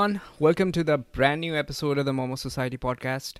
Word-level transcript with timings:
everyone. 0.00 0.22
Welcome 0.38 0.72
to 0.72 0.82
the 0.82 0.96
brand 0.96 1.42
new 1.42 1.54
episode 1.54 1.98
of 1.98 2.06
the 2.06 2.12
Momo 2.12 2.38
Society 2.38 2.78
podcast. 2.78 3.34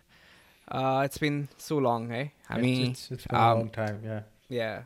Uh, 0.69 1.01
it's 1.07 1.17
been 1.17 1.49
so 1.57 1.79
long, 1.79 2.13
eh? 2.13 2.29
I 2.51 2.55
it's, 2.57 2.63
mean, 2.63 2.91
it's, 2.91 3.11
it's 3.11 3.27
been 3.27 3.39
um, 3.39 3.43
a 3.43 3.55
long 3.55 3.63
um, 3.63 3.71
time, 3.71 4.03
yeah. 4.05 4.21
Yeah. 4.51 4.83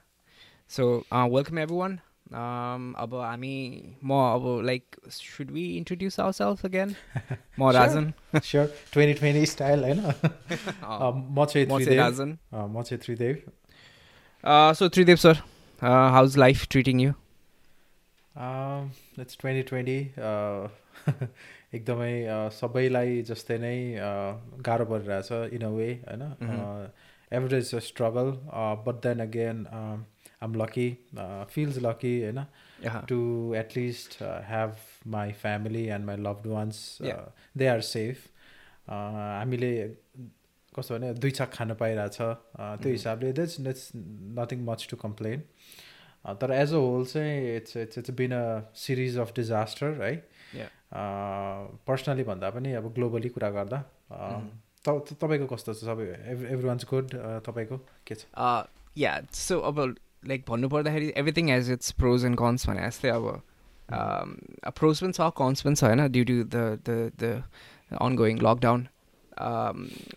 So, 0.68 1.04
uh, 1.10 1.26
welcome 1.28 1.58
everyone. 1.58 2.00
Um, 2.32 2.94
abo, 2.96 3.38
mean, 3.40 3.96
more 4.00 4.38
abo, 4.38 4.64
like, 4.64 4.96
should 5.10 5.50
we 5.50 5.76
introduce 5.76 6.20
ourselves 6.20 6.62
again? 6.62 6.94
More 7.56 7.72
sure. 7.72 7.80
Razan. 7.80 8.14
sure. 8.44 8.66
2020 8.92 9.44
style, 9.44 9.84
I 9.84 9.92
know. 9.94 10.14
Oh. 10.84 11.08
Um, 11.08 11.26
Moche 11.34 11.66
Tridev. 11.66 12.38
Uh, 12.52 12.68
Moche 12.68 12.98
Tridev. 13.00 13.42
Uh, 14.44 14.72
so, 14.74 14.88
Tridev, 14.88 15.18
sir, 15.18 15.40
uh, 15.82 16.10
how's 16.12 16.36
life 16.36 16.68
treating 16.68 17.00
you? 17.00 17.16
Um, 18.36 18.92
it's 19.16 19.34
2020. 19.34 20.12
Uh, 20.16 20.68
एकदमै 21.78 22.14
सबैलाई 22.58 23.22
जस्तै 23.30 23.58
नै 23.64 23.76
गाह्रो 24.68 24.84
परिरहेछ 24.92 25.54
in 25.58 25.62
a 25.62 25.72
way 25.78 25.88
होइन. 26.08 26.22
Average 27.38 27.74
struggle 27.88 28.28
but 28.86 29.02
then 29.06 29.20
again 29.26 29.66
I'm 30.42 30.54
lucky 30.62 30.88
feels 31.54 31.78
lucky 31.88 32.14
होइन 32.22 32.46
my 35.14 35.28
family 35.42 35.82
and 35.94 36.06
my 36.06 36.14
loved 36.24 36.46
ones 36.46 36.78
uh, 37.00 37.06
Yeah. 37.06 37.24
they 37.60 37.68
are 37.74 37.82
safe 37.88 38.22
uh, 38.88 39.38
हामीले 39.40 39.70
कस्तो 40.76 40.94
भने 40.94 41.12
दुई 41.14 41.30
छाक 41.30 41.50
खान 41.52 41.74
पाइरहेछ 41.80 42.16
त्यो. 42.16 42.90
हिसाबले 42.92 43.32
that's 43.32 43.60
that's 43.60 43.90
nothing 44.38 44.64
much 44.68 44.86
to 44.90 44.96
complain 45.02 45.42
तर 46.40 46.52
एज 46.52 46.72
अ 46.72 46.80
होल 46.84 47.04
चाहिँ 47.12 47.56
it's 47.56 47.76
it's 47.76 47.98
it's 47.98 48.10
been 48.20 48.32
a 48.32 48.44
series 48.84 49.18
of 49.24 49.32
disaster 49.36 50.02
है. 50.02 50.12
पर्सनली 50.94 52.24
भन्दा 52.24 52.50
पनि 52.50 52.72
अब 52.74 52.92
ग्लोबली 52.94 53.28
कुरा 53.28 53.50
गर्दा 53.50 53.78
तपाईँको 54.84 55.46
कस्तो 55.46 55.72
छ? 55.74 55.84
सबै 55.84 56.04
एभ्री 56.32 56.66
वान्स 56.66 56.84
गुड 56.90 57.06
तपाईँको 57.46 57.76
के 58.06 58.14
छ? 58.14 58.26
या 58.98 59.12
सो 59.32 59.58
अब 59.70 59.76
लाइक 60.28 60.44
भन्नुपर्दाखेरि 60.48 61.12
everything 61.16 61.50
as 61.50 61.70
it's 61.72 61.90
pros 62.00 62.24
and 62.24 62.38
cons 62.38 62.66
भने 62.68 62.86
जस्तै 62.86 63.08
अब 63.10 63.26
प्रोज 64.78 65.00
पनि 65.02 65.12
छ 65.12 65.20
कन्स 65.38 65.62
पनि 65.62 65.74
छ 65.74 65.84
होइन? 65.84 66.00
Due 66.08 66.24
to 66.24 66.36
the 66.54 66.56
the 66.88 66.90
the 67.20 67.42
ongoing 68.16 68.38
lockdown 68.42 68.86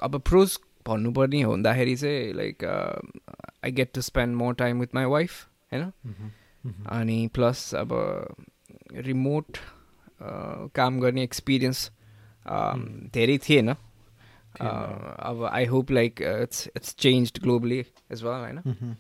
अब 0.02 0.22
प्रोज 0.30 0.59
भन्नुपर्ने 0.88 1.41
हो 1.41 1.52
भन्दाखेरि 1.53 1.95
चाहिँ 1.95 2.34
like 2.34 2.64
I 2.64 3.72
get 3.72 3.89
to 3.94 4.02
spend 4.02 4.36
more 4.36 4.53
time 4.62 4.80
with 4.80 4.95
my 4.95 5.06
wife 5.16 5.31
होइन. 5.73 5.84
अनि 6.89 7.19
प्लस 7.34 7.73
अब 7.75 7.89
रिमोट 9.09 9.58
काम 10.22 11.00
गर्ने 11.00 11.23
एक्सपिरियन्स. 11.23 11.90
धेरै 13.14 13.38
थिएन। 13.50 13.70
अब 13.70 15.50
I 15.52 15.66
hope 15.66 15.92
like 15.92 16.22
it's 16.22 16.68
it's 16.76 16.96
change 17.00 17.32
globally 17.44 17.80
as 18.12 18.24
well 18.24 18.42
होइन. 18.42 18.96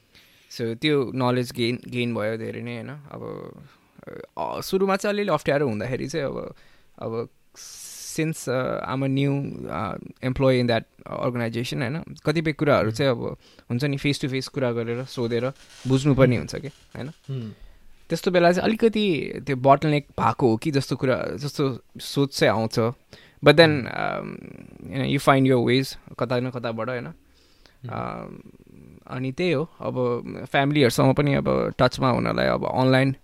सो 0.51 0.73
त्यो 0.75 1.11
नलेज 1.15 1.51
गेन 1.53 1.79
गेन 1.89 2.15
भयो 2.15 2.37
धेरै 2.37 2.61
नै 2.61 2.75
होइन? 2.75 2.89
अब 3.11 4.61
सुरुमा 4.63 4.95
चाहिँ 4.95 5.13
अलिअलि 5.13 5.31
अप्ठ्यारो 5.33 5.67
हुँदाखेरि 5.67 6.07
चाहिँ 6.07 6.25
अब 6.25 6.53
अब 7.01 7.27
since 7.57 8.49
I'm 8.49 9.03
a 9.05 9.07
new 9.07 9.33
employee 10.23 10.59
in 10.59 10.67
that 10.67 10.85
organisation 11.05 11.81
होइन? 11.81 12.15
कतिपय 12.25 12.53
कुराहरू 12.53 12.91
चाहिँ 12.91 13.11
अब 13.11 13.37
हुन्छ 13.69 13.83
नि 13.83 13.97
फेस 13.97 14.21
टु 14.21 14.27
फेस 14.29 14.47
कुरा 14.47 14.71
गरेर 14.71 15.03
सोधेर 15.05 15.51
बुझ्नुपर्ने 15.87 16.37
हुन्छ 16.37 16.55
कि 16.55 16.67
होइन. 16.67 17.11
त्यस्तो 18.09 18.31
बेला 18.31 18.51
चाहिँ 18.51 18.65
अलिकति 18.67 19.05
त्यो 19.47 19.55
बोटलनेक 19.55 20.07
भएको 20.19 20.49
हो 20.49 20.57
कि 20.57 20.71
जस्तो 20.71 20.95
कुरा 20.95 21.17
जस्तो 21.43 21.63
सोच 22.01 22.39
चाहिँ 22.39 22.53
आउँछ। 22.53 22.79
But 23.43 23.55
then 23.55 23.73
you 25.05 25.19
find 25.19 25.47
your 25.47 25.55
ways 25.67 25.97
कता 26.19 26.39
न 26.39 26.49
कताबाट 26.49 26.89
होइन? 26.89 27.07
Um, 27.87 28.31
अनि 29.07 29.31
त्यही 29.31 29.51
हो। 29.51 29.63
अब 29.79 29.95
फ्यामिलीहरूसँग 30.51 31.13
पनि 31.15 31.33
अब 31.35 31.47
टचमा 31.79 32.09
हुनलाई 32.09 32.47
अब 32.55 32.65
अनलाइन 32.65 33.15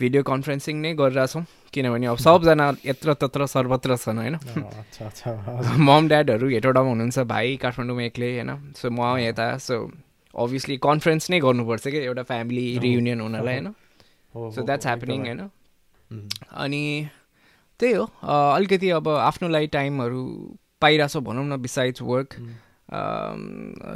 भिडियो 0.00 0.22
कन्फरेन्सिङ 0.22 0.76
नै 0.80 0.92
गरिरहेछौँ। 0.94 1.44
किनभने 1.72 2.06
अब 2.06 2.16
सबजना 2.16 2.66
यत्र 2.86 3.14
तत्र 3.14 3.46
सर्वत्र 3.46 3.96
छन् 3.96 4.18
होइन। 4.18 4.36
मम 5.80 6.08
ड्याडहरू 6.08 6.48
हेटौडामा 6.48 6.88
हुनुहुन्छ 6.88 7.18
भाइ 7.26 7.56
काठमाडौँमा 7.56 8.02
एक्लै 8.02 8.30
होइन? 8.34 8.50
सो 8.76 8.90
म 8.90 9.16
यता 9.18 9.56
सो 9.58 9.74
अभियसली 10.34 10.76
कन्फरेन्स 10.78 11.30
नै 11.30 11.40
गर्नुपर्छ 11.40 11.84
कि 11.88 11.98
एउटा 11.98 12.22
फ्यामिली. 12.22 12.66
रियुनियन 12.78 13.20
हुनलाई 13.20 13.54
होइन? 13.54 13.68
So 14.54 14.62
that's 14.62 14.86
happening. 14.86 15.26
होइन. 15.26 15.50
अनि 16.52 17.08
त्यही 17.80 17.94
हो 17.94 18.04
अलिकति 18.54 18.90
अब 18.90 19.08
आफ्नोलाई 19.08 19.66
टाइमहरू 19.74 20.22
पाइरहेछ 20.80 21.16
भनौँ 21.26 21.46
न 21.46 21.56
बिसाइड्स 21.62 22.02
वर्क. 22.02 22.34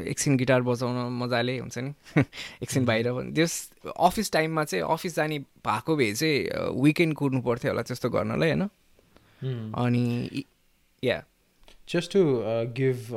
एकछिन 0.09 0.37
गिटार 0.37 0.63
बजाउन 0.63 0.97
मजाले 1.19 1.59
हुन्छ 1.59 1.79
नि 1.79 1.93
एकछिन. 2.63 2.85
बाहिर 2.85 3.11
त्यस 3.35 3.53
अफिस 3.99 4.33
टाइममा 4.33 4.65
चाहिँ 4.65 4.85
अफिस 4.85 5.17
जाने 5.17 5.39
भएको 5.65 5.97
भए 5.97 6.13
चाहिँ 6.13 6.37
विकेन्ड 6.83 7.15
कुर्नु 7.15 7.41
पर्थ्यो 7.43 7.71
होला 7.71 7.83
त्यस्तो 7.83 8.11
गर्नलाई 8.11 8.49
होइन. 8.49 8.69
अनि 9.75 10.45
yeah 11.03 11.23
just 11.89 12.13
to 12.13 12.21
give 12.77 13.09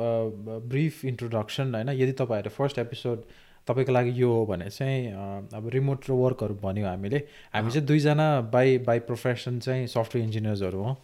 brief 0.68 1.04
introduction 1.04 1.74
होइन 1.74 1.88
यदि 1.88 2.12
तपाईँहरू 2.12 2.50
फर्स्ट 2.50 2.78
एपिसोड 2.78 3.18
तपाईँको 3.68 3.92
लागि 3.92 4.12
यो 4.22 4.32
हो 4.32 4.44
भने 4.46 4.70
चाहिँ 4.70 5.12
अब 5.54 5.68
रिमोट 5.74 6.10
वर्कहरू 6.10 6.54
भन्यो 6.62 6.86
हामीले 6.86 7.18
हामी 7.54 7.70
चाहिँ 7.70 7.86
दुईजना 7.86 8.26
बाई 8.52 8.78
बाई 8.86 8.98
प्रोफेसन 9.08 9.58
चाहिँ 9.60 9.86
सफ्टवेयर 9.86 10.24
इन्जिनियर्सहरू 10.26 10.82
हौँ। 10.82 10.94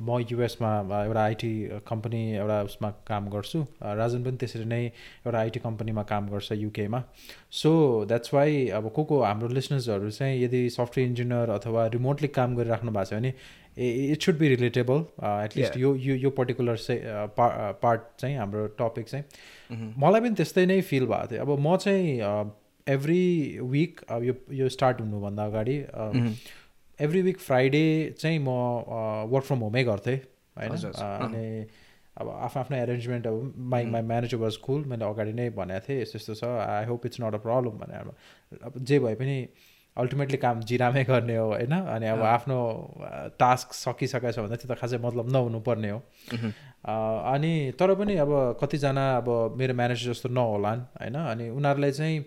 म 0.00 0.18
युएसमा 0.30 0.70
एउटा 1.04 1.22
आइटी 1.22 1.52
कम्पनी 1.86 2.22
एउटा 2.36 2.62
उसमा 2.62 2.90
काम 3.08 3.28
गर्छु। 3.30 3.60
राजन 3.82 4.24
पनि 4.24 4.36
त्यसरी 4.36 4.64
नै 4.64 4.84
एउटा 4.86 5.38
आइटी 5.38 5.60
कम्पनीमा 5.60 6.02
काम 6.10 6.28
गर्छ 6.28 6.52
युकेमा। 6.52 7.02
सो 7.52 7.70
द्याट्स 8.08 8.34
वाइ 8.34 8.68
अब 8.78 8.90
को 8.94 9.04
को 9.04 9.22
हाम्रो 9.22 9.48
लिसनर्सहरू 9.48 10.10
चाहिँ 10.10 10.42
यदि 10.42 10.68
सफ्टवेयर 10.70 11.08
इन्जिनियर 11.08 11.50
अथवा 11.50 11.86
रिमोटली 11.94 12.28
काम 12.38 12.56
गरिराख्नु 12.56 12.92
भएको 12.92 13.04
छ 13.04 13.14
भने 13.14 13.32
it 13.78 14.22
should 14.22 14.38
be 14.38 14.48
relatable 14.48 15.04
at least. 15.24 15.76
यो 15.78 15.94
यो 15.96 16.14
यो 16.16 16.30
पर्टिकुलर 16.38 16.76
चाहिँ 16.76 17.00
पार्ट 17.82 18.00
चाहिँ 18.20 18.36
हाम्रो 18.36 18.66
टपिक 18.78 19.06
चाहिँ। 19.08 19.24
मह्म, 19.70 19.92
मलाई 20.04 20.20
पनि 20.20 20.34
त्यस्तै 20.34 20.66
नै 20.66 20.80
फिल 20.82 21.06
भएको 21.06 21.26
थियो। 21.32 21.42
अब 21.42 21.58
म 21.58 21.76
चाहिँ 21.76 22.54
एभ्री 22.86 23.22
विक 23.62 24.00
अब 24.10 24.22
यो 24.24 24.34
यो 24.58 24.68
स्टार्ट 24.68 25.00
हुनुभन्दा 25.00 25.44
अगाडि 25.44 25.76
मह्म, 25.94 26.32
एभ्री 27.00 27.22
विक 27.22 27.38
फ्राइडे 27.40 27.84
चाहिँ 28.20 28.38
म 28.38 28.50
वर्क 29.32 29.44
फ्रम 29.44 29.58
होमै 29.58 29.84
गर्थेँ 29.84 30.16
होइन? 30.58 30.76
अनि 30.98 31.66
अब 32.18 32.28
आफ्नो 32.28 32.60
आफ्नो 32.60 32.76
एरेन्जमेन्ट 32.76 33.26
अब 33.26 33.52
my 33.72 33.84
my 33.86 34.02
manager 34.02 34.36
was 34.36 34.56
cool 34.58 34.84
मैले 34.84 35.04
अगाडि 35.04 35.32
नै 35.32 35.48
भनेको 35.54 35.86
थिएँ 35.88 36.00
यस्तो 36.02 36.18
यस्तो 36.18 36.34
छ 36.34 36.44
I 36.44 36.84
hope 36.84 37.06
it's 37.06 37.20
not 37.20 37.34
a 37.34 37.38
problem 37.38 37.78
भनेर 37.78 38.10
अब 38.62 38.78
जे 38.82 38.98
भए 38.98 39.14
पनि 39.14 39.36
अल्टिमेटली 39.96 40.38
काम 40.38 40.60
जिरामै 40.62 41.04
गर्ने 41.04 41.36
हो 41.36 41.46
होइन? 41.46 41.72
अनि 41.74 42.06
अब। 42.06 42.22
आफ्नो 42.22 42.58
टास्क 43.38 43.72
सकिसकेको 43.74 44.32
छ 44.32 44.38
भने 44.38 44.56
त्यो 44.56 44.74
त 44.74 44.78
खासै 44.78 44.98
मतलब 44.98 45.30
नहुनुपर्ने 45.32 45.90
हो। 45.90 46.00
अनि 46.84 47.72
तर 47.80 47.94
पनि 47.94 48.14
अब 48.22 48.30
कतिजना 48.60 49.04
अब 49.16 49.28
मेरो 49.58 49.74
म्यानेजर 49.74 50.12
जस्तो 50.12 50.28
नहोलान् 50.28 50.80
होइन? 51.00 51.14
अनि 51.14 51.48
उनीहरूलाई 51.50 51.92
चाहिँ 51.92 52.18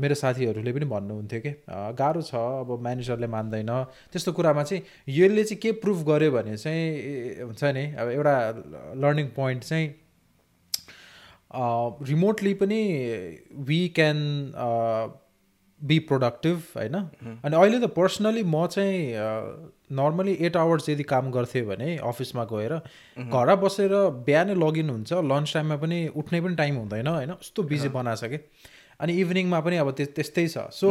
मेरो 0.00 0.14
साथीहरूले 0.14 0.72
पनि 0.72 0.86
भन्नुहुन्थ्यो 0.88 1.40
कि 1.40 1.52
गाह्रो 1.68 2.22
छ 2.22 2.34
अब 2.34 2.70
म्यानेजरले 2.82 3.26
मान्दैन। 3.26 3.72
त्यस्तो 4.12 4.32
कुरामा 4.32 4.62
चाहिँ 4.64 4.82
यसले 5.08 5.44
चाहिँ 5.44 5.60
के 5.60 5.72
प्रुभ 5.84 5.98
गर्यो 6.08 6.30
भने 6.32 6.56
चाहिँ 6.56 7.44
हुन्छ 7.46 7.64
नि 7.76 7.84
अब 8.00 8.08
एउटा 8.10 8.34
लर्निङ 8.96 9.26
पोइन्ट 9.36 9.62
चाहिँ 9.62 9.86
रिमोटली 12.08 12.54
पनि 12.54 12.82
वी 13.68 13.80
क्यान 13.94 14.18
बी 15.84 15.98
प्रोडक्टिभ 15.98 16.62
होइन? 16.76 16.94
अनि 17.44 17.56
अहिले 17.56 17.78
त 17.80 17.90
पर्सनली 17.90 18.42
म 18.42 18.66
चाहिँ 18.66 19.14
नर्मली 19.92 20.32
एट 20.40 20.56
आवर्स 20.56 20.88
यदि 20.88 21.02
काम 21.02 21.30
गर्थेँ 21.30 21.62
भने 21.66 21.96
अफिसमा 21.96 22.44
गएर 22.44 22.74
घर 23.18 23.54
बसेर 23.56 23.90
बिहानै 24.26 24.54
लगइन 24.54 24.90
हुन्छ 24.90 25.12
लन्च 25.12 25.54
टाइममा 25.54 25.76
पनि 25.76 26.08
उठ्ने 26.16 26.40
पनि 26.40 26.54
टाइम 26.54 26.76
हुँदैन 26.76 27.06
होइन? 27.06 27.32
कस्तो 27.32 27.62
बिजी 27.62 27.88
बनाएको 27.88 28.26
छ 28.26 28.30
कि? 28.30 28.38
अनि 29.00 29.12
इभिनिङमा 29.12 29.60
पनि 29.60 29.76
अब 29.76 29.90
त्यस- 29.90 30.14
त्यस्तै 30.14 30.46
छ। 30.48 30.58
So 30.72 30.88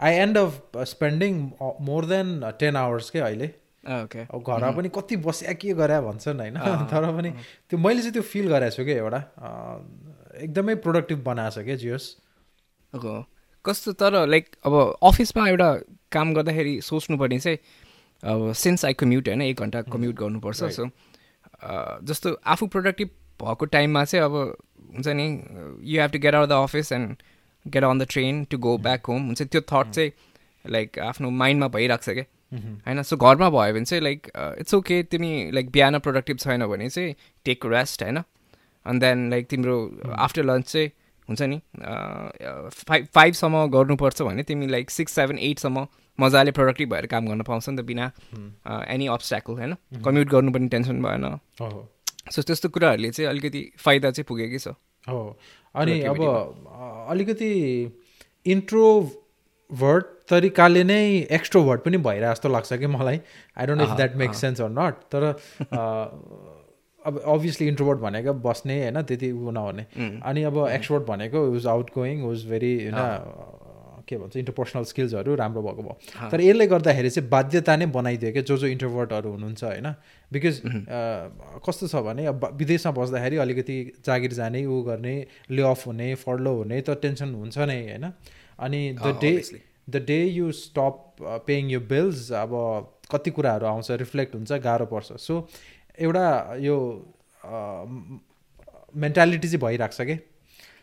I 0.00 0.14
end 0.14 0.38
up 0.38 0.82
spending 0.92 1.34
more 1.80 2.04
than 2.06 2.50
ten 2.60 2.76
hours 2.76 3.10
के 3.10 3.18
अहिले। 3.18 3.50
अब 4.30 4.42
घरमा 4.42 4.70
पनि 4.76 4.88
कति 4.88 5.16
बस्या 5.26 5.52
के 5.52 5.72
गरे 5.74 6.00
भन्छन् 6.00 6.40
होइन? 6.40 6.58
तर 6.90 7.06
पनि 7.16 7.30
त्यो 7.70 7.78
मैले 7.78 8.00
चाहिँ 8.00 8.12
त्यो 8.12 8.22
फिल 8.22 8.48
गरेको 8.48 8.76
छु 8.76 8.84
कि 8.84 8.92
एउटा 8.92 9.20
एकदमै 10.42 10.74
प्रोडक्टिभ 10.74 11.18
बनाएको 11.24 11.60
छ 11.60 11.64
क्या 11.64 11.76
जियोस् 11.76 12.06
कस्तो 13.66 13.92
तर 13.92 14.26
लाइक 14.26 14.48
अब 14.66 14.98
अफिसमा 15.02 15.48
एउटा 15.48 15.74
काम 16.12 16.34
गर्दाखेरि 16.34 16.80
सोच्नुपर्ने 16.80 17.38
चाहिँ 17.38 17.58
अब 18.22 18.52
सिन्स 18.52 18.84
आई 18.84 18.92
कम्युट 18.92 19.28
होइन 19.28 19.42
एक 19.42 19.60
घन्टा 19.60 19.82
कम्युट 19.82 20.14
गर्नुपर्छ 20.14 20.62
Right. 20.62 20.76
सो 20.76 20.90
जस्तो 22.04 22.40
आफू 22.46 22.66
प्रोडक्टिभ 22.66 23.08
भएको 23.42 23.64
टाइममा 23.66 24.04
चाहिँ 24.04 24.24
अब 24.24 24.34
हुन्छ 24.94 25.08
नि 25.08 25.26
you 25.92 26.00
have 26.00 26.10
to 26.10 26.18
get 26.18 26.34
out 26.34 26.48
the 26.48 26.52
office 26.52 26.92
and 26.92 27.16
get 27.66 27.84
on 27.84 27.98
the 27.98 28.06
train 28.10 28.44
to 28.44 28.58
go 28.58 28.76
back 28.78 29.06
home 29.06 29.26
हुन्छ 29.26 29.42
त्यो 29.42 29.60
थट 29.60 29.90
चाहिँ 29.90 30.12
लाइक 30.66 30.98
आफ्नो 30.98 31.30
माइन्डमा 31.30 31.68
भइरहेको 31.68 32.02
छ 32.02 32.14
क्या। 32.14 32.24
होइन 32.86 33.02
सो 33.02 33.16
घरमा 33.16 33.50
भयो 33.50 33.74
भने 33.74 33.84
चाहिँ 33.84 34.02
लाइक 34.02 34.26
इट्स 34.36 34.74
ओके 34.74 35.02
तिमी 35.02 35.50
लाइक 35.50 35.70
बिहान 35.70 35.98
प्रोडक्टिभ 35.98 36.38
छैन 36.38 36.66
भने 36.66 36.88
चाहिँ 36.88 37.14
टेक 37.44 37.66
रेस्ट 37.66 38.02
होइन। 38.02 38.18
अनि 38.86 38.98
देन 38.98 39.30
लाइक 39.30 39.46
तिम्रो 39.46 39.76
आफ्टर 40.18 40.44
लन्च 40.44 40.72
चाहिँ 40.72 40.90
हुन्छ 41.28 41.42
नि? 41.42 41.60
फाइभ 41.78 43.06
फाइभसम्म 43.14 43.66
गर्नुपर्छ 43.70 44.22
भने 44.22 44.42
तिमी 44.42 44.66
लाइक 44.66 44.90
सिक्स 44.90 45.12
सेभेन 45.14 45.38
एटसम्म 45.40 45.86
मजाले 46.18 46.50
प्रोडक्टिभ 46.52 46.90
भएर 46.90 47.06
काम 47.06 47.26
गर्न 47.26 47.42
पाउँछ 47.42 47.68
नि 47.68 47.76
त 47.76 47.84
बिना 47.86 48.10
एनी 48.88 49.06
अब्सट्याकल 49.08 49.52
होइन? 49.52 49.74
कम्युट 50.04 50.28
गर्नु 50.28 50.52
पनि 50.52 50.68
टेन्सन 50.68 51.02
भएन। 51.02 51.24
सो 52.30 52.42
त्यस्तो 52.42 52.68
कुराहरूले 52.68 53.10
चाहिँ 53.10 53.28
अलिकति 53.30 53.62
फाइदा 53.78 54.10
चाहिँ 54.10 54.26
पुगेकै 54.28 54.58
छ 54.58 54.74
हो। 55.08 55.38
अनि 55.74 56.00
अब 56.04 56.20
अलिकति 57.10 57.50
इन्ट्रोभर्ट 58.46 60.06
तरिकाले 60.28 60.82
नै 60.84 61.02
एक्स्ट्रोभर्ट 61.32 61.82
पनि 61.82 61.96
भइरहेको 61.98 62.32
जस्तो 62.32 62.48
लाग्छ 62.48 62.72
कि 62.74 62.86
मलाई। 62.86 63.20
I 63.58 63.66
don't 63.66 63.82
if 63.82 63.90
that 63.96 64.14
make 64.16 64.34
sense 64.34 64.60
or 64.60 64.70
not 64.70 64.94
तर 65.14 65.22
अब 67.06 67.22
अभियसली 67.26 67.68
इन्ट्रोभर्ट 67.68 67.98
भनेको 68.00 68.32
बस्ने 68.42 68.78
होइन 68.82 69.02
त्यति 69.02 69.30
उ 69.32 69.50
नहुने। 69.50 69.86
अनि 70.22 70.42
अब 70.42 70.66
एक्सट्रोभर्ट 70.68 71.08
भनेको 71.08 71.50
was 71.52 71.66
out 71.66 71.90
going 71.94 72.22
was 72.22 72.44
very 72.46 72.74
होइन 72.76 72.98
के 74.08 74.16
भन्छ 74.18 74.36
इन्टरपर्सनल 74.36 74.84
स्किल्सहरू 74.84 75.34
राम्रो 75.34 75.62
भएको 75.62 75.82
भयो। 75.82 76.28
तर 76.30 76.40
यसले 76.40 76.66
गर्दाखेरि 76.66 77.10
चाहिँ 77.10 77.28
बाध्यता 77.30 77.76
नै 77.76 77.86
बनाइदियो 77.94 78.32
क्या 78.32 78.42
जो 78.42 78.56
जो 78.56 78.66
इन्ट्रोभर्टहरू 78.66 79.30
हुनुहुन्छ 79.30 79.64
होइन। 79.64 79.86
बिकज 80.32 80.60
कस्तो 81.66 81.86
छ 81.86 82.02
भने 82.06 82.26
अब 82.26 82.48
विदेशमा 82.58 82.92
बस्दाखेरि 82.92 83.36
अलिकति 83.38 83.76
जागिर 84.06 84.32
जाने 84.34 84.64
ऊ 84.66 84.82
गर्ने 84.82 85.14
ले 85.50 85.62
अफ 85.62 85.86
हुने 85.86 86.14
फर्लो 86.18 86.54
हुने 86.56 86.80
त 86.80 86.98
टेन्सन 87.02 87.34
हुन्छ 87.34 87.58
नै 87.58 87.80
होइन। 87.82 88.12
अनि 88.58 88.80
the 89.02 89.18
day. 89.22 89.32
The 89.90 89.96
day 90.06 90.18
you 90.24 90.50
stop 90.52 90.98
paying 91.46 91.70
you 91.70 91.80
bills 91.86 92.30
अब 92.32 92.52
कति 93.10 93.30
कुराहरू 93.30 93.66
आउँछ 93.66 93.90
रिफ्लेक्ट 94.02 94.34
हुन्छ 94.34 94.52
गाह्रो 94.62 94.86
पर्छ। 94.86 95.12
सो 95.18 95.34
एउटा 95.98 96.26
यो 96.60 96.76
मेन्टालिटी 98.94 99.48
चाहिँ 99.48 99.60
भइरहेको 99.60 99.96
छ 99.96 100.06
कि? 100.06 100.16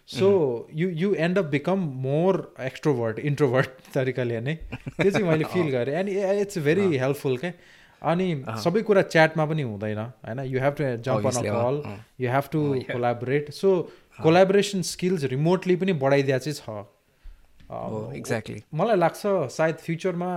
So 0.09 0.27
you 0.73 0.89
you 0.99 1.13
end 1.25 1.37
up 1.37 1.45
become 1.55 1.79
more 2.03 2.33
extrovert 2.61 3.19
introvert 3.31 3.69
तरिकाले 3.93 4.39
नै। 4.41 4.55
त्यो 4.55 5.11
चाहिँ 5.11 5.27
मैले 5.27 5.45
फिल 5.53 5.69
गरेँ। 5.71 5.95
एन्ड 5.95 6.09
इट्स 6.41 6.57
भेरी 6.67 6.97
हेल्पफुल 6.97 7.37
क्या 7.37 7.51
अनि 8.01 8.27
सबै 8.63 8.81
कुरा 8.81 9.01
च्याटमा 9.13 9.45
पनि 9.45 9.61
हुँदैन 9.61 9.99
होइन? 9.99 10.39
You 10.45 10.59
have 10.59 10.73
to 10.73 10.83
jump 11.07 11.25
on 11.27 11.37
a. 11.37 11.41
Call. 11.47 11.75
You 12.19 12.29
have 12.31 12.45
to 12.51 12.61
collaborate 12.91 13.51
so 13.53 13.69
collaboration 14.19 14.81
skills 14.89 15.23
remotely 15.33 15.75
पनि 15.75 15.93
बढाइदिया 16.03 16.37
चाहिँ 16.37 16.57
छ। 16.59 16.85
एक्ज्याक्टली 18.17 18.61
मलाई 18.73 18.97
लाग्छ 18.97 19.21
सायद 19.53 19.75
फ्युचरमा 19.87 20.31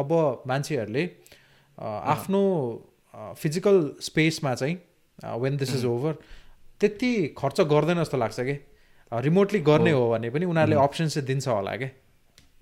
अब 0.00 0.10
मान्छेहरूले 0.46 1.04
आफ्नो 2.14 2.40
फिजिकल 3.14 3.76
स्पेसमा 4.00 4.54
चाहिँ 4.54 4.76
वेन 5.40 5.56
दिस 5.56 5.74
इज 5.74 5.84
ओभर 5.86 6.12
त्यति 6.80 7.12
खर्च 7.38 7.60
गर्दैन 7.72 8.02
जस्तो 8.02 8.18
लाग्छ 8.18 8.40
कि? 8.40 8.58
रिमोटली 9.12 9.60
गर्ने 9.62 9.90
हो। 9.90 10.08
भने 10.10 10.30
पनि 10.30 10.44
उनीहरूले 10.46 10.76
अप्सन 10.82 11.08
चाहिँ 11.08 11.26
दिन्छ 11.26 11.48
होला 11.48 11.76
क्या 11.76 11.90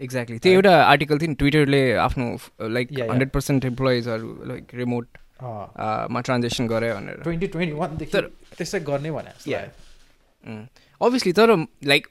एक्ज्याक्टली 0.00 0.38
त्यो 0.38 0.52
एउटा 0.52 0.74
आर्टिकल 0.82 1.18
थियो 1.18 1.28
नि 1.28 1.34
ट्विटरले 1.34 1.82
आफ्नो 2.04 2.26
लाइक. 2.68 2.92
हन्ड्रेड 3.00 3.30
पर्सेन्ट 3.30 3.64
इम्प्लोइजहरू 3.64 4.28
लाइक 4.48 4.74
रिमोट 4.74 5.06
मा 5.42 6.20
ट्रान्जेक्सन 6.20 6.66
गऱ्यो 6.68 6.94
भनेर। 6.94 7.20
ट्वेन्टी 7.22 7.46
ट्वेन्टी 7.46 7.74
वानदेखि 7.76 8.20
त्यसै 8.56 8.80
गर्ने 8.80 9.10
भने। 9.10 9.32
अभियसली 11.00 11.32
तर 11.32 11.56
like 11.84 12.06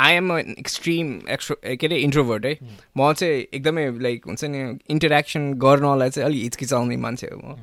I 0.00 0.14
am 0.14 0.30
extreme 0.38 1.08
extro 1.30 1.56
के 1.76 1.86
अरे 1.86 1.98
इन्ट्रोभर्ट 2.02 2.46
है। 2.46 2.54
म 2.96 3.12
चाहिँ 3.12 3.40
एकदमै 3.54 3.84
लाइक 4.06 4.26
हुन्छ 4.26 4.44
नि 4.44 4.60
इन्टरेक्सन 4.90 5.52
गर्नलाई 5.64 6.10
चाहिँ 6.10 6.28
अलिक 6.28 6.42
हिचकिचाउने 6.42 6.96
मान्छे 7.04 7.26
हो 7.32 7.38
म। 7.38 7.56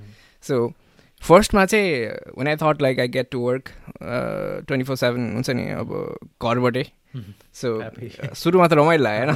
सो 0.44 0.74
फर्स्टमा 1.22 1.66
चाहिँ 1.66 1.92
one 2.38 2.48
I 2.48 2.56
thought 2.62 2.81
like 2.81 3.00
I 3.00 3.07
get 3.18 3.30
to 3.31 3.39
work 3.48 3.69
twenty 4.68 4.84
four 4.88 4.95
seven 5.04 5.34
हुन्छ 5.34 5.50
नि 5.50 5.66
अब 5.81 5.89
घरबाटै। 6.44 6.86
So 7.57 7.69
Happy. 7.81 8.10
सुरुमा 8.38 8.68
त 8.68 8.74
रमाइलो 8.78 9.04
लाग्यो 9.04 9.34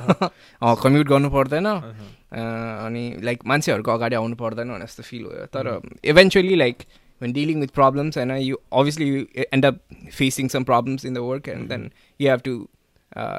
होइन 0.62 0.75
कम्युट 0.83 1.07
गर्नु 1.07 1.30
पर्दैन। 1.36 1.65
अनि 1.65 3.06
लाइक 3.24 3.45
मान्छेहरूको 3.48 3.92
अगाडि 3.92 4.15
आउनु 4.15 4.36
पर्दैन 4.42 4.69
भने 4.71 4.86
जस्तो 4.86 5.03
फिल 5.03 5.24
भयो। 5.24 5.45
तर 5.56 5.65
eventually 6.06 6.56
like 6.56 6.83
when 7.21 7.33
dealing 7.33 7.59
with 7.62 7.71
problems 7.71 8.15
and 8.18 8.31
uh, 8.31 8.36
you 8.44 8.56
obviously 8.71 9.07
you 9.07 9.18
end 9.56 9.65
up 9.68 9.75
facing 10.19 10.48
some 10.50 10.63
problems 10.69 11.03
in 11.09 11.18
the 11.18 11.21
work 11.25 11.50
and 11.53 11.74
then 11.74 11.83
you 12.19 12.30
have 12.30 12.42
to 12.48 12.53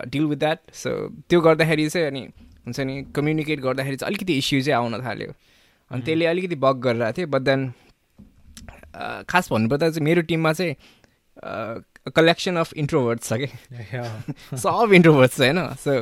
deal 0.08 0.26
with 0.26 0.40
that. 0.40 0.60
So 0.72 0.90
त्यो 1.28 1.40
गर्दाखेरि 1.40 1.88
चाहिँ 1.88 2.06
अनि 2.06 2.22
हुन्छ 2.66 2.80
नि 2.80 3.02
कम्युनिकेट 3.16 3.60
गर्दाखेरि 3.60 3.96
चाहिँ 3.96 4.10
अलिकति 4.10 4.38
इस्यु 4.38 4.62
चाहिँ 4.62 4.76
आउन 4.78 5.00
थाल्यो। 5.04 5.32
अनि 5.90 6.02
त्यसले 6.02 6.26
अलिकति 6.26 6.56
बग 6.64 6.80
गरिरहेको 6.80 7.16
थियो 7.18 7.26
बट 7.26 7.42
देन 7.42 7.72
खास 9.28 9.52
भन्नुपर्दा 9.52 9.90
चाहिँ 9.90 10.04
मेरो 10.04 10.22
टिममा 10.28 10.52
चाहिँ 10.52 10.74
कलेक्सन 12.16 12.56
अफ 12.56 12.72
इन्ट्रोभर्ट्स 12.82 13.28
छ 13.28 13.32
कि. 13.40 13.46
सब 14.62 14.92
इन्ट्रोभर्ट्स 14.94 15.40
होइन? 15.40 15.58
सो 15.80 15.92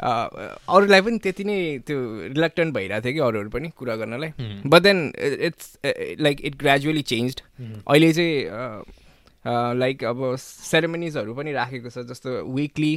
अरूलाई 0.00 1.00
पनि 1.00 1.18
त्यति 1.18 1.44
नै 1.44 1.58
त्यो 1.86 1.98
रिलेक्टेन्ट 2.34 2.74
भइरहेको 2.74 3.04
थियो 3.04 3.12
कि 3.12 3.20
अरूहरू 3.28 3.50
पनि 3.50 3.68
कुरा 3.76 3.96
गर्नलाई। 3.96 4.30
But 4.66 4.82
then 4.82 5.12
it's 5.18 5.76
like 6.20 6.40
it 6.40 6.56
gradually 6.62 7.02
change 7.12 7.42
अहिले 7.60 8.12
चाहिँ 8.12 8.98
लाइक 9.44 10.04
अब 10.04 10.36
सेरेमनिजहरू 10.38 11.34
पनि 11.34 11.52
राखेको 11.52 11.90
छ 11.90 11.98
जस्तो 12.08 12.30
विकली 12.54 12.94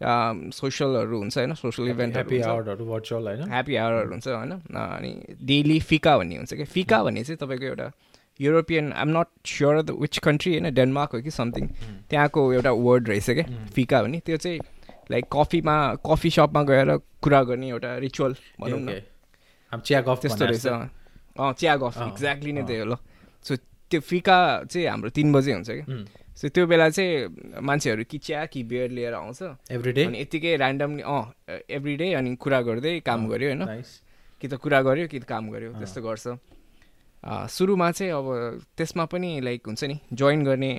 सोसियलहरू 0.00 1.18
हुन्छ 1.18 1.38
होइन 1.38 1.54
सोसियल 1.54 1.88
ह्याप्पी 1.88 2.36
इभेन्टहरू 2.36 2.42
आवरहरू 2.44 2.84
भर्चुअल 2.86 3.26
होइन? 3.26 3.42
ह्याप्पी 3.48 3.76
आवरहरू 3.76 4.10
हुन्छ 4.10 4.28
होइन। 4.28 4.52
अनि 4.52 5.12
डेली 5.42 5.78
फिका 5.80 6.16
भन्ने 6.18 6.36
हुन्छ 6.36 6.52
क्या। 6.54 6.64
फिका 6.68 7.02
भन्ने 7.04 7.24
चाहिँ 7.24 7.38
तपाईँको 7.40 7.64
एउटा 7.64 7.90
European 8.40 8.92
I'm 8.92 9.08
not 9.16 9.28
sure 9.48 9.80
the 9.82 9.90
which 10.00 10.18
country 10.18 10.52
होइन 10.52 10.74
डेनमार्क 10.74 11.10
हो 11.14 11.20
कि 11.20 11.30
समथिङ 11.30 11.68
त्यहाँको 12.10 12.52
एउटा 12.52 12.70
वर्ड 12.70 13.08
रहेछ 13.08 13.30
क्या 13.30 13.46
फिका 13.74 14.02
भन्ने। 14.02 14.20
त्यो 14.20 14.36
चाहिँ 14.36 14.60
लाइक 15.10 15.24
कफीमा 15.32 15.76
कफी 16.04 16.30
सपमा 16.30 16.62
गएर 16.68 16.96
कुरा 17.22 17.42
गर्ने 17.48 17.68
एउटा 17.68 17.96
रिचुअल 18.04 18.36
भनौँ 18.60 18.80
न। 18.80 19.00
चिया 19.80 20.00
गफ 20.02 20.18
त्यस्तो 20.22 20.44
रहेछ। 20.44 20.66
अँ। 20.66 21.52
चिया 21.52 21.76
गफ 21.76 21.96
एक्ज्याक्टली 22.02 22.52
नै। 22.52 22.62
त्यही 22.62 22.80
हो 22.80 22.86
ल। 22.86 22.96
सो 23.42 23.56
त्यो 23.90 24.00
फिका 24.00 24.38
चाहिँ 24.70 24.86
हाम्रो 24.88 25.10
तिन 25.10 25.32
बजे 25.32 25.52
हुन्छ 25.52 25.70
कि 25.70 26.04
सो 26.36 26.48
त्यो 26.48 26.66
बेला 26.66 26.88
चाहिँ 26.90 27.60
मान्छेहरू 27.62 28.04
कि 28.10 28.18
चिया 28.18 28.44
कि 28.46 28.62
बियर 28.62 28.90
लिएर 28.90 29.14
आउँछ। 29.14 29.42
Every 29.72 29.92
day? 29.96 30.06
अनि 30.06 30.20
यत्तिकै 30.20 30.56
ऱ्यान्डमली 30.56 31.02
अँ 31.02 31.22
एभ्री 31.70 31.96
डे 31.96 32.12
अनि 32.14 32.36
कुरा 32.36 32.60
गर्दै 32.60 33.00
काम 33.00 33.28
गऱ्यो 33.28 33.48
होइन. 33.48 33.82
कि 34.40 34.48
त 34.48 34.54
कुरा 34.60 34.80
गर्यो 34.82 35.06
कि 35.08 35.18
त 35.18 35.24
काम 35.24 35.48
गर्यो 35.50 35.72
त्यस्तो 35.80 36.00
गर्छ। 36.02 36.26
सुरुमा 37.26 37.90
चाहिँ 37.90 38.12
अब 38.12 38.26
त्यसमा 38.76 39.04
पनि 39.08 39.40
लाइक 39.40 39.60
हुन्छ 39.66 39.84
नि 39.84 39.96
जोइन 40.12 40.44
गर्ने 40.44 40.72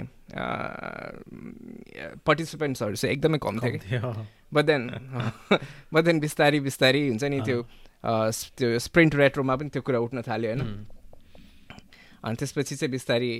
पार्टिसिपेन्ट्सहरू 2.21 2.95
चाहिँ 2.95 3.13
एकदमै 3.15 3.37
कम 3.41 3.59
थियो 3.59 3.71
कि 3.73 3.97
बट 4.53 4.65
देन 4.65 4.83
बट 5.93 6.03
देन 6.05 6.19
बिस्तारी 6.19 6.59
बिस्तारी 6.59 7.01
हुन्छ 7.07 7.23
नि 7.23 7.41
त्यो 7.41 7.57
त्यो 8.57 8.79
स्प्रिन्ट 8.79 9.15
रेट्रोमा 9.15 9.55
पनि 9.55 9.69
त्यो 9.73 9.81
कुरा 9.81 9.99
उठ्न 9.99 10.21
थाल्यो 10.21 10.53
होइन। 10.53 10.63
अनि 12.27 12.35
त्यसपछि 12.35 12.75
चाहिँ 12.75 12.91
बिस्तारी 12.91 13.31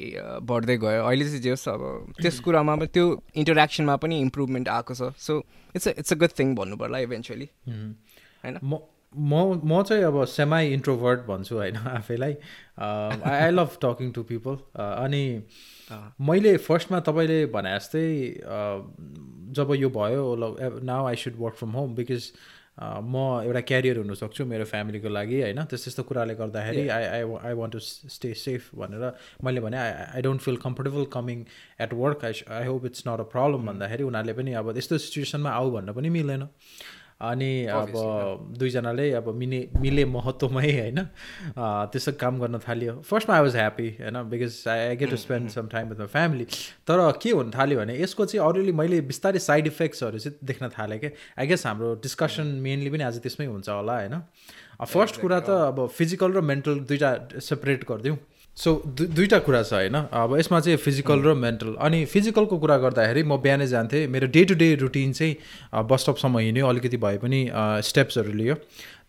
बढ्दै 0.49 0.77
गयो। 0.79 1.03
अहिले 1.03 1.25
चाहिँ 1.29 1.41
जे 1.43 1.49
होस् 1.49 1.67
अब 1.69 2.13
त्यस 2.21 2.39
कुरामा 2.39 2.75
पनि 2.75 2.87
त्यो 2.95 3.05
इन्टरेक्सनमा 3.35 3.95
पनि 4.03 4.19
इम्प्रुभमेन्ट 4.21 4.67
आएको 4.71 4.93
छ। 4.93 5.13
So 5.19 5.39
it's 5.75 5.87
it's 5.87 6.13
a 6.13 6.17
good 6.17 6.31
thing 6.39 6.55
भन्नु 6.55 6.75
पर्ला 6.79 6.97
इभेन्चुली. 7.07 7.49
होइन? 7.67 8.59
म 8.63 8.79
म 9.15 9.61
म 9.63 9.81
चाहिँ 9.83 10.03
अब 10.03 10.23
सेमाई 10.25 10.73
इन्ट्रोभर्ट 10.73 11.19
भन्छु 11.27 11.55
होइन 11.55 11.75
आफैलाई। 11.99 12.33
I 12.77 13.49
love 13.51 13.77
talking 13.83 14.11
to 14.11 14.23
people 14.23 14.57
अनि 14.75 15.23
मैले 16.21 16.55
फर्स्टमा 16.65 16.99
तपाईँले 17.07 17.45
भने 17.55 17.75
जस्तै 17.75 18.03
जब 19.57 19.73
यो 19.75 19.89
भयो 19.89 20.23
now 20.83 21.05
I 21.07 21.15
should 21.15 21.35
work 21.39 21.55
from 21.55 21.71
home 21.71 21.95
because 21.95 22.31
म 22.77 23.41
एउटा 23.43 23.61
क्यारियर 23.61 23.97
हुनसक्छु 23.97 24.45
मेरो 24.45 24.65
फ्यामिलीको 24.65 25.09
लागि 25.09 25.41
होइन? 25.41 25.63
त्यस्तो 25.65 25.85
त्यस्तो 25.87 26.03
कुराले 26.03 26.35
गर्दाखेरि 26.35 26.87
I 26.87 27.03
I 27.03 27.21
I 27.47 27.53
want 27.53 27.73
to 27.73 27.79
stay 28.15 28.33
safe 28.33 28.75
भनेर 28.75 29.03
मैले 29.43 29.61
भने 29.61 29.77
I 29.77 29.91
I 30.15 30.21
don't 30.21 30.41
feel 30.41 30.57
comfortable 30.65 31.05
coming 31.13 31.45
at 31.81 31.93
work 31.93 32.25
I 32.25 32.33
I 32.59 32.65
hope 32.67 32.85
it's 32.85 33.03
not 33.07 33.19
a 33.19 33.27
problem 33.33 33.65
भन्दाखेरि 33.67 34.03
उनीहरूले 34.03 34.33
पनि 34.33 34.53
अब 34.61 34.71
त्यस्तो 34.73 34.97
सिचुएसनमा 34.97 35.49
आऊ 35.49 35.71
भन्न 35.71 35.93
पनि 35.93 36.09
मिलेन। 36.09 36.47
अनि 37.21 37.65
अब 37.65 37.91
दुईजनाले 38.57 39.11
अब 39.17 39.29
मिने 39.35 39.59
मिले 39.81 40.05
महत्त्वमै 40.05 40.71
होइन? 40.71 40.99
त्यसो 41.91 42.11
काम 42.21 42.39
गर्न 42.39 42.57
थाल्यो। 42.61 42.93
फर्स्टमा 43.01 43.35
आई 43.35 43.41
वाज 43.41 43.55
ह्याप्पी 43.55 43.87
होइन? 44.01 44.21
Because 44.29 44.63
I 44.67 44.79
I 44.79 44.95
get 44.95 45.09
to 45.09 45.17
spend 45.17 45.49
some 45.49 45.67
time 45.67 45.89
with 45.89 45.97
my 45.99 46.07
family 46.13 46.45
तर 46.87 47.01
के 47.17 47.31
हुन 47.31 47.51
थाल्यो 47.57 47.79
भने 47.79 47.97
यसको 48.01 48.25
चाहिँ 48.25 48.45
अरूले 48.47 48.71
मैले 48.77 49.01
बिस्तारै 49.09 49.39
साइड 49.41 49.67
इफेक्ट्सहरू 49.67 50.19
चाहिँ 50.19 50.37
देख्न 50.45 50.69
थालेँ 50.77 50.99
क्या 50.99 51.11
आई 51.39 51.47
गेस 51.47 51.65
हाम्रो 51.67 51.93
डिस्कसन 52.05 52.47
मेनली 52.61 52.89
पनि 52.93 53.03
आज 53.03 53.19
त्यसमै 53.25 53.45
हुन्छ 53.45 53.69
होला 53.69 53.95
होइन? 53.97 54.21
फर्स्ट 54.85 55.21
कुरा 55.21 55.39
त 55.41 55.49
अब 55.73 55.87
फिजिकल 55.89 56.31
र 56.37 56.41
मेन्टल 56.45 56.79
दुइटा 56.85 57.11
सेपरेट 57.41 57.89
गरिदिउँ। 57.89 58.17
सो 58.57 58.71
दु 58.87 59.05
दुईवटा 59.05 59.37
कुरा 59.45 59.61
छ 59.63 59.73
होइन। 59.73 59.95
अब 59.95 60.35
यसमा 60.37 60.59
चाहिँ 60.59 60.77
फिजिकल 60.81 61.19
र 61.21 61.33
मेन्टल 61.37 61.73
अनि 61.77 62.05
फिजिकलको 62.09 62.57
कुरा 62.57 62.77
गर्दाखेरि 62.77 63.23
म 63.23 63.37
बिहानै 63.37 63.67
जान्थेँ। 63.67 64.07
मेरो 64.09 64.27
डे 64.33 64.43
टु 64.45 64.55
डे 64.57 64.73
रुटिन 64.81 65.11
चाहिँ 65.13 65.85
बस 65.85 66.01
स्टपसम्म 66.01 66.37
हिँड्यो। 66.39 66.67
अलिकति 66.67 66.97
भए 66.97 67.17
पनि 67.21 67.41
स्टेप्सहरू 67.85 68.33
लियो। 68.33 68.55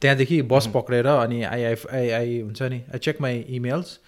त्यहाँदेखि 0.00 0.43
बस 0.52 0.67
पक्रेर 0.75 1.07
अनि 1.07 1.43
आई 1.45 1.62
आई 1.64 1.75
आई 1.93 2.11
आई 2.11 2.40
हुन्छ 2.40 2.62
नि 2.62 2.83
आई 2.93 2.99
चेक 3.00 3.21
माई 3.21 3.45
इमेल्स 3.57 3.99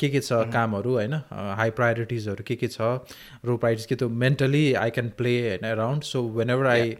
के 0.00 0.08
के 0.08 0.20
छ 0.20 0.32
कामहरू 0.54 0.92
होइन? 0.94 1.14
हाई 1.34 1.70
प्रायोरिटिजहरू 1.76 2.44
के 2.46 2.54
के 2.56 2.68
छ? 2.68 2.80
रो 3.44 3.56
प्रायोरिटिज 3.56 3.86
के 3.86 3.94
त्यो 3.94 4.08
मेन्टली 4.08 4.64
आई 4.72 4.90
क्यान 4.90 5.08
प्ले 5.18 5.34
होइन 5.40 5.70
around 5.70 6.02
so 6.02 6.22
whenever 6.50 6.66
I 6.66 6.96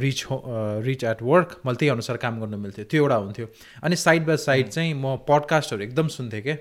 reach 0.00 0.24
हो 0.30 0.42
रिच 0.88 1.04
एट 1.04 1.22
वर्क 1.22 1.56
मैले 1.66 1.76
त्यही 1.76 1.90
अनुसार 1.90 2.16
काम 2.16 2.40
गर्नु 2.40 2.56
मिल्थ्यो। 2.56 2.84
त्यो 2.90 3.02
एउटा 3.02 3.16
हुन्थ्यो। 3.16 3.46
अनि 3.84 3.96
साइड 3.96 4.26
बाई 4.26 4.36
साइड 4.48 4.68
चाहिँ 4.68 4.94
म 4.94 5.16
पडकास्टहरू 5.28 5.82
एकदम 5.82 6.08
सुन्थेँ 6.18 6.42
क्या 6.42 6.56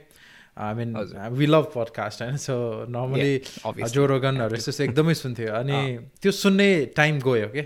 I 0.59 0.73
mean 0.75 0.95
we 1.31 1.45
love 1.45 1.71
podcast 1.75 2.21
होइन 2.21 2.37
सो 2.37 2.55
नर्मली 2.89 3.33
obviously. 3.39 3.93
जो 3.93 4.05
रोगनहरू 4.05 4.55
यस्तो 4.55 4.71
यस्तो 4.71 4.83
एकदमै 4.83 5.13
सुन्थ्यो। 5.13 5.53
अनि 5.55 5.77
त्यो 6.21 6.31
सुन्ने 6.31 6.69
टाइम 6.95 7.19
गयो 7.19 7.47
के 7.55 7.61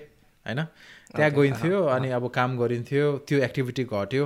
होइन? 0.45 0.63
त्यहाँ 1.15 1.31
गइन्थ्यो 1.31 1.83
अनि 1.93 2.09
अब 2.09 2.27
काम 2.33 2.57
गरिन्थ्यो 2.57 3.05
त्यो 3.27 3.39
एक्टिभिटी 3.43 3.83
घट्यो 3.85 4.25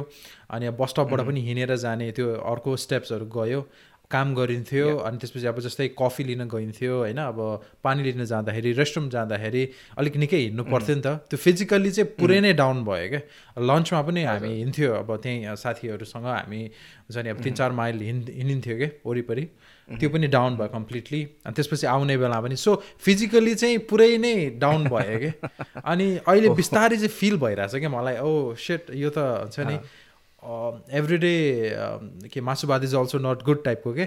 अनि 0.51 0.65
अब 0.65 0.77
बस 0.79 0.89
स्टपबाट 0.89 1.21
पनि 1.27 1.41
हिँडेर 1.47 1.75
जाने 1.75 2.11
त्यो 2.11 2.27
अर्को 2.51 2.75
स्टेप्सहरू 2.83 3.25
गयो। 3.35 3.59
काम 4.11 4.33
गरिन्थ्यो 4.35 4.95
अनि 4.97 5.17
त्यसपछि 5.17 5.47
अब 5.47 5.59
जस्तै 5.59 5.87
कफी 5.99 6.23
लिन 6.23 6.43
गइन्थ्यो 6.47 6.93
होइन 6.97 7.17
अब 7.17 7.39
पानी 7.83 8.03
लिन 8.03 8.25
जाँदाखेरि 8.25 8.71
रेस्टरुम 8.71 9.09
जाँदाखेरि 9.09 9.63
अलिक 9.97 10.15
निकै 10.17 10.37
हिँड्नु 10.37 10.63
पर्थ्यो 10.63 10.95
नि 10.95 11.01
त। 11.01 11.07
त्यो 11.27 11.37
फिजिकल्ली 11.37 11.91
चाहिँ 11.91 12.15
पुरै 12.15 12.39
नै 12.39 12.53
डाउन 12.53 12.83
भयो 12.87 13.09
क्या। 13.09 13.21
लन्चमा 13.59 14.01
पनि 14.07 14.23
हामी 14.23 14.51
हिँड्थ्यो 14.63 14.93
अब 14.93 15.15
त्यहीँ 15.23 15.55
साथीहरूसँग 15.59 16.25
हामी 16.25 16.61
हुन्छ 17.03 17.17
नि 17.19 17.29
अब 17.29 17.41
तिन 17.43 17.53
चार 17.59 17.71
माइल 17.75 17.99
हिँड 18.01 18.29
हिँडिन्थ्यो 18.31 18.77
क्या 18.77 18.89
वरिपरि। 19.03 19.45
त्यो 19.99 20.09
पनि 20.09 20.27
डाउन 20.27 20.55
भयो 20.55 20.71
कम्प्लिटली। 20.71 21.21
अनि 21.43 21.53
त्यसपछि 21.55 21.87
आउने 21.87 22.17
बेला 22.17 22.39
पनि 22.39 22.55
सो 22.55 22.75
फिजिकल्ली 23.03 23.55
चाहिँ 23.55 23.77
पुरै 23.91 24.17
नै 24.23 24.35
डाउन 24.55 24.87
भयो 24.87 25.19
क्या। 25.19 25.51
अनि 25.91 26.07
अहिले 26.23 26.49
बिस्तारै 26.55 26.95
चाहिँ 26.95 27.15
फिल 27.19 27.37
भइरहेछ 27.43 27.75
क्या 27.75 27.91
मलाई। 27.91 28.17
ओ 28.23 28.55
सेट 28.55 28.95
यो 28.95 29.09
त 29.11 29.19
हुन्छ 29.43 29.67
नि 29.67 29.77
एभ्री 30.43 31.17
डे 31.17 31.33
के 32.33 32.41
मासुवाद 32.41 32.83
इज 32.83 32.95
अल्सो 32.95 33.17
नट 33.19 33.43
गुड 33.45 33.63
टाइपको 33.65 33.93
के 33.93 34.05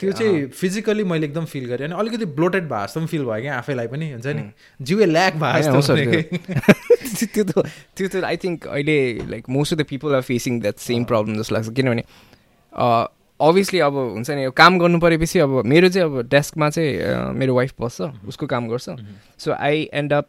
त्यो 0.00 0.12
चाहिँ 0.12 0.46
फिजिकली 0.48 1.04
मैले 1.04 1.26
एकदम 1.26 1.44
फिल 1.44 1.64
गरेँ 1.68 1.86
अनि 1.86 1.96
अलिकति 2.00 2.24
ब्लोटेड 2.36 2.68
भए 2.68 2.82
जस्तो 2.86 3.00
पनि 3.00 3.06
फिल 3.06 3.24
भयो 3.24 3.40
क्या? 3.42 3.56
आफैलाई 3.58 3.86
पनि 3.86 4.10
हुन्छ 4.12 4.26
नि? 4.26 4.42
जिउै 4.80 5.06
ल्याक 5.06 5.34
जस्तो 5.34 5.92
हुने 5.92 6.22
त्यो 7.26 7.44
त 7.44 7.66
त्यो 7.96 8.08
त 8.08 8.24
आई 8.24 8.36
थिङ्क 8.44 8.66
अहिले 8.66 8.96
like 9.30 9.48
most 9.56 9.72
of 9.72 9.78
the 9.78 9.84
people 9.90 10.14
are 10.14 10.22
facing 10.30 10.60
that 10.60 10.76
same 10.86 11.04
problem 11.12 11.36
जस्तो 11.38 11.54
लाग्छ। 11.54 11.68
किनभने 11.76 12.04
अभियसली 13.40 13.78
अब 13.84 13.94
हुन्छ 14.16 14.30
नि 14.30 14.50
काम 14.56 14.78
गर्नु 14.78 14.98
परेपछि 15.04 15.38
अब 15.44 15.62
मेरो 15.66 15.88
चाहिँ 15.88 16.08
अब 16.08 16.28
डेस्कमा 16.32 16.70
चाहिँ 16.70 16.96
अ, 16.98 17.32
मेरो 17.36 17.54
वाइफ 17.54 17.72
बस्छ 17.80 18.00
उसको 18.28 18.46
काम 18.46 18.68
गर्छ। 18.68 18.88
So 19.44 19.52
I 19.52 19.88
end 19.92 20.12
up 20.12 20.28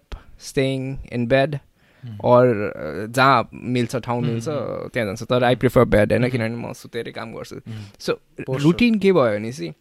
staying 0.52 0.98
in 1.14 1.28
bed 1.28 1.58
or 2.04 3.08
जहाँ 3.10 3.50
मिल्छ 3.54 3.96
ठाउँ 3.98 4.22
मिल्छ 4.22 4.48
त्यहाँ 4.48 5.06
जान्छ। 5.06 5.24
तर 5.24 5.44
आई 5.44 5.56
प्रिफर 5.56 5.84
बेड 5.86 6.12
होइन 6.12 6.30
किनभने 6.30 6.56
म 6.56 6.74
सुतेरै 6.74 7.12
काम 7.12 7.34
गर्छु। 7.34 7.60
सो 8.00 8.20
रुटिन 8.50 9.00
के 9.00 9.12
भयो 9.12 9.38
भने 9.38 9.52
चाहिँ 9.52 9.74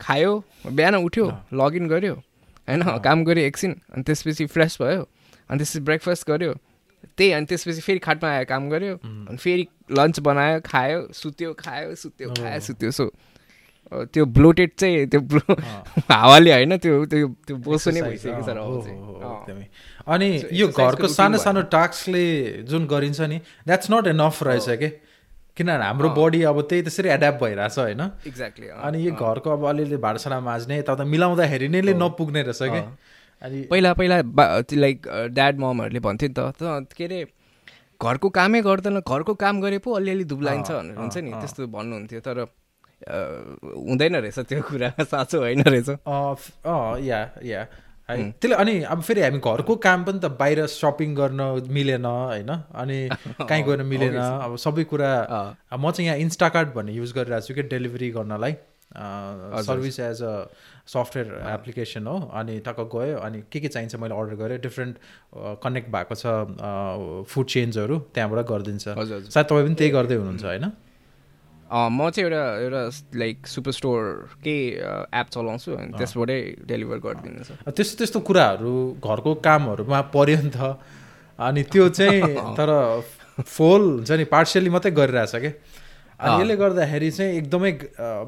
खायो 0.00 0.32
बिहान 0.66 0.94
उठ्यो 0.96 1.26
लगइन 1.54 1.88
गऱ्यो 1.88 2.14
होइन 2.14 2.82
काम 3.04 3.24
गऱ्यो 3.24 3.44
एकछिन 3.44 3.72
अनि 3.92 4.02
त्यसपछि 4.02 4.46
फ्रेस 4.46 4.76
भयो 4.82 5.02
अनि 5.50 5.58
त्यसपछि 5.58 5.80
ब्रेकफास्ट 5.80 6.30
गऱ्यो 6.30 6.52
त्यही 7.16 7.32
अनि 7.32 7.46
त्यसपछि 7.46 7.80
फेरि 7.80 7.98
खाटमा 7.98 8.28
आयो 8.30 8.44
काम 8.44 8.68
गऱ्यो 8.70 8.94
अनि 8.94 9.36
फेरि 9.36 9.66
लन्च 9.98 10.20
बनायो 10.20 10.60
खायो 10.64 10.98
सुत्यो 11.12 11.52
खायो 11.58 11.94
सुत्यो 11.94 12.28
खायो 12.38 12.60
सुत्यो 12.60 12.90
सो 12.90 13.10
त्यो 14.12 14.24
ब्लोटेड 14.36 14.70
चाहिँ 14.78 15.06
त्यो 15.10 15.20
ब्लो 15.20 15.54
हावाले 16.10 16.52
होइन 16.52 16.76
त्यो 16.78 17.04
त्यो 17.10 17.28
त्यो 17.46 17.56
बोसो 17.66 17.90
नै 17.90 18.02
भइसकेको 18.02 18.42
छ 18.42 18.50
र। 18.54 18.60
एकदमै। 18.60 19.66
अनि 20.06 20.28
यो 20.52 20.66
घरको 20.68 21.08
सानो 21.08 21.38
सानो 21.38 21.62
टास्कले 21.74 22.24
जुन 22.70 22.86
गरिन्छ 22.86 23.20
नि 23.20 23.38
द्याट्स 23.66 23.90
नट 23.90 24.06
एनफ 24.14 24.42
रहेछ 24.42 24.68
कि? 24.82 24.88
किनभने 25.56 25.84
हाम्रो 25.84 26.08
बडी 26.16 26.42
अब 26.50 26.60
त्यही 26.70 26.82
त्यसरी 26.82 27.08
एड्याप्ट 27.08 27.40
भइरहेछ 27.42 27.78
होइन। 27.78 28.02
एक्ज्याक्टली 28.26 28.68
अनि 28.68 28.98
यो 29.06 29.12
घरको 29.12 29.50
अब 29.50 29.64
अलिअलि 29.68 29.96
भाँडासाँडा 30.06 30.38
माझ्ने 30.40 30.78
यताउता 30.78 31.04
मिलाउँदाखेरि 31.04 31.68
नै 31.68 31.80
नपुग्ने 32.04 32.42
रहेछ 32.42 32.62
कि? 32.62 32.82
अनि 33.42 33.58
पहिला 33.70 33.92
पहिला 33.98 34.16
लाइक 34.84 35.08
ड्याड 35.34 35.58
ममहरूले 35.58 36.00
भन्थ्यो 36.06 36.28
नि 36.28 36.34
त 36.38 36.40
त 36.62 36.92
के 36.96 37.04
अरे 37.04 37.20
घरको 38.00 38.28
कामै 38.38 38.60
गर्दैन 38.62 39.00
घरको 39.00 39.34
काम 39.34 39.60
गरे 39.60 39.78
पो 39.84 39.92
अलिअलि 39.98 40.24
दुब्लाइन्छ 40.24 40.70
भनेर 40.70 40.96
हुन्छ 40.96 41.16
नि 41.26 41.30
त्यस्तो 41.32 41.66
भन्नुहुन्थ्यो। 41.66 42.20
तर 42.20 42.44
हुँदैन 43.08 44.16
रहेछ 44.16 44.38
त्यो 44.48 44.62
कुरा 44.62 44.88
साँचो 45.00 45.38
होइन 45.40 45.62
रहेछ। 45.62 45.88
या 47.06 47.20
या 47.44 47.66
है। 48.10 48.30
त्यसले 48.42 48.54
अनि 48.56 48.74
अब 48.82 49.00
फेरि 49.02 49.20
हामी 49.22 49.38
घरको 49.38 49.76
काम 49.86 50.04
पनि 50.04 50.18
त 50.18 50.34
बाहिर 50.38 50.66
सपिङ 50.66 51.14
गर्न 51.14 51.40
मिलेन 51.70 52.04
होइन? 52.04 52.50
अनि 52.74 52.98
कहीँ 53.48 53.62
गएर 53.64 53.82
मिलेन। 53.86 54.16
अब 54.16 54.56
सबै 54.58 54.84
कुरा 54.90 55.10
म 55.78 55.90
चाहिँ 55.90 56.06
यहाँ 56.08 56.18
इन्स्टाकार्ट 56.18 56.74
भन्ने 56.74 56.92
युज 56.92 57.12
गरिरहेको 57.16 57.46
छु 57.46 57.54
कि 57.54 57.62
डेलिभरी 57.70 58.10
गर्नलाई। 58.10 58.54
Service 58.90 60.00
as 60.00 60.22
a 60.22 60.34
software 60.90 61.26
application 61.54 62.06
हो। 62.06 62.18
अनि 62.34 62.58
टक्क 62.66 62.90
गयो 62.94 63.18
अनि 63.22 63.42
के 63.46 63.60
के 63.60 63.68
चाहिन्छ 63.68 63.94
मैले 64.02 64.14
अर्डर 64.14 64.34
गरेँ। 64.42 64.58
डिफ्रेन्ट 64.60 64.96
कनेक्ट 65.62 65.88
भएको 65.94 66.14
छ 66.18 66.26
फुड 67.30 67.46
चेन्जहरू 67.46 67.98
त्यहाँबाट 68.14 68.46
गरिदिन्छ। 68.50 68.84
सायद 69.30 69.46
तपाईँ 69.46 69.66
पनि 69.66 69.74
त्यही 69.74 69.90
गर्दै 69.90 70.14
हुनुहुन्छ 70.14 70.44
होइन? 70.44 70.72
म 71.72 72.10
चाहिँ 72.10 72.30
एउटा 72.30 72.42
एउटा 72.62 72.82
लाइक 73.14 73.46
सुपर 73.46 73.70
स्टोरकै 73.70 74.58
एप 75.14 75.26
चलाउँछु 75.30 75.70
अनि 75.76 75.92
त्यसबाटै 75.98 76.40
डेलिभर 76.66 76.98
गरिदिनु 76.98 77.70
त्यस्तो 77.70 77.96
त्यस्तो 77.98 78.20
कुराहरू 78.20 78.72
घरको 78.98 79.34
कामहरूमा 79.34 80.00
पर्यो 80.10 80.38
नि 80.42 80.50
त। 80.50 80.78
अनि 81.38 81.62
त्यो 81.62 81.88
चाहिँ 81.88 82.22
तर 82.58 82.70
फोल 83.46 83.82
हुन्छ 83.82 84.10
नि 84.10 84.24
पार्सियली 84.24 84.70
मात्रै 84.70 84.92
गरिरहेछ 84.92 85.34
कि? 85.36 85.48
अनि 85.48 85.69
यसले 86.20 86.56
गर्दाखेरि 86.56 87.10
चाहिँ 87.10 87.32
एकदमै 87.36 87.72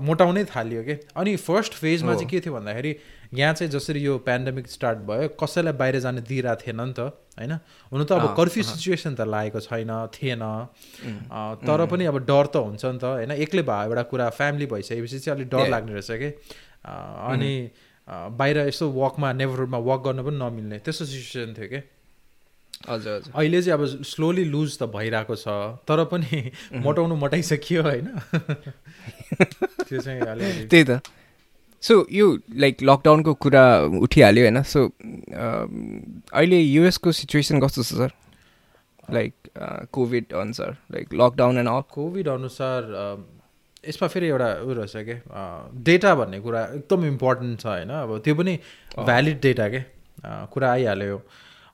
मोटाउनै 0.01 0.45
थाल्यो 0.49 0.83
कि? 0.83 0.95
अनि 1.17 1.37
फर्स्ट 1.37 1.73
फेजमा 1.77 2.15
चाहिँ 2.15 2.29
के 2.29 2.41
थियो 2.41 2.55
भन्दाखेरि 2.55 2.93
यहाँ 3.35 3.53
चाहिँ 3.55 3.71
जसरी 3.73 4.01
यो 4.01 4.17
पेन्डेमिक 4.25 4.67
स्टार्ट 4.69 4.99
भयो 5.09 5.29
कसैलाई 5.37 5.73
बाहिर 5.77 5.99
जान 6.01 6.21
दिइरहेको 6.25 6.61
थिएन 6.65 6.81
नि 6.81 6.93
त 6.97 7.13
होइन? 7.37 7.53
हुनु 7.93 8.05
त 8.05 8.13
अब 8.13 8.35
कर्फ्यू 8.37 8.63
सिचुएसन 8.65 9.15
त 9.15 9.29
लागेको 9.29 9.61
छैन 9.61 9.93
थिएन। 10.17 10.45
तर 11.69 11.87
पनि 11.93 12.05
अब 12.09 12.19
डर 12.25 12.47
त 12.49 12.57
हुन्छ 12.65 12.85
नि 12.85 12.99
त 12.99 13.05
होइन? 13.05 13.31
एक्लै 13.45 13.63
भयो 13.69 13.93
एउटा 13.93 14.03
कुरा 14.13 14.29
फ्यामिली 14.41 14.67
भइसकेपछि 14.73 15.19
चाहिँ 15.19 15.37
अलिक 15.37 15.49
डर 15.53 15.69
लाग्ने 15.69 15.93
रहेछ 15.93 16.11
कि? 16.23 16.31
अनि 16.89 17.53
बाहिर 18.09 18.59
यसो 18.69 18.89
वकमा 18.93 19.33
नेबरहुडमा 19.33 19.79
वक 19.89 20.01
गर्न 20.07 20.23
पनि 20.29 20.39
नमिल्ने 20.41 20.79
त्यस्तो 20.85 21.05
सिचुएसन 21.05 21.55
थियो 21.57 21.69
कि? 21.73 21.81
हजुर 22.89 23.33
अहिले 23.35 23.63
चाहिँ 23.63 23.79
अब 23.79 24.03
स्लोली 24.03 24.45
लुज 24.45 24.79
त 24.79 24.83
भइरहेको 24.95 25.37
छ 25.37 25.49
तर 25.89 26.05
पनि 26.13 26.51
मोटाउनु 26.85 27.15
मोटाइसकियो 27.17 27.83
होइन। 27.83 28.07
त्यो 29.89 30.01
चाहिँ 30.01 30.21
त्यही 30.71 30.85
त। 30.85 31.01
सो 31.83 32.07
यो 32.13 32.27
लाइक 32.63 32.83
लकडाउनको 32.83 33.35
कुरा 33.35 33.65
उठिहाल्यो 34.07 34.45
होइन। 34.45 34.63
सो 34.63 34.81
अहिले 36.33 36.61
युएसको 36.61 37.13
सिचुएसन 37.13 37.61
कस्तो 37.61 37.83
छ 37.83 37.95
सर? 38.03 38.11
लाइक 39.11 39.35
कोभिड 39.93 40.33
अनुसार 40.33 40.77
like 40.93 41.15
lockdown 41.15 41.59
and 41.59 41.69
all 41.69 41.83
COVID 41.93 42.29
अनुसार 42.29 42.91
यसमा 43.89 44.09
फेरि 44.09 44.27
एउटा 44.29 44.49
उयो 44.63 44.75
रहेछ 44.79 44.93
कि? 44.97 45.17
डेटा 45.83 46.15
भन्ने 46.15 46.41
कुरा 46.41 46.63
एकदम 46.65 47.05
इम्पोर्टेन्ट 47.07 47.61
छ 47.61 47.67
होइन। 47.67 47.91
अब 47.91 48.19
त्यो 48.25 48.35
पनि 48.35 48.59
भ्यालिड 48.99 49.41
डेटा 49.41 49.69
के? 49.69 49.81
कुरा 50.53 50.73
आइहाल्यो। 50.73 51.17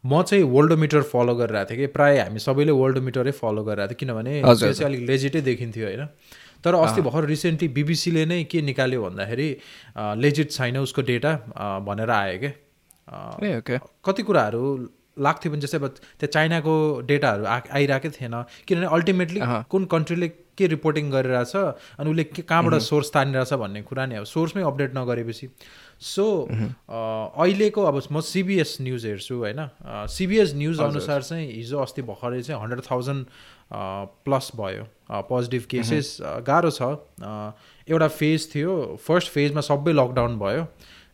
म 0.05 0.23
चाहिँ 0.23 0.45
वर्ल्डोमिटर 0.45 1.03
फलो 1.13 1.35
गरिरहेको 1.35 1.71
थिएँ 1.71 1.79
कि 1.79 1.87
प्रायः 1.95 2.23
हामी 2.25 2.39
सबैले 2.39 2.73
वर्ल्डोमिटरै 2.73 3.33
फलो 3.35 3.63
गरिरहेको 3.65 3.95
थियो 3.95 3.99
किनभने 4.01 4.33
त्यो 4.43 4.73
चाहिँ 4.73 4.89
अलिक 4.91 5.03
लेजिटै 5.09 5.41
देखिन्थ्यो 5.49 5.87
होइन। 5.87 6.05
तर 6.65 6.75
अस्ति 6.75 7.01
भर्खर 7.03 7.25
रिसेन्टली 7.27 7.69
बिबिसीले 7.75 8.25
नै 8.27 8.43
के 8.51 8.63
निकाल्यो 8.63 9.03
भन्दाखेरि 9.03 9.49
लेजिट 10.23 10.51
छैन 10.51 10.77
उसको 10.79 11.03
डेटा 11.11 11.33
भनेर 11.87 12.11
आयो 12.11 12.39
क्या 12.39 13.79
कति 14.05 14.23
कुराहरू 14.23 14.63
लाग्थ्यो 15.19 15.53
भने 15.53 15.61
जस्तै 15.61 15.79
अब 15.79 15.87
त्यो 16.19 16.27
चाइनाको 16.27 16.75
डेटाहरू 17.07 17.45
आ 17.45 17.59
आइरहेकै 17.75 18.11
थिएन। 18.11 18.35
किनभने 18.67 18.87
अल्टिमेटली। 18.87 19.41
कुन 19.67 19.85
कन्ट्रीले 19.91 20.29
के 20.59 20.67
रिपोर्टिङ 20.67 21.11
गरिरहेछ 21.11 21.55
अनि 21.99 22.11
उसले 22.11 22.25
के 22.25 22.43
कहाँबाट 22.43 22.75
सोर्स 22.83 23.11
तानिरहेछ 23.15 23.53
भन्ने 23.63 23.83
कुरा 23.83 24.07
नि 24.07 24.15
अब 24.15 24.25
सोर्समै 24.31 24.63
अपडेट 24.63 24.91
नगरेपछि। 24.95 25.47
सो 26.01 26.49
अहिलेको 27.43 27.83
अब 27.83 28.03
म 28.13 28.21
सिबिएस 28.21 28.79
न्युज 28.81 29.07
हेर्छु 29.07 29.35
होइन? 29.37 29.69
सिबिएस 30.09 30.53
न्युज 30.55 30.81
अनुसार 30.81 31.23
चाहिँ 31.23 31.53
हिजो 31.53 31.79
अस्ति 31.79 32.03
भर्खरै 32.03 32.43
चाहिँ 32.43 32.61
हन्ड्रेड 32.61 32.81
थाउजन्ड 32.91 33.27
प्लस 34.25 34.51
भयो 34.57 34.87
पोजिटिभ 35.11 35.63
केसेस 35.71 36.19
गाह्रो 36.23 36.71
छ। 36.71 36.83
एउटा 37.91 38.09
फेज 38.09 38.55
थियो 38.55 38.97
फर्स्ट 39.03 39.29
फेजमा 39.29 39.61
सबै 39.61 39.93
लकडाउन 39.93 40.39
भयो। 40.39 40.67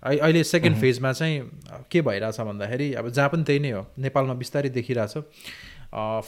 अहि- 0.03 0.21
अहिले 0.21 0.45
सेकेन्ड 0.45 0.77
फेजमा 0.81 1.13
चाहिँ 1.13 1.41
अ, 1.41 1.81
के 1.91 2.01
भइरहेछ 2.03 2.41
भन्दाखेरि 2.41 2.95
अब 2.95 3.09
जहाँ 3.09 3.29
पनि 3.29 3.45
त्यही 3.45 3.59
नै 3.59 3.71
हो 3.71 3.87
नेपालमा 3.99 4.35
बिस्तारै 4.35 4.69
देखिरहेछ। 4.69 5.15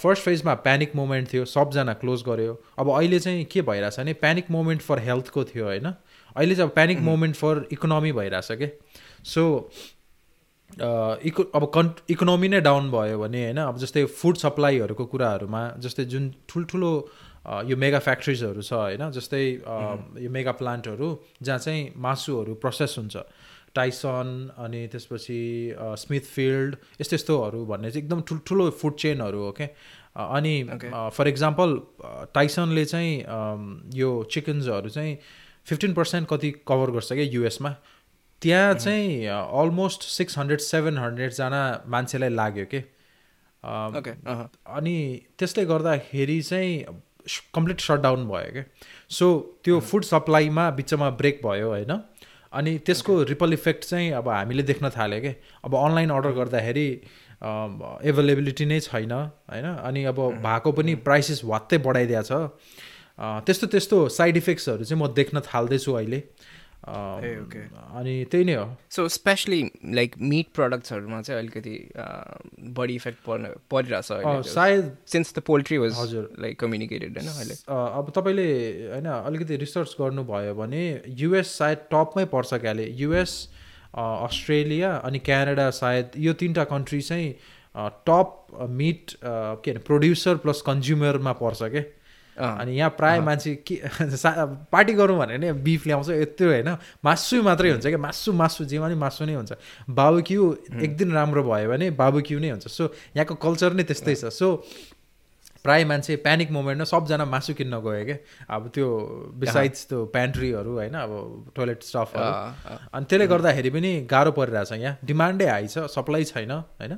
फर्स्ट 0.00 0.22
फेजमा 0.22 0.54
प्यानिक 0.54 0.96
मोमेन्ट 0.96 1.32
थियो 1.32 1.44
सबजना 1.44 1.94
क्लोज 1.94 2.22
गर्यो। 2.22 2.62
अब 2.78 2.90
अहिले 2.90 3.18
चाहिँ 3.18 3.44
के 3.44 3.62
भइरहेछ 3.62 4.00
भने 4.00 4.12
प्यानिक 4.12 4.50
मोमेन्ट 4.50 4.82
फर 4.82 4.98
हेल्थको 4.98 5.44
थियो 5.44 5.64
होइन? 5.64 5.92
अहिले 6.36 6.54
चाहिँ 6.54 6.68
अब 6.68 6.74
प्यानिक 6.74 6.98
मोमेन्ट 7.08 7.36
फर 7.36 7.66
इकोनोमी 7.72 8.12
भइरहेछ 8.12 8.48
कि? 8.52 8.68
सो 9.24 9.42
इको 11.28 11.42
अब 11.54 11.70
कन् 11.74 11.88
इकोनोमी 12.10 12.48
नै 12.48 12.60
डाउन 12.60 12.90
भयो 12.90 13.18
भने 13.18 13.42
होइन 13.44 13.60
अब 13.62 13.76
जस्तै 13.78 14.04
फुड 14.20 14.36
सप्लाईहरूको 14.36 15.04
कुराहरूमा 15.06 15.62
जस्तै 15.78 16.04
जुन 16.12 16.32
ठुल्ठुलो 16.48 16.92
यो 17.64 17.76
मेगा 17.76 17.98
फ्याक्ट्रिजहरू 18.02 18.62
छ 18.62 18.72
होइन 18.74 19.10
जस्तै 19.16 19.42
यो 20.22 20.30
मेगा 20.30 20.52
प्लान्टहरू 20.60 21.10
जहाँ 21.42 21.58
चाहिँ 21.58 21.92
मासुहरू 21.96 22.54
प्रोसेस 22.64 22.94
हुन्छ। 22.98 23.16
टाइसन 23.74 24.28
अनि 24.58 24.86
त्यसपछि 24.92 25.40
स्मिथ 26.02 26.28
फिल्ड 26.34 26.76
यस्तो 27.00 27.16
यस्तोहरू 27.16 27.64
भन्ने 27.66 27.90
चाहिँ 27.90 28.04
एकदम 28.04 28.20
ठुल्ठुलो 28.28 28.68
फुड 28.82 28.94
चेनहरू 28.98 29.38
हो 29.38 29.50
क्या 29.58 29.68
अनि 30.26 30.54
फर 31.16 31.28
इक्जाम्पल 31.28 31.80
टाइसनले 32.34 32.84
चाहिँ 32.84 33.12
यो 33.94 34.10
चिकन्सहरू 34.32 34.88
चाहिँ 34.88 35.18
फिफ्टिन 35.66 35.94
पर्सेन्ट 35.94 36.28
कति 36.30 36.50
कभर 36.68 36.90
गर्छ 36.90 37.12
क्या 37.12 37.24
युएसमा 37.32 37.70
त्यहाँ 38.42 38.74
चाहिँ 38.74 39.26
अलमोस्ट 39.26 40.02
सिक्स 40.10 40.38
हन्ड्रेड 40.38 40.60
सेभेन 40.60 40.98
हन्ड्रेडजना 40.98 41.62
मान्छेलाई 41.88 42.30
लाग्यो 42.30 42.64
कि। 42.74 42.80
अनि 43.62 44.96
त्यसले 45.38 45.64
गर्दाखेरि 45.66 46.40
चाहिँ 46.42 46.72
कम्प्लिट 47.54 47.80
सटडाउन 47.80 48.26
भयो 48.28 48.52
क्या 48.52 48.64
सो 49.10 49.26
त्यो 49.64 49.80
फुड 49.82 50.04
सप्लाईमा 50.04 50.70
बिचमा 50.72 51.10
ब्रेक 51.20 51.40
भयो 51.44 51.68
होइन। 51.68 51.92
अनि 52.52 52.78
त्यसको 52.86 53.22
रिपल 53.30 53.52
इफेक्ट 53.52 53.84
चाहिँ 53.84 54.10
अब 54.12 54.28
हामीले 54.28 54.62
देख्न 54.62 54.90
थाल्यो 54.96 55.20
क्या 55.20 55.32
अब 55.64 55.74
अनलाइन 55.76 56.10
अर्डर 56.10 56.32
गर्दाखेरि 56.32 56.88
एभाइलेबिलिटी 58.10 58.64
नै 58.66 58.78
छैन 58.80 59.12
होइन। 59.12 59.64
अनि 59.64 60.04
अब 60.12 60.20
भएको 60.44 60.72
पनि 60.72 60.94
प्राइसेस 61.08 61.40
वात्तै 61.44 61.78
बढाइदिएको 61.78 62.22
छ। 62.22 62.30
त्यस्तो 63.18 63.66
त्यस्तो 63.66 64.08
साइड 64.10 64.36
इफेक्ट्सहरू 64.36 64.84
चाहिँ 64.84 65.02
म 65.02 65.12
देख्न 65.14 65.40
थाल्दैछु 65.46 65.92
अहिले। 65.92 66.22
अनि 66.86 68.14
त्यही 68.30 68.44
नै 68.44 68.54
हो। 68.54 68.66
सो 68.90 69.08
स्पेसली 69.08 69.60
लाइक 69.94 70.14
मिट 70.22 70.46
प्रडक्ट्सहरूमा 70.54 71.20
चाहिँ 71.22 71.40
अलिकति 71.40 71.74
बढी 72.76 72.94
इफेक्ट 72.94 73.18
पर्न 73.26 73.48
परिरहेछ 73.70 74.46
सायद 74.48 74.96
सिन्स 75.12 75.34
द 75.34 75.42
पोल्ट्री 75.46 75.78
वाज 75.78 75.92
हजुर। 75.98 76.30
लाइक 76.40 76.60
कम्युनिकेटेड 76.60 77.18
होइन 77.18 77.28
अहिले। 77.30 77.54
अब 77.72 78.12
तपाईँले 78.16 78.46
होइन 78.92 79.06
अलिकति 79.06 79.56
रिसर्च 79.56 79.96
गर्नुभयो 80.00 80.54
भने 80.54 80.84
युएस 81.18 81.58
सायद 81.58 81.78
टपमै 81.92 82.24
पर्छ 82.34 82.54
क्याले। 82.56 82.86
युएस 83.02 83.32
अस्ट्रेलिया 83.96 84.94
अनि 85.04 85.18
क्यानाडा 85.26 85.68
सायद 85.74 86.10
यो 86.20 86.32
तिनवटा 86.40 86.64
कन्ट्री 86.70 87.00
चाहिँ 87.02 87.28
टप 88.08 88.66
मिट 88.70 89.12
के 89.24 89.70
अरे 89.70 89.80
प्रड्युसर 89.86 90.36
प्लस 90.44 90.62
कन्ज्युमरमा 90.66 91.32
पर्छ 91.42 91.62
क्या 91.64 91.82
अनि 92.36 92.72
यहाँ 92.78 92.90
प्रायः 92.90 93.20
मान्छे 93.24 93.54
के 93.66 93.76
पार्टी 94.72 94.92
गरौँ 94.92 95.18
भने 95.18 95.38
नि 95.38 95.52
बिफ 95.52 95.86
ल्याउँछ 95.86 96.08
यत्रो 96.10 96.48
होइन। 96.48 96.76
मासु 97.04 97.42
मात्रै 97.42 97.70
हुन्छ 97.70 97.86
क्या। 97.86 97.98
मासु 97.98 98.32
मासु 98.32 98.64
जेमा 98.64 98.88
नि 98.88 98.94
मासु 98.94 99.24
नै 99.24 99.34
हुन्छ। 99.34 99.52
बाबुक्यु 99.90 100.42
एक 100.84 100.96
दिन 100.96 101.12
राम्रो 101.12 101.42
भयो 101.42 101.70
भने 101.70 101.90
बाबुक्यु 101.96 102.38
नै 102.38 102.50
हुन्छ। 102.50 102.68
सो 102.68 102.92
यहाँको 103.16 103.34
कल्चर 103.34 103.72
नै 103.72 103.84
त्यस्तै 103.84 104.14
छ। 104.14 104.24
सो 104.28 104.62
प्राय 105.64 105.84
मान्छे 105.84 106.16
प्यानिक 106.22 106.50
मोमेन्टमा 106.54 106.84
सबजना 106.86 107.24
मासु 107.26 107.54
किन्न 107.58 107.80
गयो 107.82 108.04
क्या। 108.04 108.18
अब 108.46 108.70
त्यो 108.70 108.86
बिसाइड्स 109.34 109.86
त्यो 109.88 110.04
प्यान्ट्रीहरू 110.14 110.72
होइन 110.78 110.94
अब 110.94 111.12
टोइलेट 111.56 111.82
स्टफहरू 111.82 112.30
अनि 112.94 113.04
त्यसले 113.10 113.26
गर्दाखेरि 113.26 113.70
पनि 113.74 113.90
गाह्रो 114.06 114.30
परिरहेछ 114.38 114.72
यहाँ। 114.78 114.98
डिमान्डै 115.02 115.46
हाई 115.46 115.66
छ 115.66 115.90
सप्लाई 115.90 116.24
छैन 116.24 116.52
होइन? 116.52 116.94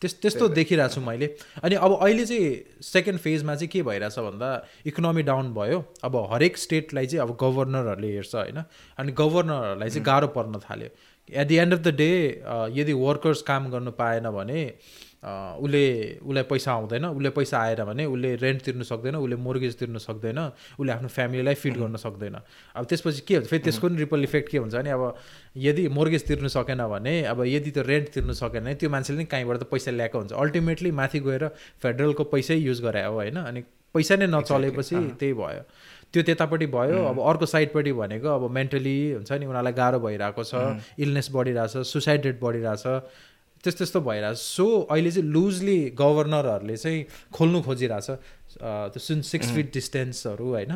त्यस 0.00 0.14
त्यस्तो 0.20 0.48
देखिरहेको 0.52 0.94
छु 0.94 1.00
मैले। 1.00 1.26
अनि 1.64 1.74
अब 1.74 1.92
अहिले 1.96 2.24
चाहिँ 2.26 2.82
सेकेन्ड 2.84 3.18
फेजमा 3.20 3.54
चाहिँ 3.54 3.68
के 3.72 3.82
भइरहेछ 3.82 4.18
भन्दा 4.18 4.48
इकोनोमी 4.86 5.22
डाउन 5.24 5.52
भयो। 5.54 5.78
अब 6.04 6.16
हरेक 6.32 6.56
स्टेटलाई 6.56 7.06
चाहिँ 7.06 7.22
अब 7.24 7.36
गभर्नरहरूले 7.40 8.12
हेर्छ 8.12 8.34
होइन? 8.34 8.58
अनि 8.98 9.12
गभर्नरहरूलाई 9.12 9.88
चाहिँ 9.88 10.04
गाह्रो 10.04 10.28
पर्न 10.36 10.60
थाल्यो। 10.60 10.88
At 11.32 11.46
the 11.48 11.56
end 11.56 11.72
of 11.74 11.80
the 11.80 11.94
day 11.96 12.10
यदि 12.76 12.92
वर्कर्स 12.92 13.42
काम 13.42 13.70
गर्नु 13.70 13.90
पाएन 13.96 14.30
भने 14.30 14.60
उसले 15.26 15.82
उसलाई 16.22 16.42
पैसा 16.50 16.72
आउँदैन 16.72 17.04
उसले 17.06 17.30
पैसा 17.34 17.58
आएर 17.58 17.84
भने 17.84 18.04
उसले 18.06 18.34
रेन्ट 18.36 18.62
तिर्नु 18.62 18.84
सक्दैन 18.84 19.16
उसले 19.16 19.36
मोर्गेज 19.36 19.74
तिर्नु 19.78 19.98
सक्दैन 19.98 20.38
उसले 20.78 20.92
आफ्नो 20.92 21.08
फ्यामिलीलाई 21.08 21.54
फिड 21.54 21.76
गर्न 21.76 21.96
सक्दैन। 21.98 22.36
अब 22.76 22.84
त्यसपछि 22.86 23.20
के 23.26 23.34
हुन्छ 23.34 23.48
फेरि 23.50 23.62
त्यसको 23.64 23.88
पनि 23.88 23.98
रिपल 23.98 24.22
इफेक्ट 24.22 24.48
के 24.50 24.58
हुन्छ 24.58 24.74
भने 24.74 24.90
अब 24.90 25.02
यदि 25.66 25.88
मोर्गेज 25.98 26.26
तिर्नु 26.26 26.48
सकेन 26.48 26.86
भने 26.86 27.14
अब 27.26 27.42
यदि 27.46 27.70
त्यो 27.70 27.82
रेन्ट 27.82 28.08
तिर्नु 28.14 28.32
सकेन 28.32 28.62
भने 28.64 28.74
त्यो 28.78 28.90
मान्छेले 28.90 29.18
नि 29.18 29.24
कहीँबाट 29.26 29.56
त 29.58 29.64
पैसा 29.66 29.90
ल्याएको 29.90 30.18
हुन्छ। 30.18 30.32
अल्टिमेटली 30.32 30.90
माथि 30.94 31.20
गएर 31.26 31.48
फेडरलको 31.82 32.24
पैसै 32.30 32.54
युज 32.56 32.80
गरे 32.86 33.02
हो 33.04 33.14
होइन? 33.14 33.36
अनि 33.36 33.60
पैसा 33.94 34.16
नै 34.16 34.26
नचलेपछि 34.30 34.96
त्यही 35.20 35.32
भयो। 35.34 35.62
त्यो 36.12 36.22
त्यतापट्टि 36.22 36.66
भयो। 36.70 37.04
अब 37.10 37.18
अर्को 37.20 37.46
साइडपट्टि 37.46 37.92
भनेको 37.92 38.28
अब 38.30 38.50
मेन्टली 38.50 38.96
हुन्छ 39.12 39.32
नि 39.32 39.46
उनीहरूलाई 39.46 39.72
गाह्रो 39.74 39.98
भइरहेको 40.00 40.42
छ 40.44 40.54
इलनेस 41.02 41.28
बढिरहेछ 41.34 41.76
सुसाइड 41.92 42.26
रेट 42.26 42.38
बढिरहेछ। 42.40 42.86
त्यस्तो 43.66 43.84
त्यस्तो 43.84 44.00
भइरहेछ। 44.06 44.38
सो 44.38 44.66
अहिले 44.86 45.10
चाहिँ 45.10 45.28
लुजली 45.34 45.78
गभर्नरहरूले 45.98 46.76
चाहिँ 46.76 47.04
खोल्नु 47.34 47.58
खोजिरहेछ 47.66 48.08
त्यो 48.62 49.00
सुन 49.02 49.20
सिक्स 49.26 49.52
फिट 49.54 49.72
डिस्टेन्सहरू 49.74 50.46
होइन? 50.54 50.72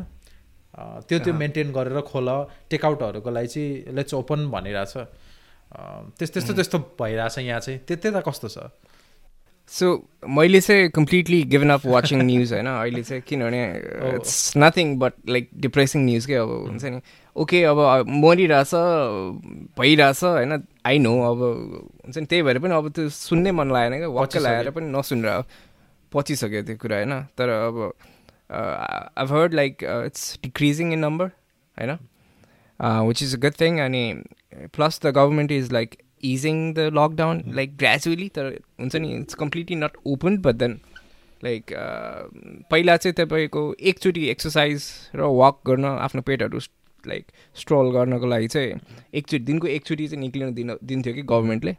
त्यो 1.06 1.18
त्यो 1.24 1.34
मेन्टेन 1.34 1.72
गरेर 1.72 2.00
खोल 2.10 2.28
टेकआउटहरूको 2.70 3.30
लागि 3.30 3.48
चाहिँ 3.54 3.94
लेट्स 3.96 4.14
ओपन 4.14 4.50
भनिरहेछ। 4.50 4.94
त्यस्तो 6.18 6.34
त्यस्तो 6.34 6.52
त्यस्तो 6.54 6.78
भइरहेछ 7.00 7.38
यहाँ 7.38 7.60
चाहिँ। 7.60 7.78
त्यो 7.86 7.96
त्यता 7.96 8.20
कस्तो 8.26 8.48
छ? 8.48 8.58
सो 9.70 9.86
मैले 10.26 10.60
चाहिँ 10.60 10.88
completely 10.90 11.42
given 11.46 11.70
up 11.70 11.86
watching 11.86 12.22
news 12.26 12.52
होइन? 12.52 12.66
अहिले 12.66 13.02
चाहिँ 13.02 13.22
किनभने 13.22 13.62
it's 14.18 14.58
nothing 14.58 14.98
but 14.98 15.12
like 15.30 15.50
depressing 15.62 16.04
news 16.04 16.26
के 16.26 16.34
अब 16.34 16.50
हुन्छ 16.66 16.84
नि? 16.84 17.00
ओके 17.36 17.62
अब 17.70 17.78
मरिरहेछ 18.10 18.74
भइरहेछ 19.78 20.22
होइन? 20.24 20.52
आई 20.84 20.98
नो 20.98 21.12
अब 21.22 21.40
हुन्छ 22.04 22.18
नि 22.18 22.26
त्यही 22.26 22.42
भएर 22.42 22.58
पनि 22.58 22.74
अब 22.74 22.88
त्यो 22.90 23.08
सुन्नै 23.08 23.50
मन 23.52 23.72
लागेन 23.72 23.98
क्या। 23.98 24.08
वाक्क 24.08 24.36
लगाएर 24.36 24.70
पनि 24.70 24.86
नसुनेर 24.92 25.42
पचिसक्यो 26.12 26.62
त्यो 26.62 26.76
कुरा 26.76 26.96
होइन? 26.96 27.14
तर 27.38 27.48
अब 27.48 27.92
I 28.50 29.26
heard 29.30 29.54
like 29.54 29.84
it's 29.84 30.38
decreasing 30.42 30.92
in 30.92 30.98
number 30.98 31.26
होइन? 31.76 31.92
Which 33.08 33.22
is 33.22 33.34
a 33.36 33.38
good 33.38 33.60
thing 33.60 33.78
अनि 33.80 34.04
plus 34.76 35.00
the 35.04 35.12
government 35.16 35.52
is 35.52 35.72
like 35.72 35.96
easing 36.24 36.72
the 36.74 36.90
lockdown 36.94 37.42
like 37.54 37.76
gradually 37.76 38.28
तर 38.28 38.52
हुन्छ 38.80 38.96
नि 38.96 39.14
it's 39.16 39.34
completely 39.34 39.76
not 39.76 39.96
open 40.06 40.38
but 40.38 40.54
then 40.54 40.80
like 41.44 41.72
पहिला 42.70 42.96
चाहिँ 42.96 43.14
तपाईँको 43.14 43.62
एकचोटि 43.80 44.26
एक्सर्साइज 44.28 44.90
र 45.14 45.28
वाक 45.36 45.60
गर्न 45.66 45.84
आफ्नो 45.84 46.22
पेटहरू 46.22 46.58
लाइक 47.06 47.26
स्ट्रोल 47.54 47.92
गर्नको 47.92 48.26
लागि 48.26 48.48
चाहिँ 48.48 48.80
एकचोटि 49.14 49.44
दिनको 49.44 49.66
एकचोटि 49.66 50.08
चाहिँ 50.08 50.20
निक्लिन 50.20 50.54
दिन 50.54 50.76
दिन्थ्यो 50.84 51.14
कि 51.14 51.22
गभर्मेन्टले 51.22 51.76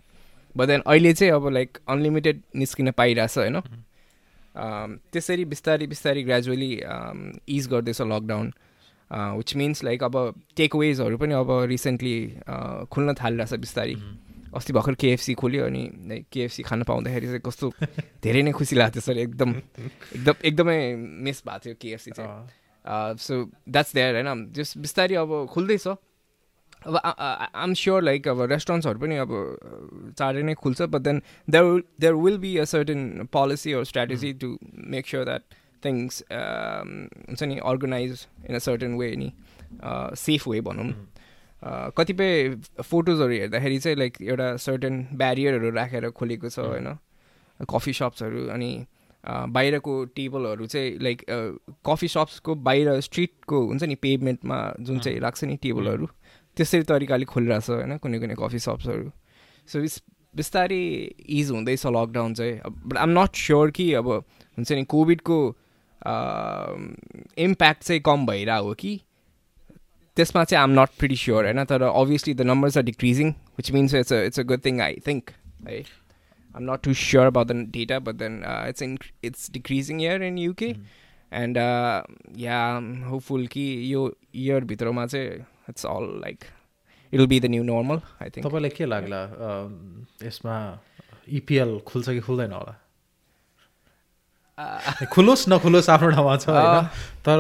बट 0.56 0.68
देन 0.68 0.82
अहिले 0.88 1.14
चाहिँ 1.14 1.34
अब 1.34 1.48
लाइक 1.50 1.78
अनलिमिटेड 1.90 2.42
निस्किन 2.56 2.92
पाइरहेछ 2.92 3.38
होइन? 3.38 3.62
त्यसरी 5.14 5.46
बिस्तारै 5.46 5.88
बिस्तारै 5.88 6.24
ग्रेजुअली 6.24 6.72
इज 7.58 7.68
गर्दैछ 7.68 8.02
लकडाउन 8.02 8.54
विच 9.12 9.56
मिन्स 9.56 9.84
लाइक 9.84 10.04
अब 10.04 10.42
टेक 10.58 10.76
वेजहरू 10.76 11.18
पनि 11.18 11.34
अब 11.34 11.52
रिसेन्टली 11.64 12.18
खुल्न 12.92 13.14
थालिरहेछ 13.14 13.60
बिस्तारै। 13.60 13.96
अस्ति 14.56 14.74
भर्खर 14.74 14.94
केएफसी 14.94 15.34
खोल्यो 15.34 15.66
अनि 15.66 15.90
लाइक 16.08 16.26
केएफसी 16.32 16.64
खान 16.64 16.84
पाउँदाखेरि 16.84 17.26
चाहिँ 17.26 17.40
कस्तो 17.40 17.72
धेरै 18.24 18.42
नै 18.42 18.52
खुसी 18.52 18.76
लाग्थ्यो 18.76 19.02
सर। 19.02 19.18
एकदम 19.18 19.50
एकदम 19.56 20.34
एकदमै 20.46 20.96
मिस 20.96 21.44
भएको 21.48 21.60
थियो 21.66 21.76
केएफसी 21.82 22.12
चाहिँ। 22.12 22.50
सो 22.86 23.44
द्याट्स 23.70 23.94
देयर 23.96 24.16
होइन 24.16 24.52
जस 24.54 24.78
बिस्तारै 24.78 25.16
अब 25.16 25.46
खुल्दैछ। 25.54 25.88
अब 25.88 26.96
आइएम 26.98 27.74
स्योर 27.78 28.02
लाइक 28.04 28.28
अब 28.28 28.42
रेस्टुरेन्ट्सहरू 28.52 29.00
पनि 29.00 29.18
अब 29.24 29.32
चाँडै 30.18 30.42
नै 30.44 30.54
खुल्छ 30.58 30.82
but 30.84 31.02
then 31.02 31.22
there 31.48 31.84
there 32.02 32.14
will 32.16 32.38
be 32.38 32.56
a 32.58 32.64
certain 32.66 33.28
policy 33.34 33.74
or 33.74 33.84
strategy 33.86 34.34
to 34.42 34.58
make 34.96 35.08
sure 35.08 35.26
that 35.26 35.44
things 35.84 36.24
हुन्छ 36.32 37.44
नि 37.44 37.58
organise 37.66 38.26
in 38.50 38.56
a 38.56 38.60
certain 38.60 38.98
way 38.98 39.16
नि 39.16 39.32
सेफ 40.18 40.48
वे 40.48 40.62
भनौँ। 40.62 40.90
कतिपय 41.98 42.50
फोटोजहरू 42.82 43.34
हेर्दाखेरि 43.34 43.78
चाहिँ 43.80 43.98
लाइक 43.98 44.18
एउटा 44.22 44.56
सर्टन 44.58 45.06
ब्यारियरहरू 45.14 45.70
राखेर 45.72 46.10
खोलेको 46.10 46.50
छ 46.50 46.60
होइन। 46.60 46.98
कफी 47.70 47.94
सप्सहरू 47.94 48.48
अनि 48.50 48.72
बाहिरको 49.26 49.94
टेबलहरू 50.16 50.66
चाहिँ 50.66 50.98
लाइक 51.02 51.26
कफी 51.86 52.08
सप्सको 52.08 52.56
बाहिर 52.68 53.00
स्ट्रिटको 53.02 53.66
हुन्छ 53.66 53.84
नि 53.84 53.96
पेभमेन्टमा 53.96 54.58
जुन 54.80 55.00
चाहिँ 55.00 55.20
राख्छ 55.20 55.44
नि 55.44 55.56
टेबलहरू 55.62 56.08
त्यसरी 56.58 56.84
तरिकाले 56.84 57.26
खोलिरहेछ 57.26 57.70
होइन 57.70 57.98
कुनै 57.98 58.20
कुनै 58.20 58.36
कफी 58.40 58.60
सप्सहरू। 58.60 59.12
सो 59.70 59.80
बिस्तारै 60.36 60.84
इज 61.30 61.52
हुँदैछ 61.52 61.86
लकडाउन 61.88 62.34
चाहिँ। 62.34 62.60
बट 62.66 62.98
आम 62.98 63.10
नट 63.20 63.36
स्योर 63.36 63.72
कि 63.72 63.94
अब 63.94 64.08
हुन्छ 64.10 64.72
नि 64.72 64.84
कोभिडको 64.84 65.38
इम्प्याक्ट 67.38 67.84
चाहिँ 67.84 68.02
कम 68.02 68.26
भइरहेको 68.26 68.68
हो 68.68 68.74
कि? 68.74 69.00
त्यसमा 70.18 70.44
चाहिँ 70.44 70.64
आम 70.64 70.72
नट 70.80 70.90
प्रिटी 71.00 71.16
स्योर 71.16 71.46
होइन? 71.46 71.64
तर 71.66 71.82
obviously 71.82 72.34
the 72.34 72.42
numbers 72.42 72.78
are 72.78 72.84
decreasing 72.84 73.32
which 73.32 73.72
means 73.72 73.94
it's 73.96 74.12
it's 74.12 74.40
a 74.40 74.44
good 74.44 74.66
thing 74.66 74.82
I 74.82 74.96
think 75.08 75.30
है? 75.68 75.84
I'm 76.56 76.66
not 76.66 76.82
too 76.84 76.94
sure 76.94 77.28
about 77.28 77.48
the 77.48 77.56
data, 77.78 78.00
but 78.00 78.18
then 78.18 78.44
uh, 78.44 78.64
it's 78.70 78.82
in 78.82 78.98
it's 79.30 79.48
decreasing 79.58 80.00
here 80.00 80.18
in 80.30 80.38
UK, 80.46 80.72
Mhm. 80.74 80.82
and 81.42 81.58
uh, 81.58 82.04
yeah, 82.46 82.78
I'm 82.78 82.90
hopeful 83.12 83.46
कि 83.54 83.64
यो 83.94 84.02
year 84.42 84.60
भित्रमा 84.72 85.06
चाहिँ 85.14 85.46
it's 85.70 85.86
all 85.94 86.08
like 86.26 86.48
it'll 87.14 87.32
be 87.34 87.40
the 87.40 87.52
new 87.56 87.64
normal. 87.64 88.02
I 88.20 88.30
think. 88.30 88.46
तपाईँलाई 88.46 88.70
के 88.78 88.86
लाग्ला 88.86 89.22
यसमा 90.28 90.58
EPL 91.40 91.80
खुल्छ 91.88 92.10
कि 92.10 92.20
खुल्दैन 92.30 92.52
होला 92.60 92.76
Uh, 94.58 95.06
खुलोस् 95.14 95.48
नखुलोस् 95.50 95.90
आफ्नो 95.90 96.10
ठाउँमा 96.12 96.36
छ 96.38 96.50
होइन। 96.50 96.86
तर। 97.28 97.40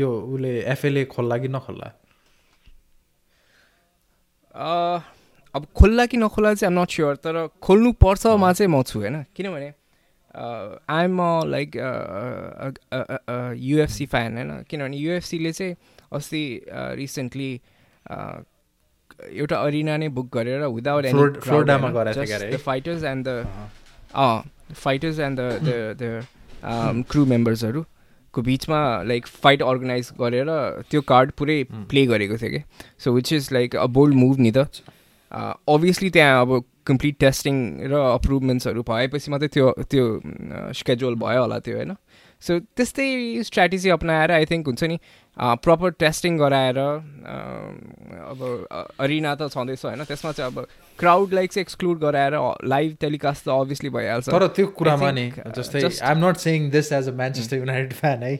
यो 0.00 0.10
उसले 0.34 0.52
एफएलए 0.72 1.04
खोल्ला 1.12 1.36
कि 1.38 1.48
नखोल्ला 1.48 1.90
uh, 4.54 5.00
अब 5.54 5.66
खोल्ला 5.76 6.04
कि 6.06 6.16
नखोल्ला 6.16 6.54
चाहिँ 6.54 6.72
आम 6.72 6.80
नट 6.80 6.90
स्योर 6.90 7.16
तर 7.24 7.46
खोल्नु 7.62 7.92
पर्छमा 8.02 8.52
चाहिँ 8.52 8.70
म 8.70 8.82
छु 8.82 8.98
होइन 9.00 9.16
किनभने 9.36 9.72
आइएम 10.34 11.18
लाइक 11.46 11.76
युएफसी 13.62 14.06
फ्यान 14.06 14.36
होइन 14.36 14.50
किनभने 14.70 14.96
युएफसीले 14.96 15.52
चाहिँ 15.52 15.74
अस्ति 16.12 16.42
रिसेन्टली 16.98 17.50
एउटा 19.30 19.56
अरिना 19.56 19.96
नै 19.96 20.08
बुक 20.08 20.28
गरेर 20.34 20.62
without? 20.74 21.04
The 21.06 22.56
fighters 22.64 23.04
and 23.04 23.28
the 23.28 23.46
uh. 24.14 24.42
Fighters 24.74 25.18
and 25.20 25.40
the 25.40 25.96
the 26.02 26.02
crew 27.10 27.24
मेम्बर्सहरूको 27.26 28.42
बिचमा 28.42 28.80
लाइक 29.02 29.26
फाइट 29.26 29.62
अर्गनाइज 29.62 30.10
गरेर 30.20 30.48
त्यो 30.90 31.00
कार्ड 31.08 31.30
पुरै. 31.38 31.62
प्ले 31.70 32.06
गरेको 32.06 32.36
थियो 32.38 32.50
कि 32.50 32.62
so 33.04 33.12
which 33.12 33.32
is 33.32 33.48
like 33.52 33.76
a 33.76 33.86
bold 33.94 34.14
move 34.16 34.40
नि 34.40 34.52
त 34.56 34.66
अभियसली 35.68 36.10
त्यहाँ 36.10 36.40
अब 36.40 36.64
कम्प्लिट 36.86 37.16
टेस्टिङ 37.20 37.54
र 37.90 37.92
अप्रुभमेन्ट्सहरू 37.92 38.82
भएपछि 38.82 39.30
मात्रै 39.30 39.48
त्यो 39.48 39.70
त्यो 39.90 40.04
स्केड्युल 40.72 41.14
भयो 41.14 41.40
होला 41.40 41.58
त्यो 41.58 41.76
होइन? 41.76 41.92
सो 42.40 42.58
त्यस्तै 42.76 43.42
स्ट्राटेजी 43.42 43.90
अप्नाएर 43.90 44.30
आई 44.30 44.44
थिङ्क 44.44 44.66
हुन्छ 44.66 44.84
नि 44.84 44.98
प्रपर 45.36 45.90
टेस्टिङ 45.98 46.38
गराएर 46.38 46.78
अब 46.78 48.40
अरिना 49.00 49.34
त 49.34 49.48
छँदैछ 49.50 49.84
होइन। 49.84 50.04
त्यसमा 50.04 50.32
चाहिँ 50.32 50.52
अब 50.52 50.66
क्राउडलाई 50.98 51.46
चाहिँ 51.46 51.62
एक्सक्लुड 51.62 51.98
गराएर 52.00 52.34
लाइभ 52.64 52.96
टेलिकास्ट 53.00 53.44
त 53.44 53.48
अभियसली 53.50 53.90
भइहाल्छ। 53.90 54.28
तर 54.30 54.46
त्यो 54.54 54.66
कुरामा 54.78 55.10
नि 55.10 55.26
जस्तै 55.58 55.82
I'm 55.82 56.18
not 56.24 56.36
saying 56.38 56.70
this 56.70 56.92
as 56.92 57.08
a 57.08 57.12
Manchester 57.12 57.56
United 57.56 57.92
fan 57.92 58.22
है 58.22 58.34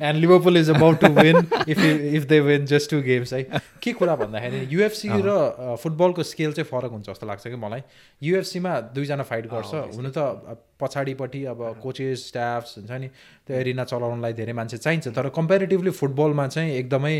and 0.00 0.20
Liverpool 0.20 0.56
is 0.56 0.70
about 0.70 1.00
to 1.00 1.08
win 1.20 1.36
if 1.68 1.78
if 1.84 2.22
they 2.24 2.40
win 2.48 2.66
just 2.66 2.90
two 2.90 3.00
games 3.02 3.32
है 3.32 3.42
के 3.82 3.92
कुरा 3.92 4.16
भन्दाखेरि 4.16 4.66
युएफसी। 4.72 5.08
र 5.12 5.76
फुटबलको 5.82 6.22
स्केल 6.22 6.52
चाहिँ 6.52 6.68
फरक 6.70 6.90
हुन्छ 6.90 7.06
जस्तो 7.10 7.26
लाग्छ 7.26 7.46
कि 7.48 7.56
मलाई? 7.56 7.82
युएफसीमा 8.22 8.80
दुईजना 8.96 9.22
फाइट 9.22 9.46
गर्छ। 9.52 9.74
हुनु 9.96 10.10
त 10.16 10.56
पछाडिपट्टि 10.80 11.44
अब 11.50 11.60
कोचेस 11.82 12.26
स्टाफ्स 12.28 12.78
हुन्छ 12.78 12.90
नि। 13.00 13.08
त्यो 13.46 13.56
एरिना 13.56 13.84
चलाउनलाई 13.84 14.32
धेरै 14.32 14.52
मान्छे 14.52 14.76
चाहिन्छ। 14.76 15.08
तर 15.08 15.28
कम्पेरिटिभली 15.30 15.90
फुटबलमा 15.90 16.46
चाहिँ 16.46 16.74
एकदमै 16.82 17.16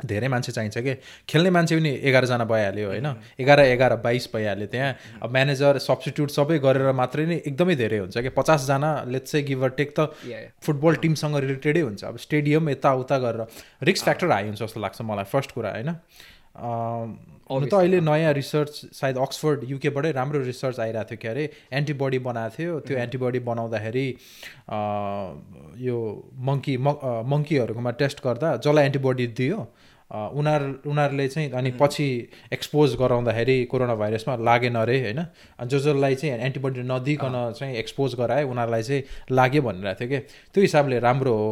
धेरै 0.00 0.28
मान्छे 0.28 0.52
चाहिन्छ 0.52 0.78
कि? 0.78 0.94
खेल्ने 1.28 1.50
मान्छे 1.50 1.76
पनि 1.76 1.90
एघारजना 2.08 2.44
भइहाल्यो 2.44 2.88
होइन? 2.88 3.08
एघार 3.40 3.60
एघार 3.60 3.96
बाइस 4.00 4.28
भइहाल्यो 4.34 4.66
त्यहाँ। 4.72 5.20
अब 5.22 5.30
म्यानेजर 5.32 5.78
सब्सटिट्युट 5.78 6.30
सबै 6.30 6.58
गरेर 6.58 6.92
मात्रै 6.92 7.26
नै 7.26 7.36
एकदमै 7.44 7.74
धेरै 7.76 7.98
हुन्छ 7.98 8.16
कि? 8.18 8.28
पचासजना 8.32 8.90
लेट्स 9.12 9.32
चाहिँ 9.32 9.46
गिभर 9.46 9.68
टेक 9.76 9.90
त. 9.92 10.08
फुटबल 10.64 10.94
टिमसँग 11.04 11.36
रिलेटेडै 11.36 11.80
हुन्छ। 11.80 12.04
अब 12.04 12.16
स्टेडियम 12.16 12.68
यताउता 12.70 13.18
गरेर 13.18 13.44
रिक्स 13.84 14.02
फ्याक्टर 14.04 14.30
हाई 14.32 14.44
हुन्छ 14.48 14.62
जस्तो 14.62 14.80
लाग्छ 14.80 15.00
मलाई 15.04 15.24
फर्स्ट 15.28 15.50
कुरा 15.52 15.70
होइन? 15.76 15.90
हुनु 17.50 17.66
त 17.66 17.74
अहिले 17.74 18.00
नयाँ 18.06 18.32
रिसर्च 18.40 18.72
सायद 19.00 19.16
अक्सफोर्ड 19.26 19.60
युकेबाटै 19.70 20.10
राम्रो 20.18 20.40
रिसर्च 20.50 20.80
आइरहेको 20.80 21.10
थियो 21.10 21.18
के 21.22 21.28
अरे 21.28 21.44
एन्टिबडी 21.78 22.18
बनाएको 22.28 22.54
थियो। 22.56 22.72
त्यो 22.86 22.96
एन्टिबडी 23.04 23.38
बनाउँदाखेरि 23.50 24.06
अ, 24.68 24.78
यो 25.86 25.96
मङ्की 26.48 26.74
मङ्कीहरूकोमा 27.34 27.90
टेस्ट 28.02 28.18
गर्दा 28.26 28.56
जसलाई 28.64 28.84
एन्टिबडी 28.90 29.26
दियो 29.40 29.58
उनीहरू 30.10 30.90
उनीहरूले 30.90 31.26
चाहिँ 31.34 31.50
अनि 31.58 31.70
पछि 31.80 32.06
एक्सपोज 32.52 32.94
गराउँदाखेरि 33.02 33.56
कोरोना 33.70 33.94
भाइरसमा 33.94 34.34
लागेन 34.48 34.74
अरे 34.82 34.96
होइन? 35.02 35.18
अनि 35.58 35.68
जो 35.70 35.78
जसलाई 35.86 36.14
चाहिँ 36.22 36.38
एन्टिबडी 36.46 36.82
नदिकन 36.90 37.34
चाहिँ 37.58 37.74
एक्सपोज 37.82 38.14
गराए 38.20 38.42
उनीहरूलाई 38.50 38.82
चाहिँ 38.82 39.02
लाग्यो 39.38 39.62
भनिरहेको 39.62 40.00
थियो 40.00 40.08
कि? 40.10 40.18
त्यो 40.54 40.60
हिसाबले 40.62 40.98
राम्रो 41.06 41.34
हो। 41.34 41.50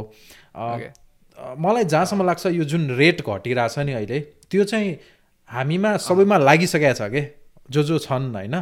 मलाई 1.66 1.84
जहाँसम्म 1.94 2.26
लाग्छ 2.26 2.46
यो 2.58 2.64
जुन 2.72 2.90
रेट 2.98 3.22
घटिरहेछ 3.22 3.78
नि 3.86 3.92
अहिले 3.94 4.18
त्यो 4.50 4.64
चाहिँ 4.74 4.90
हामीमा 5.50 5.96
सबैमा 5.96 6.36
लागिसकेको 6.38 6.94
छ 6.94 7.10
कि? 7.12 7.22
जो 7.70 7.82
जो 7.82 7.98
छन् 7.98 8.34
होइन? 8.34 8.56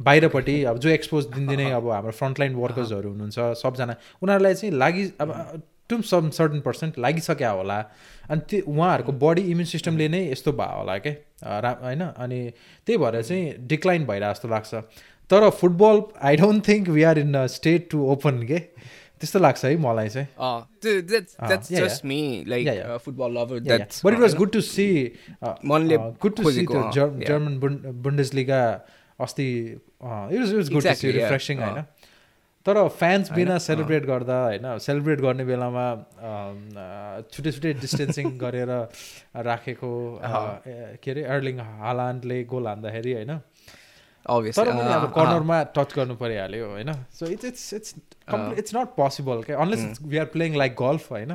बाहिरपट्टि 0.00 0.56
अब 0.64 0.78
जो 0.78 0.88
एक्सपोज 0.88 1.24
दिनदिनै 1.34 1.70
अब 1.70 1.90
हाम्रो 1.90 2.12
फ्रन्टलाइन 2.12 2.54
वर्कर्सहरू 2.54 3.08
हुनुहुन्छ 3.08 3.38
सबजना 3.62 3.94
उनीहरूलाई 4.22 4.54
चाहिँ 4.54 4.74
लागि 4.74 5.04
अब 5.20 5.30
टु 5.90 6.00
सम 6.02 6.30
सर्टन 6.30 6.60
पर्सेन्ट 6.60 6.98
लागिसक्यो 6.98 7.52
होला। 7.58 7.78
अनि 8.30 8.40
त्यो 8.50 8.60
उहाँहरूको 8.70 9.12
बडी 9.12 9.42
इम्युन 9.50 9.64
सिस्टमले 9.66 10.08
नै 10.08 10.20
यस्तो 10.30 10.52
भयो 10.52 10.78
होला 10.78 10.96
के? 10.98 11.10
रा 11.42 11.70
होइन? 11.82 12.02
अनि 12.14 12.40
त्यही 12.86 12.98
भएर 12.98 13.22
चाहिँ 13.22 13.66
डिक्लाइन 13.66 14.06
भइरहेको 14.06 14.34
जस्तो 14.34 14.48
लाग्छ। 14.48 14.74
तर 15.30 15.48
football 15.50 16.02
I 16.22 16.36
don't 16.36 16.68
think 16.68 16.88
we 16.88 17.02
are 17.02 17.18
in 17.18 17.34
a 17.34 17.46
state 17.46 17.88
to 17.90 17.98
open 18.12 18.42
के? 18.46 18.58
त्यस्तो 19.20 19.38
लाग्छ 19.38 19.64
है 19.64 19.76
मलाई 19.84 20.08
चाहिँ। 20.08 20.28
Just 21.70 22.04
me 22.06 22.20
like 22.48 22.98
football 23.04 23.30
lover 23.38 23.56
but 24.04 24.12
it 24.12 24.20
was 24.20 24.34
good 24.36 24.52
to 24.52 24.60
see 24.66 24.88
मनले 25.42 25.96
गुड 26.22 26.36
टु 26.36 26.50
सी 26.50 26.66
त्यो 26.66 27.08
जर्मन 27.26 27.54
बुन्डेस 28.04 28.34
लिगा 28.34 28.60
अस्ति 29.20 29.48
it 29.54 30.38
was 30.38 30.50
it 30.50 30.56
was 30.56 30.68
good 30.72 30.88
to 30.88 30.94
see 30.94 31.10
refreshing 31.18 31.56
होइन। 31.62 31.82
तर 32.66 32.76
फ्यान्स 32.90 33.30
बिना 33.32 33.56
सेलिब्रेट 33.64 34.04
गर्दा 34.06 34.36
होइन 34.44 34.64
सेलिब्रेट 34.86 35.20
गर्ने 35.20 35.44
बेलामा 35.50 35.84
छुट्टै 37.32 37.50
छुट्टै 37.52 37.72
डिस्टेन्सिङ 37.84 38.26
गरेर 38.38 38.72
राखेको 39.46 39.92
के 41.02 41.10
अरे 41.10 41.22
अर्लिङ 41.36 41.60
हालान्डले 41.80 42.38
गोल 42.50 42.66
हान्दाखेरि 42.66 43.12
होइन। 43.12 43.32
तर 44.28 44.70
पनि 44.70 44.92
अब 44.92 45.06
कर्नरमा 45.14 45.62
टच 45.76 45.94
गर्नु 45.96 46.14
परिहाल्यो 46.16 46.66
होइन? 46.70 46.92
So 47.18 47.26
it's 47.26 47.44
it's 47.44 47.74
it's. 47.74 47.94
It's 48.58 48.74
not 48.76 48.88
possible 48.96 49.42
क्या 49.42 49.58
unless 49.60 49.98
we 50.02 50.18
are 50.18 50.28
playing 50.36 50.56
like 50.56 50.76
golf 50.82 51.10
होइन? 51.12 51.32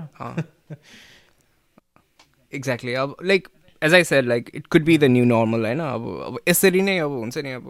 exactly. 2.54 2.94
अब 2.96 3.16
like 3.24 3.46
as 3.82 3.94
I 3.94 4.02
said, 4.04 4.26
like 4.26 4.50
it 4.54 4.70
could 4.70 4.86
be 4.86 4.96
the 5.04 5.10
new 5.10 5.26
normal, 5.30 5.66
होइन? 5.66 5.80
अब 5.80 6.04
अब 6.26 6.40
यसरी 6.50 6.82
नै 6.82 6.98
अब 7.00 7.12
हुन्छ 7.12 7.38
नि 7.38 7.52
अब 7.52 7.66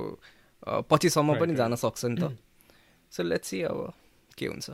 पछिसम्म 0.89 1.39
पनि. 1.39 1.55
जान 1.55 1.75
सक्छ 1.75 2.05
नि 2.05 2.15
त। 2.21 2.37
सो 3.11 3.23
लेट्स 3.23 3.47
सी 3.47 3.61
अब 3.69 3.93
के 4.37 4.45
हुन्छ। 4.45 4.69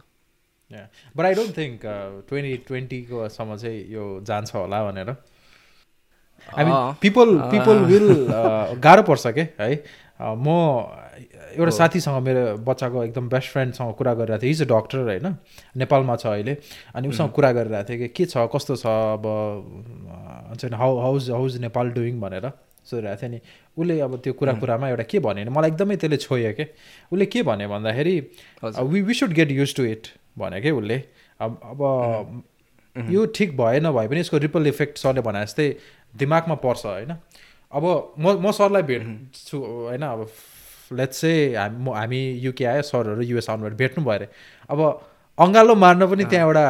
But 1.15 1.25
I 1.25 1.33
don't 1.33 1.57
think 1.57 1.81
twenty 2.29 2.57
ट्वेन्टीको 2.67 3.27
सम्म 3.29 3.55
चाहिँ 3.57 3.79
यो 3.93 4.03
जान्छ 4.27 4.55
होला 4.55 4.83
भनेर। 4.89 5.09
I 5.09 6.65
mean 6.65 6.75
people. 7.01 7.29
People 7.51 7.77
will 7.85 8.07
गाह्रो 8.83 9.03
पर्छ 9.03 9.27
के? 9.37 9.41
है? 9.59 9.83
म 10.19 10.47
एउटा. 11.55 11.71
साथीसँग 11.71 12.17
मेरो 12.23 12.43
बच्चाको 12.63 13.03
एकदम 13.03 13.29
बेस्ट 13.29 13.49
फ्रेन्डसँग 13.51 13.93
कुरा 13.95 14.13
गरिरहेको 14.13 14.43
थिएँ। 14.43 14.51
इज 14.51 14.61
अ 14.61 14.65
डक्टर 14.67 14.97
होइन? 14.99 15.27
नेपालमा 15.79 16.15
छ 16.15 16.25
अहिले। 16.27 16.57
अनि 16.95 17.07
उसँग 17.07 17.31
कुरा 17.31 17.51
गरिरहेको 17.51 17.89
थिएँ 17.89 17.99
कि 17.99 18.07
के 18.11 18.25
छ? 18.25 18.37
कस्तो 18.51 18.75
छ? 18.75 18.85
अब 18.85 19.23
हुन्छ 20.49 20.65
नि 20.65 20.75
how 20.75 20.97
how's 20.99 21.29
how's 21.31 21.57
Nepal 21.63 21.89
doing 21.95 22.19
भनेर 22.19 22.51
सोधिरहेको 22.83 23.21
थिएँ। 23.21 23.31
नि 23.31 23.39
उसले 23.79 23.99
अब 23.99 24.19
त्यो 24.19 24.33
कुरा 24.33 24.53
कुरामा 24.59 24.89
एउटा 24.89 25.03
के 25.07 25.19
भन्यो 25.19 25.45
भने 25.45 25.55
मलाई 25.55 25.69
एकदमै 25.71 25.95
त्यसले 25.95 26.17
छोयो 26.17 26.51
कि। 26.51 26.65
उसले 27.11 27.25
के 27.25 27.43
भन्यो 27.43 27.69
भन्दाखेरि। 27.69 28.15
We 28.63 29.01
we 29.01 29.13
should 29.13 29.31
get 29.33 29.51
use 29.51 29.75
to 29.75 29.83
it 29.87 30.07
भने 30.37 30.61
क्या 30.61 30.75
उसले। 30.75 30.97
अब 31.39 31.51
अब 31.63 31.79
यो 33.09 33.25
ठिक 33.35 33.55
भएन 33.57 33.91
भए 33.91 34.07
पनि 34.07 34.19
यसको 34.19 34.37
रिपल 34.37 34.67
इफेक्ट 34.67 34.97
सरले 34.97 35.21
भने 35.21 35.41
जस्तै 35.45 35.67
दिमागमा 36.19 36.55
पर्छ 36.59 36.85
होइन? 36.85 37.15
अब 37.71 37.83
म 38.19 38.25
म 38.43 38.51
सरलाई 38.51 38.81
भेट्छु 38.89 39.57
होइन 39.59 40.01
अब 40.03 40.21
लेट्स 40.99 41.21
चाहिँ 41.21 41.53
हामी 41.55 41.77
म- 41.85 41.95
हामी 41.95 42.19
युके 42.45 42.65
आयो 42.65 42.81
सरहरू 42.81 43.21
युएस 43.21 43.49
आउनुभयो 43.49 43.75
भेट्नु 43.81 44.01
भयो 44.05 44.13
अरे। 44.17 44.27
अब 44.69 44.79
अँगालो 45.37 45.75
मार्न 45.83 46.01
पनि 46.11 46.23
त्यहाँ 46.31 46.45
एउटा 46.47 46.65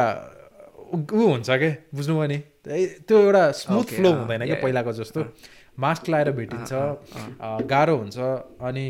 उ 0.92 0.96
ऊ 1.00 1.26
हुन्छ 1.32 1.48
क्या 1.50 1.70
बुझ्नुभयो 1.94 2.26
नि? 2.32 2.38
त्यो 3.08 3.16
एउटा 3.24 3.42
स्मुथ 3.64 3.84
फ्लो 3.96 4.10
हुँदैन 4.12 4.40
क्या. 4.46 4.56
पहिलाको 4.62 4.92
जस्तो। 5.00 5.20
मास्क 5.80 6.08
लगाएर 6.12 6.30
भेटिन्छ 6.36 6.72
गाह्रो 7.72 7.96
हुन्छ 7.96 8.18
अनि 8.68 8.86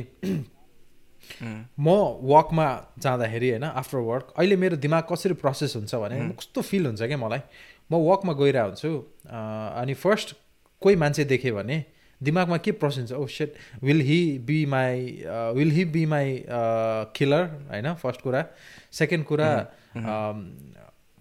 म 1.79 1.87
वकमा 2.27 2.67
जाँदाखेरि 2.99 3.49
होइन 3.51 3.65
आफ्टर 3.71 3.99
वर्क 4.11 4.27
अहिले 4.39 4.57
मेरो 4.57 4.77
दिमाग 4.83 5.03
कसरी 5.13 5.35
प्रोसेस 5.43 5.77
हुन्छ 5.77 5.95
भने 6.03 6.17
कस्तो 6.39 6.61
फिल 6.71 6.87
हुन्छ 6.87 7.03
क्या 7.07 7.19
मलाई? 7.23 7.41
म 7.91 7.95
वकमा 8.11 8.33
गइरहेको 8.41 8.67
हुन्छु 8.67 8.91
अनि 9.81 9.95
फर्स्ट 9.95 10.29
कोही 10.83 10.97
मान्छे 10.97 11.25
देखेँ 11.31 11.53
भने 11.55 11.77
दिमागमा 12.23 12.57
के 12.57 12.73
प्रोसेस 12.73 12.99
हुन्छ 12.99 13.13
ओ 13.13 13.27
set 13.27 13.55
will 13.83 14.01
he 14.01 14.39
be 14.39 14.67
my 14.67 15.25
will 15.57 15.71
he 15.73 15.85
be 15.85 16.07
my 16.07 16.45
killer 17.17 17.45
होइन 17.71 17.95
फर्स्ट 17.95 18.21
कुरा. 18.21 18.45
सेकेन्ड 18.93 19.25
कुरा 19.25 19.51
अम, 19.97 20.57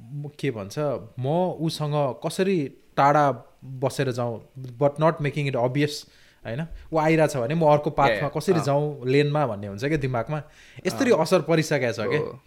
म- 0.02 0.32
के 0.40 0.52
भन्छ? 0.52 0.80
म 1.20 1.28
उसँग 1.60 1.94
कसरी 2.26 2.58
टाढा 2.98 3.26
बसेर 3.64 4.12
जाउँ? 4.12 4.42
But 4.60 5.02
not 5.02 5.22
making 5.22 5.48
it 5.48 5.56
obvious 5.56 6.06
होइन? 6.46 6.68
ऊ 6.94 6.98
आइरहेछ 6.98 7.38
भने 7.38 7.56
म 7.56 7.66
अर्को 7.72 7.90
पाथमा 7.90 8.28
कसरी 8.38 8.60
अँ। 8.60 8.66
जाउँ? 8.66 9.06
लेनमा 9.08 9.46
भन्ने 9.48 9.68
हुन्छ 9.68 9.86
क्या 9.86 9.98
दिमागमा। 9.98 10.42
यस्तरी 10.88 11.12
असर 11.12 11.42
परिसकेको 11.42 11.94
छ 11.94 12.10
क्या। 12.10 12.20
हो। 12.20 12.40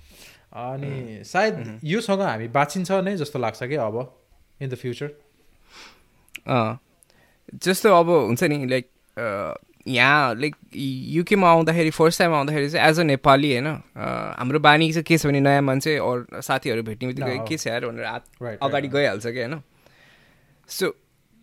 अनि 0.53 1.25
सायद 1.25 1.81
योसँग 1.85 2.21
हामी 2.21 2.49
बाँचिन्छ 2.49 2.91
नै 2.93 3.17
जस्तो 3.17 3.39
लाग्छ 3.39 3.65
कि 3.65 3.75
अब 3.75 3.97
इन 4.63 4.69
द 4.69 4.75
फ्युचर 4.75 5.11
जस्तो 7.53 7.95
अब 7.95 8.09
हुन्छ 8.11 8.43
नि 8.45 8.67
लाइक 8.67 8.87
यहाँ 9.89 10.35
लाइक 10.35 10.57
युकेमा 11.17 11.51
आउँदाखेरि 11.51 11.91
फर्स्ट 11.91 12.19
टाइम 12.19 12.33
आउँदाखेरि 12.35 12.69
चाहिँ 12.71 12.89
एज 12.89 13.01
अ 13.01 13.03
नेपाली 13.03 13.51
होइन 13.53 13.67
हाम्रो 14.39 14.59
बानी 14.61 14.93
चाहिँ 14.93 15.05
के 15.05 15.19
छ 15.19 15.27
भने 15.27 15.41
नयाँ 15.41 15.63
मान्छे 15.63 15.97
अरू 15.97 16.41
साथीहरू 16.41 16.83
भेट्ने 16.83 17.09
बित्तिकै। 17.09 17.39
के 17.49 17.57
छ 17.57 17.67
यार 17.67 17.87
भनेर 17.87 18.59
अगाडि 18.63 18.89
गइहाल्छ 18.89 19.27
क्या 19.27 19.47
होइन 19.47 19.61
सो 20.69 20.89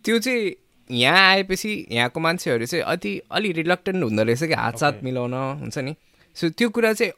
त्यो 0.04 0.18
चाहिँ 0.18 0.50
यहाँ 0.90 1.28
आएपछि 1.28 1.86
यहाँको 1.90 2.20
मान्छेहरू 2.20 2.66
चाहिँ 2.66 2.84
अति 2.84 3.12
अलि 3.30 3.52
रिलक्टेन्ट 3.52 4.04
हुँदो 4.04 4.22
रहेछ 4.22 4.42
कि 4.44 4.54
हात 4.54 4.78
साथ 4.78 4.92
Okay. 4.92 5.04
मिलाउन 5.04 5.34
हुन्छ 5.34 5.78
नि 5.78 5.94
सो 6.34 6.48
त्यो 6.50 6.68
कुरा 6.70 6.92
चाहिँ 6.92 7.12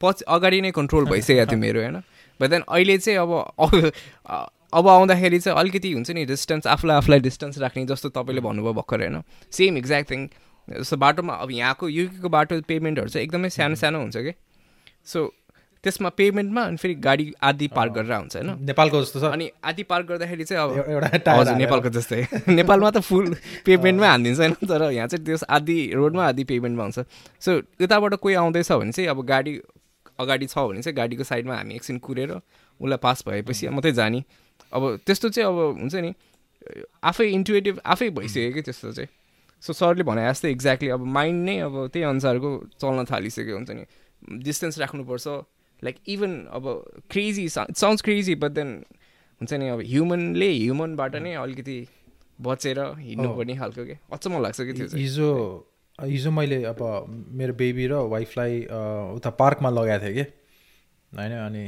पछि 0.00 0.24
अगाडि 0.28 0.60
नै 0.60 0.70
कन्ट्रोल 0.70 1.04
भइसकेको 1.04 1.46
थियो 1.50 1.58
मेरो 1.64 1.80
होइन 1.80 1.96
बट 2.40 2.50
देन 2.50 2.62
अहिले 2.68 2.98
चाहिँ 2.98 3.18
अब 3.18 3.30
अब 4.72 4.88
आउँदाखेरि 4.88 5.38
चाहिँ 5.38 5.58
अलिकति 5.58 5.92
हुन्छ 5.92 6.10
नि 6.10 6.24
डिस्टेन्स 6.24 6.66
आफूलाई 6.66 6.96
आफूलाई 6.96 7.20
डिस्टेन्स 7.20 7.58
राख्ने 7.58 7.86
जस्तो 7.86 8.08
तपाईँले 8.08 8.40
भन्नुभयो 8.40 8.72
भर्खर 8.72 9.00
होइन? 9.00 9.22
सेम 9.52 9.76
एक्ज्याक्ट 9.76 10.10
थिङ 10.10 10.28
जस्तो 10.68 10.96
बाटोमा 10.96 11.34
अब 11.34 11.50
यहाँको 11.50 11.88
युकेको 11.88 12.28
बाटो 12.28 12.60
पेमेन्टहरू 12.68 13.08
चाहिँ 13.08 13.24
एकदमै 13.24 13.48
सानो 13.50 13.74
सानो 13.74 13.98
हुन्छ 13.98 14.16
कि? 14.16 14.32
सो 15.04 15.34
त्यसमा 15.84 16.08
पेमेन्टमा 16.08 16.62
अनि 16.62 16.76
फेरि 16.76 16.94
गाडी 16.94 17.32
आदि 17.42 17.68
पार्क 17.68 17.92
गरेर 17.92 18.12
हुन्छ 18.12 18.36
होइन? 18.36 18.56
नेपालको 18.60 19.00
जस्तो 19.02 19.20
छ? 19.20 19.24
अनि 19.24 19.50
आदि 19.64 19.82
पार्क 19.82 20.06
गर्दाखेरि 20.06 20.44
चाहिँ 20.44 20.62
अब 20.64 20.76
एउ- 20.76 20.88
एउटा 20.88 21.32
हजुर। 21.32 21.54
नेपालको 21.54 21.88
जस्तै। 21.88 22.26
नेपालमा 22.48 22.90
त 22.90 22.98
फुल 22.98 23.36
पेमेन्टमै 23.64 24.06
हानिदिन्छ 24.06 24.38
होइन? 24.40 24.54
तर 24.68 24.90
यहाँ 24.92 25.08
चाहिँ 25.08 25.24
त्यस 25.24 25.44
आदि 25.48 25.92
रोडमा 25.94 26.26
आदि 26.28 26.44
पेमेन्टमा 26.44 26.82
हुन्छ 26.82 26.98
सो 27.40 27.50
यताबाट 27.80 28.14
कोही 28.14 28.34
आउँदैछ 28.34 28.72
भने 28.72 28.92
चाहिँ 28.92 29.08
अब 29.10 29.24
गाडी 29.24 29.60
अगाडि 30.20 30.46
छ 30.46 30.58
भने 30.58 30.82
चाहिँ 30.82 30.96
गाडीको 30.96 31.24
साइडमा 31.24 31.54
हामी 31.56 31.74
एकछिन 31.74 31.98
कुरेर 31.98 32.30
उसलाई 32.80 32.98
पास 32.98 33.24
भएपछि 33.28 33.68
मात्रै 33.68 33.92
जाने। 33.92 34.24
अब 34.72 34.82
त्यस्तो 35.06 35.28
चाहिँ 35.28 35.48
अब 35.48 35.58
हुन्छ 35.80 35.94
नि 35.94 36.12
आफै 37.04 37.26
इन्टुएटिभ 37.28 37.80
आफै 37.86 38.08
भइसक्यो 38.10 38.52
कि 38.52 38.62
त्यस्तो 38.62 38.92
चाहिँ। 38.92 39.08
सो 39.62 39.72
सरले 39.72 40.02
भने 40.04 40.22
जस्तै 40.28 40.50
एक्ज्याक्टली 40.50 40.88
अब 40.96 41.04
माइन्ड 41.16 41.44
नै 41.44 41.58
अब 41.66 41.74
त्यही 41.92 42.04
अनुसारको 42.04 42.50
चल्न 42.80 43.04
थालिसक्यो 43.10 43.54
हुन्छ 43.56 43.70
नि। 43.70 43.84
डिस्टेन्स 44.44 44.78
राख्नुपर्छ। 44.78 45.26
लाइक 45.82 45.96
इभन 46.08 46.32
अब 46.52 46.64
crazy 47.10 47.48
sounds 47.48 48.02
crazy 48.02 48.34
but 48.34 48.50
then 48.52 48.70
हुन्छ 49.40 49.52
नि 49.54 49.68
अब 49.68 49.80
ह्युमनले 49.86 50.50
ह्युमनबाट 50.52 51.16
नै 51.16 51.32
अलिकति 51.38 51.78
बचेर 52.38 52.78
हिँड्नुपर्ने 52.98 53.54
खालको 53.56 53.84
के? 53.86 53.96
अचम्म 54.12 54.42
लाग्छ 54.42 54.60
कि 54.60 54.72
त्यो 54.72 54.86
हिजो 54.94 55.30
हिजो 55.98 56.30
मैले 56.30 56.62
अब 56.70 56.80
मेरो 57.38 57.54
बेबी 57.54 57.86
र 57.86 57.94
वाइफलाई 58.10 58.54
उता 59.14 59.30
पार्कमा 59.34 59.70
लगाएको 59.70 60.04
थिएँ 60.04 60.14
कि। 60.14 60.24
होइन 61.10 61.32
अनि 61.32 61.64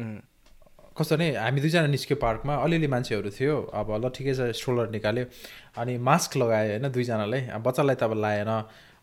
उम्, 0.00 0.18
कस्तो 0.96 1.16
नै 1.16 1.28
हामी 1.38 1.60
दुईजना 1.60 1.86
निस्क्यो 1.86 2.16
पार्कमा 2.18 2.54
अलिअलि 2.64 2.88
मान्छेहरू 2.94 3.30
थियो। 3.30 3.54
अब 3.72 3.88
ल 4.02 4.04
ठिकै 4.10 4.34
छ 4.34 4.40
स्ट्रोलर 4.58 4.90
निकाल्यो। 4.90 5.24
अनि 5.78 5.94
मास्क 5.98 6.36
लगायो 6.36 6.68
होइन 6.70 6.86
दुईजनाले 6.90 7.40
अब 7.56 7.60
बच्चालाई 7.62 7.96
त 7.96 8.02
अब 8.04 8.12
लाएन। 8.20 8.50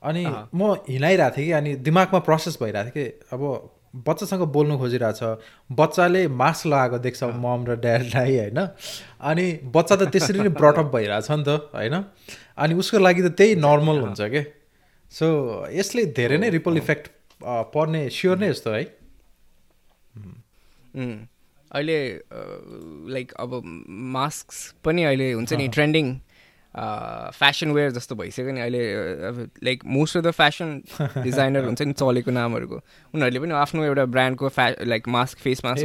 अनि 0.03 0.23
म 0.53 0.61
हिँडाइरहेको 0.85 1.35
थिएँ 1.37 1.47
कि 1.47 1.51
अनि 1.57 1.71
दिमागमा 1.81 2.19
प्रोसेस 2.27 2.57
भइरहेको 2.61 2.91
थियो 2.91 2.93
कि 2.93 3.33
अब 3.33 3.41
बच्चासँग 4.07 4.43
बोल्नु 4.53 4.77
खोजिरहेछ। 4.77 5.21
बच्चाले 5.73 6.21
मास्क 6.27 6.65
लगाएको 6.67 6.97
देख्छ 7.01 7.23
मम 7.23 7.65
र 7.65 7.75
ड्याडलाई 7.81 8.37
होइन? 8.37 8.59
अनि 9.21 9.45
बच्चा 9.73 9.95
त 9.95 10.11
त्यसरी 10.13 10.39
नै 10.39 10.51
ब्रटअप 10.53 10.87
भइरहेछ 10.93 11.31
नि 11.31 11.43
त 11.47 11.49
होइन? 11.73 11.95
अनि 12.57 12.73
उसको 12.77 12.99
लागि 12.99 13.21
त 13.25 13.33
त्यही 13.33 13.55
नर्मल 13.57 13.97
हुन्छ 14.05 14.21
के? 14.21 14.41
सो 15.11 15.25
यसले 15.71 16.05
धेरै 16.13 16.37
नै 16.37 16.49
रिपल 16.51 16.77
इफेक्ट 16.77 17.09
पर्ने 17.73 18.01
स्योर 18.11 18.37
नै 18.37 18.49
यस्तो 18.49 18.69
है। 18.75 18.83
अहिले 21.71 21.99
लाइक 23.13 23.31
अब 23.39 23.61
मास्क 24.15 24.47
पनि 24.85 25.03
अहिले 25.03 25.31
हुन्छ 25.31 25.53
नि 25.53 25.67
ट्रेन्डिङ 25.77 26.13
फेसन 27.39 27.71
वेयर 27.77 27.91
जस्तो 27.91 28.15
भइसक्यो 28.15 28.51
नि 28.51 28.61
अहिले 28.61 28.83
like 29.63 29.85
most 29.85 30.17
of 30.17 30.23
the 30.23 30.31
fashion 30.31 30.69
designer 31.23 31.63
हुन्छ 31.65 31.81
नि 31.81 31.93
चलेको 31.93 32.31
नामहरूको। 32.31 32.77
उनीहरूले 33.13 33.39
पनि 33.39 33.53
आफ्नो 33.61 33.83
एउटा 33.85 34.05
ब्रान्डको 34.17 34.49
फ्या 34.49 34.67
like 34.83 35.07
mask 35.07 35.37
face 35.39 35.65
mask 35.65 35.83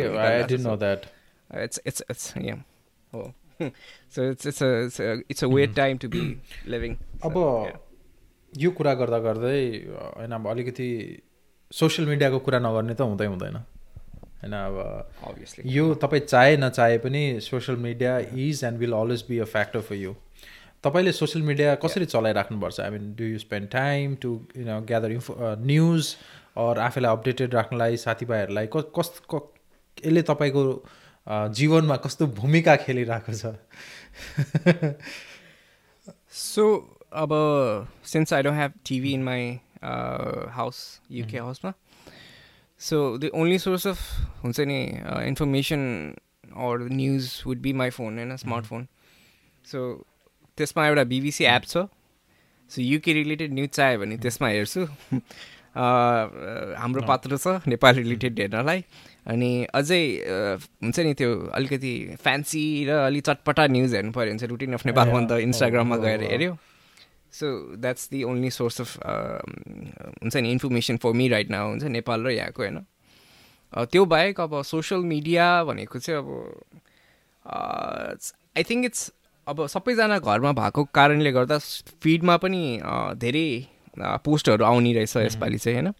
so 4.10 4.22
it's 4.22 4.44
it's 4.46 4.60
a 4.60 4.68
it's 4.84 5.00
a, 5.00 5.22
it's 5.30 5.42
a 5.42 5.48
weird 5.48 5.74
time 5.76 5.98
to 5.98 6.08
be 6.08 6.22
living 6.66 6.94
so, 7.22 7.30
अब. 7.30 7.34
यो 8.52 8.70
कुरा 8.70 8.92
गर्दा 8.94 9.18
गर्दै 9.18 9.60
होइन 9.96 10.32
अब 10.32 10.46
अलिकति 10.48 10.88
सोसियल 11.72 12.08
मिडियाको 12.08 12.38
कुरा 12.38 12.58
नगर्ने 12.58 12.94
त 12.94 13.00
हुँदै 13.00 13.26
हुँदैन। 13.26 13.56
होइन 14.42 14.52
अब 14.52 15.10
obviously. 15.30 15.66
यो 15.76 15.94
तपाईँ 15.94 16.20
चाहे 16.26 16.56
नचाहे 16.56 16.98
पनि 16.98 17.22
social 17.40 17.78
media 17.78 18.18
is 18.18 18.64
and 18.64 18.78
will 18.78 18.92
always 18.92 19.24
be 19.28 19.38
a 19.38 19.44
factor 19.54 19.80
for 19.80 19.94
you 19.94 20.14
तपाईँले 20.84 21.12
सोसियल 21.12 21.44
मिडिया 21.46 21.74
कसरी 21.84 22.04
चलाइराख्नुपर्छ? 22.04 22.80
I 22.80 22.90
mean 22.90 23.14
do 23.18 23.24
you 23.24 23.38
spend 23.38 23.68
time 23.70 24.14
to 24.22 24.30
you 24.56 24.64
know 24.66 24.80
gather 24.86 25.12
info 25.12 25.34
news 25.66 26.14
or 26.58 26.78
आफैलाई 26.86 27.12
अपडेटेड 27.12 27.54
राख्नलाई 27.54 27.96
साथीभाइहरूलाई? 28.06 28.66
कस 28.76 28.90
कस 28.98 29.20
क- 29.34 29.48
यसले 30.06 30.22
तपाईँको 30.22 30.64
अ, 31.26 31.48
जीवनमा 31.58 31.96
कस्तो 32.04 32.26
भूमिका 32.38 32.74
खेलिरहेको 32.76 33.32
छ? 33.32 33.54
So 36.32 36.62
अब 37.22 37.32
since 38.12 38.32
I 38.32 38.40
don't 38.42 38.58
have 38.60 38.72
TV 38.90 39.12
in 39.18 39.22
my 39.28 39.60
uh, 39.82 40.48
house 40.58 40.80
UK 41.22 41.38
so 42.88 42.98
the 43.22 43.30
only 43.40 43.58
source 43.64 43.84
of 43.92 44.00
हुन्छ 44.44 44.60
नि 44.70 44.78
uh, 45.10 45.20
information 45.32 45.82
or 46.66 46.72
news 47.00 47.26
would 47.46 47.60
be 47.66 47.72
my 47.82 47.90
phone 47.98 48.16
होइन 48.22 48.36
smartphone. 48.44 48.86
So 49.72 49.84
त्यसमा 50.58 50.86
एउटा 50.88 51.04
बिबिसी 51.12 51.44
एप 51.44 51.64
छ। 51.66 51.84
सो 52.70 52.82
युके 52.82 53.12
रिलेटेड 53.12 53.52
न्युज 53.52 53.68
चाहियो 53.78 53.98
भने 54.00 54.16
त्यसमा 54.24 54.48
हेर्छु। 54.48 54.82
अ, 54.82 55.86
हाम्रो 56.82 57.02
पात्र 57.10 57.36
छ 57.44 57.54
नेपाल 57.68 57.94
रिलेटेड 57.94 58.40
हेर्नलाई। 58.40 58.84
अनि 59.32 59.50
अझै 59.80 60.02
अ, 60.18 60.36
हुन्छ 60.84 60.98
नि 61.08 61.14
त्यो 61.20 61.30
अलिकति 61.60 61.92
फ्यान्सी 62.24 62.62
र 62.88 62.98
अलिक 63.06 63.24
चटपटा 63.30 63.66
न्युज 63.76 63.94
हेर्नु 63.94 64.12
पऱ्यो 64.18 64.30
भने 64.30 64.38
चाहिँ 64.38 64.50
रुटिन 64.50 64.72
अफ 64.80 64.86
नेपालमा 64.86 65.20
त 65.30 65.40
इन्स्टाग्राममा 65.48 65.96
गएर 66.06 66.22
हेऱ्यो। 66.32 66.52
So 67.32 67.76
that's 67.76 68.08
the 68.10 68.22
only 68.22 68.50
source 68.50 68.80
of 68.80 68.96
हुन्छ 70.22 70.36
नि 70.36 70.50
information 70.50 70.96
for 70.96 71.12
me 71.12 71.28
right 71.28 71.50
now 71.50 71.68
हुन्छ 71.68 71.84
नेपाल 71.84 72.26
र 72.26 72.30
यहाँको 72.30 72.62
होइन 72.62 72.84
त्यो 73.72 74.04
बाहेक 74.04 74.40
अब 74.40 74.62
सोसियल 74.62 75.00
मिडिया 75.00 75.64
भनेको 75.64 75.98
चाहिँ 75.98 76.18
अब 76.20 76.28
आई 78.56 78.62
थिङ्क 78.62 78.84
इट्स 78.84 79.12
अब 79.46 79.66
सबैजना 79.66 80.18
घरमा 80.18 80.52
भएको 80.52 80.84
कारणले 80.84 81.32
गर्दा 81.32 81.58
फिडमा 82.02 82.36
पनि 82.36 82.80
धेरै 83.16 83.66
पोस्टहरू 83.98 84.64
आउने 84.64 84.92
रहेछ 84.92 85.16
यसपालि 85.16 85.58
चाहिँ 85.58 85.78
होइन 85.78 85.92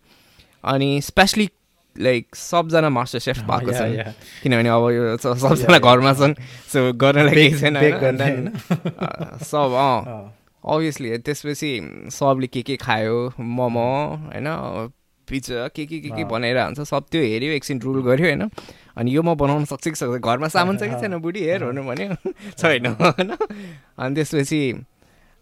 अनि 0.64 1.01
स्पेसली 1.01 1.49
लाइक 1.97 2.37
सबजना 2.37 2.88
मास्टर 2.88 3.18
सेफ 3.18 3.38
भएको 3.38 3.73
छन् 3.73 3.95
yeah. 3.95 4.12
किनभने 4.42 4.68
अब 4.68 4.90
यो 4.90 5.16
सबजना 5.16 5.79
घरमा 5.79 6.12
छन् 6.14 6.35
सो 6.73 6.92
गर्नलाई 6.92 7.35
केही 7.35 7.59
छैन 7.61 7.77
सब 9.42 9.77
अँ। 9.77 10.42
अभियसली 10.64 11.18
त्यसपछि 11.18 11.70
सबले 12.12 12.46
के 12.46 12.62
के 12.62 12.77
खायो 12.77 13.33
मोमो 13.40 13.88
होइन 14.31 14.48
पिज्जा 15.29 15.68
के 15.68 15.87
के 15.87 15.98
के 16.01 16.11
के। 16.11 16.25
बनाएर 16.25 16.59
हुन्छ 16.59 16.81
सब 16.81 17.05
त्यो 17.11 17.22
हेऱ्यो 17.22 17.51
एकछिन 17.53 17.81
रुल 17.81 18.03
गर्यो 18.03 18.27
होइन। 18.27 18.51
अनि 18.96 19.14
यो 19.14 19.22
म 19.22 19.35
बनाउन 19.35 19.64
सक्छु 19.64 19.90
कि 19.90 19.96
सक्छ 19.96 20.20
घरमा 20.20 20.48
सामान 20.48 20.79
छ 20.79 20.83
कि 20.83 21.01
छैन 21.01 21.16
बुढी 21.18 21.40
हेर 21.40 21.64
भनेर 21.64 21.83
भन्यो। 21.83 22.33
छैन 22.59 22.87
होइन। 22.87 23.31
अनि 23.98 24.14
त्यसपछि 24.14 24.62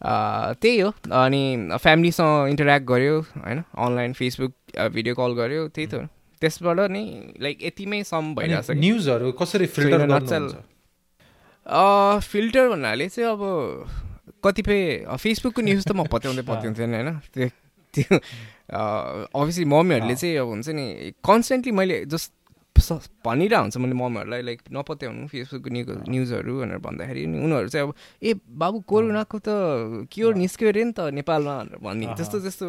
त्यही 0.00 0.80
हो। 0.80 0.90
अनि 1.12 1.42
फ्यामिलीसँग 1.76 2.48
इन्टरेक्ट 2.48 2.86
गर्यो 2.86 3.20
होइन। 3.20 3.58
अनलाइन 3.76 4.12
फेसबुक 4.12 4.52
भिडियो 4.92 5.14
कल 5.14 5.32
गर्यो 5.36 5.68
त्यही 5.68 5.86
त 5.86 5.94
हो। 5.94 6.06
त्यसबाट 6.40 6.78
नै 6.90 7.04
लाइक 7.40 7.56
यतिमै 7.62 8.02
सम 8.04 8.34
भइरहेको 8.34 8.62
छ। 8.62 8.76
न्युजहरू 8.76 9.32
कसरी 9.32 9.66
फिल्टर 9.66 10.06
फिल्टर 12.20 12.68
भन्नाले 12.68 13.08
चाहिँ 13.08 13.30
अब 13.30 13.42
कतिपय 14.38 14.80
फेसबुकको 15.16 15.60
न्युज 15.62 15.82
त 15.84 15.92
म 15.92 16.04
पत्याउँदै 16.06 16.42
पत्याउँथेन 16.42 16.90
होइन? 16.94 17.08
त्यो 17.30 17.48
त्यो 17.94 18.18
अभियसली 19.32 19.64
मम्मीहरूले 19.66 20.14
चाहिँ 20.16 20.36
अब 20.36 20.48
हुन्छ 20.48 20.68
नि 20.70 20.84
कन्सटेन्टली 21.24 21.72
मैले 21.72 21.96
जस्ट 22.06 22.32
स- 22.76 23.10
भनिरहेको 23.24 23.60
हुन्छ 23.60 23.76
मैले 23.76 23.94
मम्मीहरूलाई 23.94 24.42
लाइक 24.42 24.60
नपत्याउनु 24.72 25.26
फेसबुकको 25.26 25.68
न्युज 25.70 25.88
न्युजहरू 26.08 26.52
भनेर 26.60 26.78
भन्दाखेरि 26.78 27.26
नि 27.26 27.36
उनीहरू 27.44 27.68
चाहिँ 27.68 27.86
अब 27.86 27.94
ए 28.22 28.34
बाबु 28.56 28.78
कोरोनाको 28.86 29.36
त 29.38 29.48
क्योर 30.08 30.32
निस्क्यो 30.34 30.68
अरे 30.68 30.84
नि 30.84 30.92
त 30.92 31.00
नेपालमा 31.12 31.54
भनेर 31.60 31.78
भन्ने। 31.78 32.06
त्यस्तो 32.16 32.36
त्यस्तो 32.40 32.66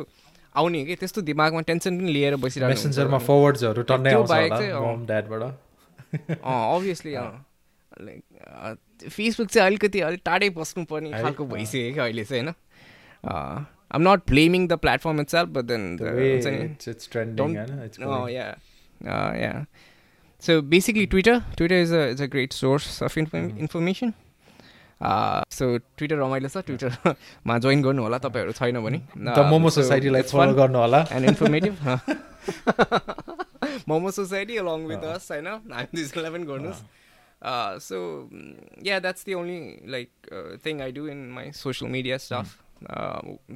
आउने 0.56 0.80
कि 0.84 0.96
त्यस्तो 0.96 1.22
दिमागमा 1.22 1.62
टेन्सन 1.62 1.92
पनि 1.98 2.12
लिएर 2.12 2.36
बसिरहेको 2.36 2.68
अभियसली 6.72 7.12
लाइक 8.02 8.24
फेसबुक 9.10 9.48
चाहिँ 9.50 9.68
अलिकति 9.68 10.00
अलिक 10.00 10.22
टाढै 10.26 10.50
बस्नुपर्ने 10.50 11.12
खालको 11.12 11.46
भइसक्यो 11.46 11.94
क्या 11.94 12.04
अहिले 12.04 12.24
चाहिँ 12.24 12.44
होइन? 12.44 12.54
अब 13.92 14.02
not 14.02 14.20
blaming 14.30 14.68
the 14.68 14.74
platform 14.78 15.22
it's 15.22 15.36
help 15.36 15.58
then 15.72 15.84
so 20.44 20.62
basically 20.62 21.06
Twitter 21.06 21.40
Twitter 21.58 21.76
is 21.76 21.94
a 21.94 22.06
is 22.08 22.22
a 22.22 22.26
great 22.26 22.54
source 22.54 23.04
of 23.04 23.18
इन्फ 23.18 23.36
information 23.36 24.14
so 25.52 25.78
Twitter 25.78 26.16
रमाइलो 26.16 26.50
छ 26.50 26.58
ट्विटरमा 26.66 27.58
जोइन 27.66 27.82
गर्नु 27.82 28.02
होला 28.04 28.18
तपाईँहरू 28.18 28.52
छैन 28.54 28.80
भने। 28.82 29.00
मोमो 29.50 29.70
सोसाइटीलाई 29.70 30.22
फलो 30.22 30.54
गर्नु 30.54 30.78
होला। 30.78 31.00
And 31.12 31.26
informative 31.28 31.74
momo 33.90 34.12
society 34.12 34.58
along 34.58 34.86
with 34.88 35.04
होइन? 35.06 35.48
हामी 35.48 35.98
त्यसलाई 35.98 36.32
पनि 36.32 36.46
गर्नुहोस्। 36.46 36.82
So 37.44 38.30
yeah 38.86 39.00
that's 39.00 39.26
the 39.26 39.34
only 39.34 39.60
like 39.92 40.60
thing 40.66 40.82
I 40.82 40.92
do 40.92 41.08
in 41.08 41.30
my 41.32 41.52
social 41.52 41.92
media 41.92 42.18
stuff 42.18 42.48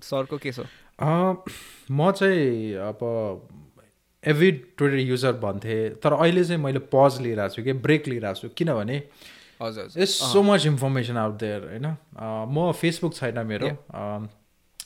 सरको 0.04 0.38
के 0.38 0.52
छ 0.52 0.66
म 1.02 2.12
चाहिँ 2.12 2.74
अब 2.90 3.00
एभिड 4.24 4.64
ट्विटर 4.78 4.98
युजर 4.98 5.34
भन्थेँ 5.42 5.90
तर 6.04 6.14
अहिले 6.14 6.44
चाहिँ 6.44 6.62
मैले 6.62 6.80
पज 6.94 7.22
लिइरहेको 7.22 7.56
छु 7.56 7.64
कि 7.64 7.74
ब्रेक 7.86 8.08
लिइरहेको 8.08 8.40
छु। 8.42 8.50
किनभने 8.58 8.98
हजुर 9.62 10.02
it's 10.02 10.16
so 10.32 10.42
much 10.44 10.66
information 10.66 11.18
out 11.18 11.34
there 11.40 11.62
होइन? 11.64 11.86
अँ, 11.86 12.46
म 12.50 12.72
फेसबुक 12.72 13.14
छैन 13.16 13.40
मेरो। 13.46 13.70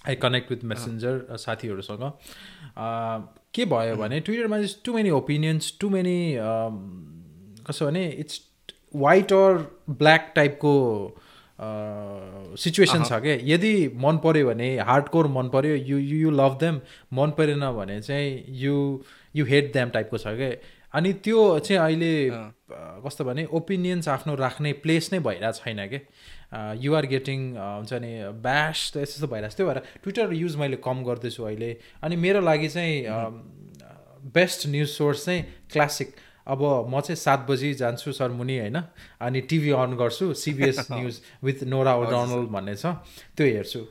आई 0.08 0.16
कनेक्ट 0.16 0.52
विथ 0.52 0.64
मेसेन्जर 0.64 1.38
साथीहरूसँग। 1.40 2.04
अँ, 2.04 3.36
के 3.54 3.66
भयो 3.66 3.96
भने 3.96 4.20
ट्विटरमा 4.20 4.58
चाहिँ 4.58 4.82
too 4.86 4.94
many 4.94 5.10
opinions 5.10 5.78
too 5.82 5.90
many 5.90 6.36
कसो 7.68 7.86
भने 7.86 8.08
इट्स 8.10 8.49
वाइट 8.96 9.34
अर 9.34 9.58
ब्ल्याक 9.90 10.32
टाइपको 10.36 10.74
सिचुएसन 12.58 13.04
छ 13.04 13.20
क्या 13.22 13.38
यदि 13.44 13.74
मन 13.96 14.18
पऱ्यो 14.24 14.48
भने 14.48 14.78
हार्ड 14.80 15.08
कोर 15.10 15.28
मन 15.28 15.50
पऱ्यो 15.50 15.76
you 15.76 15.98
you 15.98 16.18
you 16.18 16.32
love 16.32 16.58
them 16.60 16.82
मन 17.14 17.32
परेन 17.38 17.72
भने 17.72 18.02
चाहिँ 18.02 18.44
यु 18.50 18.76
यु 19.36 19.46
हेट 19.46 19.74
देम 19.74 19.90
टाइपको 19.90 20.18
छ 20.18 20.28
क्या 20.28 20.52
अनि 20.94 21.14
त्यो 21.14 21.60
चाहिँ 21.60 21.82
अहिले। 21.82 22.30
अ, 22.30 22.54
कस्तो 23.06 23.24
भने 23.26 23.46
ओपिनियन्स 23.46 24.08
आफ्नो 24.10 24.36
राख्ने 24.36 24.74
प्लेस 24.74 25.14
नै 25.14 25.20
भइरहेको 25.20 25.52
छैन 25.52 25.86
कि? 25.88 26.00
युआर 26.86 27.06
गेटिङ 27.06 27.40
हुन्छ 27.58 27.94
नि 27.94 28.14
ब्यास 28.42 28.92
त 28.94 28.98
यस्तो 28.98 29.02
यस्तो 29.02 29.28
भइरहेको 29.28 29.54
छ 29.54 29.58
त्यही 29.58 29.70
भएर 29.70 29.80
ट्विटर 30.04 30.34
युज 30.34 30.56
मैले 30.56 30.78
कम 30.82 31.04
गर्दैछु 31.04 31.44
अहिले। 31.44 31.78
अनि 32.04 32.16
मेरो 32.16 32.42
लागि 32.42 32.68
चाहिँ 32.68 32.96
बेस्ट 34.34 34.68
न्युज 34.68 34.90
सोर्स 34.90 35.26
चाहिँ 35.26 35.44
क्लासिक 35.72 36.16
अब 36.50 36.62
म 36.90 37.00
चाहिँ 37.02 37.16
सात 37.16 37.46
बजी 37.50 37.74
जान्छु 37.82 38.12
सरमुनि 38.12 38.58
होइन? 38.60 38.78
अनि 39.22 39.42
टिभी 39.50 39.72
अन 39.72 39.96
गर्छु 40.02 40.34
CBS 40.34 40.88
news 40.92 41.22
with 41.44 41.64
Norah 41.70 41.94
O'Donnell 42.02 42.46
भन्ने 42.50 42.76
छ 42.76 42.86
त्यो 43.38 43.46
हेर्छु। 43.46 43.82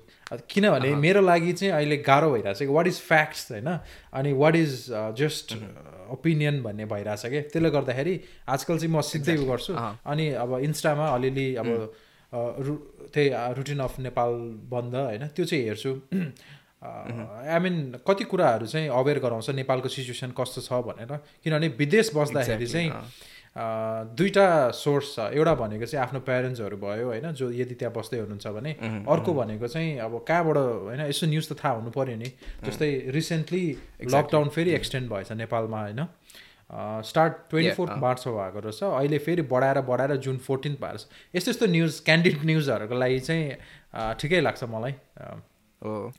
किनभने 0.50 0.94
मेरो 0.94 1.20
लागि 1.24 1.52
चाहिँ 1.52 1.72
अहिले 1.72 1.96
गाह्रो 2.04 2.30
भइरहेको 2.30 2.58
छ 2.58 2.66
कि 2.68 2.72
वाट 2.74 2.86
इज 2.86 2.98
फ्याक्ट्स 3.00 3.50
होइन? 3.52 3.68
अनि 4.12 4.32
वाट 4.32 4.56
इज 4.56 4.72
जस्ट 5.20 5.54
ओपिनियन 6.12 6.62
भन्ने 6.62 6.84
भइरहेछ 6.84 7.22
कि? 7.32 7.40
त्यसले 7.48 7.70
गर्दाखेरि 7.70 8.14
आजकल 8.48 8.78
चाहिँ 8.78 8.92
म 8.92 9.00
सिधै 9.00 9.36
उ 9.36 9.44
गर्छु। 9.48 9.72
अनि 10.04 10.28
अब 10.44 10.58
इन्स्टामा 10.68 11.06
अलिअलि 11.16 11.48
अब 11.62 11.68
रु 12.60 12.74
त्यही 13.14 13.28
रुटिन 13.56 13.78
अफ 13.80 13.98
नेपाल 14.04 14.32
बन्द 14.68 14.94
होइन? 14.94 15.26
त्यो 15.32 15.44
चाहिँ 15.48 15.64
हेर्छु। 15.64 15.92
आई 16.82 17.58
मिन 17.58 17.74
कति 18.06 18.24
कुराहरू 18.24 18.66
चाहिँ 18.66 18.88
अवेर 18.88 19.18
गराउँछ 19.18 19.50
नेपालको 19.50 19.88
सिचुएसन 19.88 20.30
कस्तो 20.38 20.60
छ 20.62 20.72
भनेर। 20.86 21.16
किनभने 21.44 21.68
विदेश 21.78 22.10
बस्दाखेरि 22.14 22.66
चाहिँ 22.66 22.90
अ, 23.58 24.14
दुईवटा 24.14 24.70
सोर्स 24.70 25.14
छ। 25.14 25.18
एउटा 25.34 25.54
भनेको 25.58 25.86
चाहिँ 25.90 26.02
आफ्नो 26.06 26.20
प्यारेन्ट्सहरू 26.22 26.76
भयो 26.78 27.06
होइन 27.08 27.32
जो 27.34 27.50
यदि 27.50 27.74
त्यहाँ 27.74 27.94
बस्दै 27.94 28.18
हुनुहुन्छ 28.22 28.46
भने 28.54 28.72
अर्को 29.10 29.32
भनेको 29.34 29.66
चाहिँ 29.66 29.98
अब 29.98 30.12
कहाँबाट 30.28 30.56
होइन 30.86 31.00
यसो 31.10 31.26
न्युज 31.26 31.48
त 31.50 31.52
थाहा 31.58 31.74
हुनु 31.82 31.90
पऱ्यो 31.90 32.16
नि। 32.22 32.30
जस्तै 32.62 32.90
रिसेन्टली 33.10 33.64
लकडाउन 34.14 34.48
फेरि 34.54 34.70
एक्सटेन्ड 34.78 35.10
भएछ 35.10 35.32
नेपालमा 35.34 35.80
होइन। 35.82 36.06
Start 37.02 37.32
twenty 37.50 37.70
fourth. 37.74 37.92
मार्चमा 37.98 38.32
भएको 38.38 38.58
रहेछ। 38.60 38.82
अहिले 38.84 39.18
फेरि 39.18 39.42
बढाएर 39.50 39.80
बढाएर 39.90 40.16
जुन 40.22 40.36
फोर्टिन्थ 40.46 40.78
भएको 40.78 40.98
छ 40.98 41.06
यस्तो 41.34 41.50
यस्तो 41.50 41.66
न्युज 41.66 42.00
क्यान्डिड 42.04 42.44
न्युजहरूको 42.44 42.94
लागि 42.94 43.20
चाहिँ 43.26 43.44
अ, 43.94 44.12
ठिकै 44.20 44.40
लाग्छ 44.40 44.64
मलाई। 44.70 44.94
हो। 45.82 46.12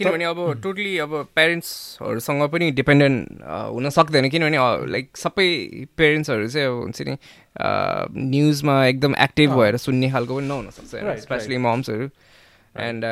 किनभने 0.00 0.24
अब 0.24 0.38
टोटली 0.62 0.96
अब 0.98 1.12
प्यारेन्ट्सहरूसँग 1.34 2.42
पनि 2.48 2.70
डिपेन्डेन्ट 2.72 3.42
हुन 3.44 3.88
सक्दैन। 3.92 4.28
किनभने 4.30 4.58
लाइक 4.92 5.16
सबै 5.16 5.48
पेरेन्ट्सहरू 5.96 6.48
चाहिँ 6.48 6.66
अब 6.66 6.76
हुन्छ 6.80 7.02
नि 7.08 7.16
न्युजमा 8.32 8.74
एकदम 8.86 9.14
एक्टिभ। 9.20 9.50
भएर 9.52 9.76
सुन्ने 9.76 10.10
खालको 10.10 10.36
पनि 10.36 10.46
नहुनसक्छ 10.48 11.20
स्पेसली 11.22 11.56
मम्सहरू 11.60 12.08
एन्ड 12.80 13.04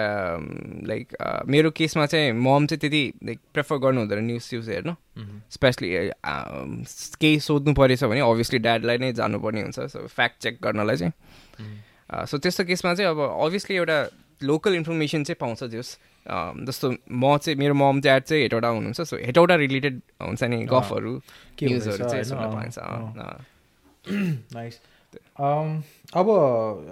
लाइक 0.89 1.17
मेरो 1.47 1.71
केसमा 1.77 2.07
चाहिँ 2.07 2.33
मम 2.33 2.67
चाहिँ 2.67 2.81
त्यति 2.81 3.03
लाइक 3.27 3.39
प्रेफर 3.55 3.77
गर्नु 3.85 4.01
हुँदैन 4.01 4.25
न्युज 4.25 4.43
स्युज 4.43 4.69
हेर्नु। 4.71 4.95
स्पेसली 5.53 5.89
केही 7.21 7.41
सोध्नु 7.41 7.75
परेछ 7.75 8.05
भने 8.05 8.21
अभियसली 8.21 8.59
ड्याडलाई 8.59 8.99
नै 8.99 9.13
जानुपर्ने 9.19 9.63
हुन्छ। 9.63 9.79
सो 9.93 10.07
फ्याक्ट 10.07 10.43
चेक 10.43 10.59
गर्नलाई 10.63 10.97
चाहिँ। 10.97 11.13
सो 12.27 12.39
त्यस्तो 12.39 12.65
केसमा 12.65 12.95
चाहिँ 12.95 13.11
अब 13.11 13.21
अभियसली 13.21 13.77
एउटा 13.77 13.99
लोकल 14.41 14.75
इन्फर्मेसन 14.75 15.25
चाहिँ 15.25 15.37
पाउँछ 15.41 15.65
जस। 15.75 15.99
जस्तो 16.27 16.91
म 17.11 17.37
चाहिँ 17.39 17.59
मेरो 17.59 17.75
मम 17.75 18.01
ड्याड 18.01 18.23
चाहिँ 18.23 18.43
हेटौँडा 18.43 18.69
हुनुहुन्छ 18.69 19.01
सो 19.01 19.17
हेटौँडा 19.17 19.55
रिलेटेड 19.65 20.01
हुन्छ 20.23 20.43
नि 20.45 20.59
गफहरू 20.67 21.13
न्युजहरू 21.63 22.09
चाहिँ? 22.09 22.25
सुन्न 22.25 22.45
पाइन्छ। 22.55 22.77
नाइस 24.55 24.81
अब 25.41 26.29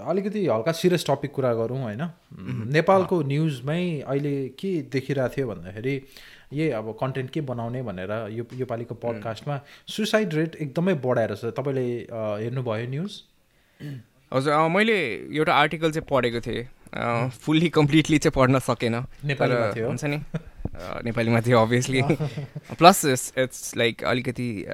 अलिकति 0.09 0.47
हल्का 0.47 0.73
सिरियस 0.73 1.05
टपिक 1.07 1.33
कुरा 1.33 1.53
गरौँ 1.55 1.83
होइन? 1.83 2.03
नेपालको 2.73 3.21
न्युजमै 3.23 3.83
अहिले 4.01 4.35
के 4.59 4.71
देखिरहेको 4.93 5.35
थियो 5.37 5.47
भन्दाखेरि 5.49 5.95
यही 6.53 6.71
अब 6.71 6.87
कन्टेन्ट 7.01 7.31
के 7.31 7.41
बनाउने 7.51 7.83
भनेर 7.83 8.12
यो 8.33 8.45
योपालिको 8.55 8.95
पडकास्टमा 9.05 9.61
सुसाइड 9.89 10.35
रेट 10.35 10.57
एकदमै 10.57 10.95
बढाएर 11.05 11.35
छ। 11.35 11.53
तपाईँले 11.59 11.87
हेर्नुभयो 12.43 12.87
न्युज 12.91 13.12
हजुर 14.33 14.69
मैले 14.77 14.97
एउटा 15.37 15.53
आर्टिकल 15.55 15.91
चाहिँ 15.93 16.07
पढेको 16.11 16.41
थिएँ। 16.41 16.65
फुल्ली 17.29 17.68
कम्प्लिटली 17.68 18.18
चाहिँ 18.18 18.33
पढ्न 18.37 18.59
सकेन। 18.59 19.01
तर? 19.01 19.87
हुन्छ 19.87 20.05
नि? 20.05 20.16
नेपालीमा 21.05 21.40
थियो 21.40 21.59
अभियसली 21.59 22.03
प्लस 22.79 23.33
इट्स 23.38 23.77
लाइक 23.77 24.05
अलिकति 24.05 24.66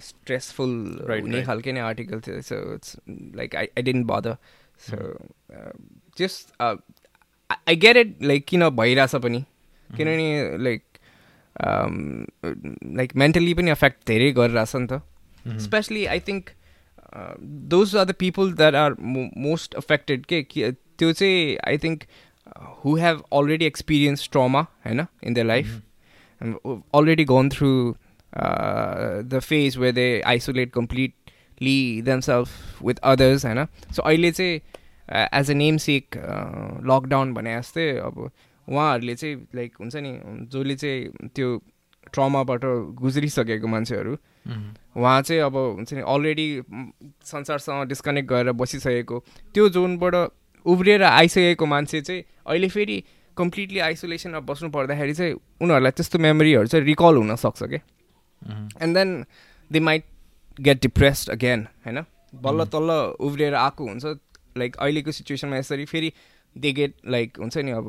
स्ट्रेसफुल 0.00 1.06
हुने. 1.20 1.42
खालके 1.42 1.72
नै 1.72 1.80
आर्टिकल 1.80 2.20
थियो। 2.20 2.40
So 2.40 2.74
it's 2.74 2.96
like 3.10 3.56
I 3.56 3.64
I 3.64 3.82
don't 3.82 4.06
bother 4.06 4.36
so 4.78 5.28
just 6.18 6.62
I 7.68 7.76
get 7.76 7.96
it 7.96 8.18
like 8.22 8.44
किन 8.44 8.68
भइरहेछ 8.68 9.16
पनि। 9.16 9.44
किनभने 9.96 10.58
लाइक 10.58 10.82
लाइक 12.96 13.16
मेन्टली 13.16 13.54
पनि 13.54 13.70
एफेक्ट 13.70 14.06
धेरै 14.06 14.32
गरिरहेछ 14.32 14.76
नि 14.76 14.86
त। 14.86 15.02
Especially 15.60 16.06
I 16.06 16.20
think 16.20 16.50
those 17.40 17.96
are 17.96 18.04
the 18.04 18.12
people 18.12 18.52
that 18.52 18.74
are 18.74 18.94
most 19.36 19.74
affected 19.74 20.26
कि- 20.26 20.74
त्यो 21.00 21.12
चाहिँ 21.12 21.56
I 21.68 21.78
think 21.78 22.04
who 22.84 22.96
have 22.96 23.22
already 23.32 23.66
experience 23.66 24.28
trauma 24.32 24.66
होइन 24.86 25.06
in 25.22 25.34
the 25.34 25.38
life 25.38 25.80
gone 27.26 27.50
through 27.50 27.96
uh, 28.32 29.22
the 29.24 29.40
phase 29.40 29.78
where 29.78 29.92
they 29.92 30.22
isolate 30.24 30.72
completely 30.72 32.00
themselves 32.00 32.52
with 32.80 33.02
others 33.04 33.44
होइन 33.44 33.66
so 33.96 34.02
अहिले 34.02 34.30
चाहिँ 34.32 34.60
as 35.08 35.50
a 35.50 35.54
name 35.54 35.76
shake 35.76 36.16
lockdown 36.86 37.34
भने 37.34 37.56
जस्तै 37.58 37.88
अब 37.98 38.18
उहाँहरूले 38.68 39.14
चाहिँ 39.14 39.36
लाइक 39.54 39.76
हुन्छ 39.80 39.96
नि 39.96 40.12
जसले 40.52 40.76
चाहिँ 40.76 41.28
त्यो 41.34 41.56
ट्रमाबाट 42.12 42.64
गुज्रिसकेको 42.94 43.68
मान्छेहरू 43.68 44.16
उहाँ 44.96 45.20
चाहिँ 45.22 45.42
अब 45.42 45.56
हुन्छ 45.56 45.92
नि 45.94 46.00
अलरेडी 46.08 46.48
संसारसँग 47.24 47.88
डिस्कनेक्ट 47.88 48.28
गरेर 48.28 48.52
बसिसकेको 48.52 49.24
त्यो 49.54 49.68
जोनबाट 49.68 50.14
उब्रिएर 50.66 51.02
आइसकेको 51.02 51.66
मान्छे 51.66 52.00
चाहिँ 52.00 52.22
अहिले 52.46 52.68
फेरि 52.68 53.02
कम्प्लिटली 53.36 53.78
आइसोलेसनमा 53.78 54.40
बस्नु 54.40 54.70
पर्दाखेरि 54.70 55.14
चाहिँ 55.14 55.32
उनीहरूलाई 55.32 55.90
त्यस्तो 55.92 56.18
मेमोरीहरू 56.18 56.66
चाहिँ 56.66 56.84
रिकल 56.86 57.16
हुनसक्छ 57.16 57.62
क्या 57.64 57.80
and 58.82 58.96
then 58.96 59.24
they 59.70 59.80
might 59.80 60.04
get 60.58 60.82
depressed 60.82 61.30
again 61.30 61.66
होइन? 61.86 62.04
बल्ल 62.34 62.64
तल्ल 62.66 62.90
उब्रिएर 63.20 63.54
आएको 63.54 63.88
हुन्छ। 63.88 64.04
लाइक 64.58 64.76
अहिलेको 64.76 65.12
सिचुएसनमा 65.12 65.56
यसरी 65.56 65.84
फेरि 65.84 66.12
दे 66.56 66.72
गेट 66.72 66.94
लाइक 67.06 67.38
हुन्छ 67.38 67.56
नि 67.58 67.70
अब 67.70 67.88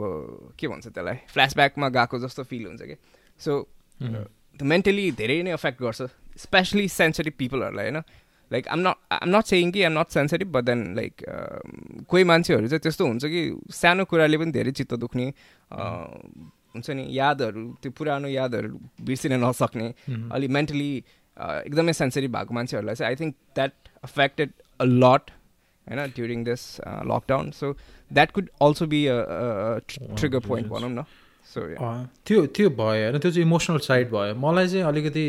के 0.60 0.68
भन्छ 0.68 0.88
त्यसलाई? 0.88 1.16
फ्ल्यासब्याकमा 1.34 1.90
गएको 1.90 2.20
जस्तो 2.20 2.44
फिल 2.44 2.66
हुन्छ 2.66 2.82
क्या 2.82 2.96
सो 3.40 3.68
मेन्टली 4.64 5.12
धेरै 5.12 5.42
नै 5.44 5.52
अफेक्ट 5.52 5.82
गर्छ 5.82 6.02
स्पेसली 6.38 6.88
सेन्सिटिभ 6.88 7.34
पिपलहरूलाई 7.38 7.86
होइन? 7.86 8.02
Like 8.52 8.68
um 8.68 8.80
not 8.88 8.96
um 9.14 9.30
not 9.36 9.46
saying 9.46 9.72
कि 9.72 9.84
आम 9.84 9.94
not 10.00 10.10
sensitive 10.14 10.52
but 10.52 10.64
then 10.66 10.84
like 10.96 11.24
कोही 12.10 12.24
मान्छेहरू 12.32 12.68
चाहिँ 12.68 12.80
त्यस्तो 12.82 13.08
हुन्छ 13.08 13.26
कि 13.34 13.42
सानो 13.74 14.06
कुराले 14.06 14.38
पनि 14.38 14.52
धेरै 14.52 14.72
चित्त 14.80 14.94
दुख्ने 15.04 15.28
अ, 15.72 15.84
हुन्छ 16.76 16.90
नि 16.92 17.06
यादहरू 17.12 17.64
त्यो 17.82 17.92
पुरानो 17.98 18.28
यादहरू 18.30 18.80
बिर्सिन 19.08 19.34
नसक्ने 19.44 19.88
अलि 20.32 20.48
मेन्टली 20.58 20.92
एकदमै 21.66 21.94
सेन्सिटिभ 21.94 22.32
भएको 22.38 22.54
मान्छेहरूलाई 22.54 22.96
चाहिँ 22.96 23.10
I 23.10 23.16
think 23.16 23.36
that 23.56 23.74
affected 24.04 24.50
a 24.80 24.86
lot 25.04 25.32
होइन 25.88 26.00
during 26.16 26.44
this 26.44 26.64
lockdown 27.12 27.52
so 27.60 27.74
that 28.12 28.32
could 28.32 28.50
also 28.62 28.86
be 28.94 29.02
trigger 30.16 30.40
point 30.48 30.68
भनौँ 30.68 30.90
न। 30.92 31.04
सो 31.52 31.62
अँ, 31.62 32.06
त्यो 32.26 32.46
त्यो 32.56 32.70
भयो 32.70 33.04
होइन 33.04 33.20
त्यो 33.20 33.32
चाहिँ 33.32 33.46
इमोसनल 33.46 33.78
साइड 33.88 34.10
भयो। 34.12 34.36
मलाई 34.40 34.68
चाहिँ 34.68 34.84
अलिकति 34.86 35.26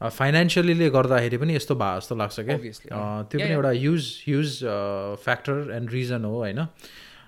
फाइनेन्सियलीले 0.00 0.88
गर्दाखेरि 0.90 1.36
पनि 1.38 1.56
यस्तो 1.56 1.74
भए 1.74 1.96
जस्तो 1.98 2.14
लाग्छ 2.16 2.40
क्या 2.40 2.56
त्यो 2.56 3.38
पनि. 3.40 3.48
एउटा 3.48 3.70
use 3.72 4.04
use 4.28 4.50
factor 5.24 5.72
and 5.76 5.90
reason 5.92 6.24
हो 6.24 6.36
होइन? 6.36 6.66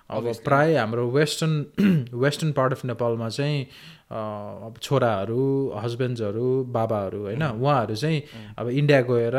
अब. 0.09 0.23
प्राय 0.45 0.75
हाम्रो 0.75 1.07
वेस्टर्न 1.11 1.53
वेस्टर्न 2.13 2.51
पार्ट 2.51 2.73
अफ 2.73 2.85
नेपालमा 2.85 3.29
चाहिँ 3.29 3.65
अब 4.09 4.75
छोराहरू 4.81 5.41
हस्बेन्ड्सहरू 5.77 6.45
बाबाहरू 6.73 7.19
होइन? 7.23 7.41
Mm. 7.41 7.61
उहाँहरू 7.61 7.95
चाहिँ 7.95 8.21
अब 8.57 8.69
इन्डिया 8.69 9.01
गएर 9.09 9.35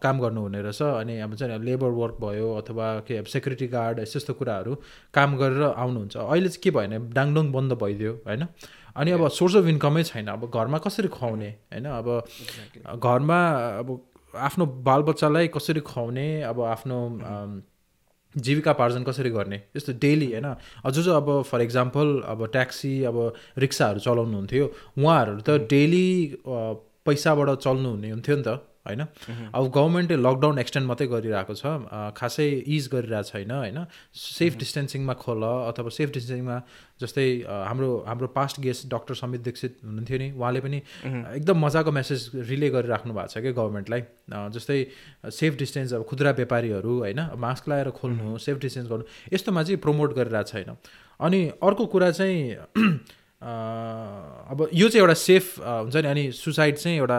काम 0.00 0.20
गर्नुहुने 0.20 0.60
रहेछ 0.62 0.82
अनि 0.82 1.18
अब 1.20 1.34
चाहिँ 1.34 1.58
लेबर 1.64 1.90
वर्क 2.00 2.16
भयो 2.20 2.48
अथवा 2.56 2.88
के 3.08 3.16
अब 3.16 3.24
सेक्युरिटी 3.28 3.66
गार्ड 3.68 3.98
यस्तो 4.00 4.18
यस्तो 4.18 4.34
कुराहरू 4.40 4.74
काम 5.14 5.36
गरेर 5.36 5.62
आउनुहुन्छ। 5.62 6.16
अहिले 6.16 6.48
चाहिँ 6.48 6.62
के 6.64 6.70
भयो 6.70 6.88
भने 6.88 6.98
डाङडुङ 7.12 7.52
बन्द 7.52 7.72
भइदियो 7.82 8.12
होइन? 8.26 8.46
अनि 8.96 9.10
अब 9.10 9.28
सोर्स 9.28 9.56
अफ 9.56 9.66
इन्कमै 9.66 10.02
छैन। 10.04 10.26
अब 10.28 10.50
घरमा 10.54 10.78
कसरी 10.78 11.08
खुवाउने? 11.08 11.48
होइन 11.72 11.84
अब 11.84 12.06
घरमा 12.98 13.40
अब 13.78 13.88
आफ्नो 14.34 14.66
बालबच्चालाई 14.66 15.48
कसरी 15.48 15.80
खुवाउने? 15.80 16.42
अब 16.42 16.60
आफ्नो 16.60 16.98
अम, 17.06 17.62
जीविकापार्जन 18.36 19.02
कसरी 19.04 19.30
गर्ने? 19.30 19.62
यस्तो 19.76 19.92
डेली 19.92 20.32
होइन। 20.32 20.54
अझ 20.84 20.94
जो 20.98 21.12
अब 21.12 21.42
फर 21.42 21.60
इक्जाम्पल 21.60 22.22
अब 22.26 22.46
ट्याक्सी 22.46 22.92
अब 23.04 23.34
रिक्साहरू 23.58 24.00
चलाउनुहुन्थ्यो। 24.00 24.66
उहाँहरू 24.98 25.40
त 25.40 25.50
डेली 25.50 26.38
पैसाबाट 26.46 27.50
चल्नुहुने 27.58 28.10
हुन्थ्यो 28.10 28.36
नि 28.36 28.42
त। 28.46 28.69
होइन? 28.90 29.02
अब 29.54 29.64
गभर्मेन्टले 29.70 30.16
लकडाउन 30.18 30.58
एक्सटेन्ड 30.58 30.86
मात्रै 30.88 31.06
गरिरहेको 31.14 31.54
छ 31.54 31.64
खासै 32.18 32.48
इज 32.76 32.88
गरिरहेको 32.92 33.28
छैन 33.30 33.50
होइन? 33.50 33.78
सेफ 34.14 34.52
डिस्टेन्सिङमा 34.58 35.14
खोल 35.22 35.42
अथवा 35.72 35.90
सेफ 35.98 36.08
डिस्टेन्सिङमा 36.12 36.56
जस्तै 37.00 37.26
हाम्रो 37.48 37.90
हाम्रो 38.06 38.26
past 38.36 38.60
guest 38.60 38.88
doctor 38.92 39.14
Samit 39.16 39.40
Dikshit 39.40 39.78
हुनुहुन्थ्यो 39.84 40.18
नि 40.18 40.28
उहाँले 40.36 40.60
पनि 40.60 40.78
एकदम 41.06 41.64
मजाको 41.64 41.90
मेसेज 41.92 42.30
रिले 42.50 42.68
गरिराख्नु 42.70 43.12
भएको 43.14 43.32
छ 43.32 43.44
कि 43.44 43.52
गभर्मेन्टलाई 43.56 44.02
जस्तै 44.56 44.78
सेफ 45.38 45.56
डिस्टेन्स 45.58 45.92
अब 45.94 46.04
खुद्रा 46.10 46.30
व्यापारीहरू 46.40 46.98
होइन? 46.98 47.20
मास्क 47.40 47.68
लगाएर 47.68 47.90
खोल्नु 48.00 48.36
सेफ 48.38 48.58
डिस्टेन्स 48.58 48.88
गर्नु 48.90 49.04
यस्तोमा 49.32 49.62
चाहिँ 49.62 49.80
प्रमोट 49.80 50.14
गरिरहेको 50.18 50.50
छैन। 50.52 50.76
अनि 51.20 51.40
अर्को 51.62 51.86
कुरा 51.86 52.10
चाहिँ 52.10 52.38
अब 53.42 54.68
यो 54.74 54.88
चाहिँ 54.88 55.00
एउटा 55.00 55.14
सेफ 55.14 55.58
हुन्छ 55.60 55.96
नि? 55.96 56.08
अनि 56.08 56.32
सुसाइड 56.32 56.76
चाहिँ 56.76 56.96
एउटा 56.98 57.18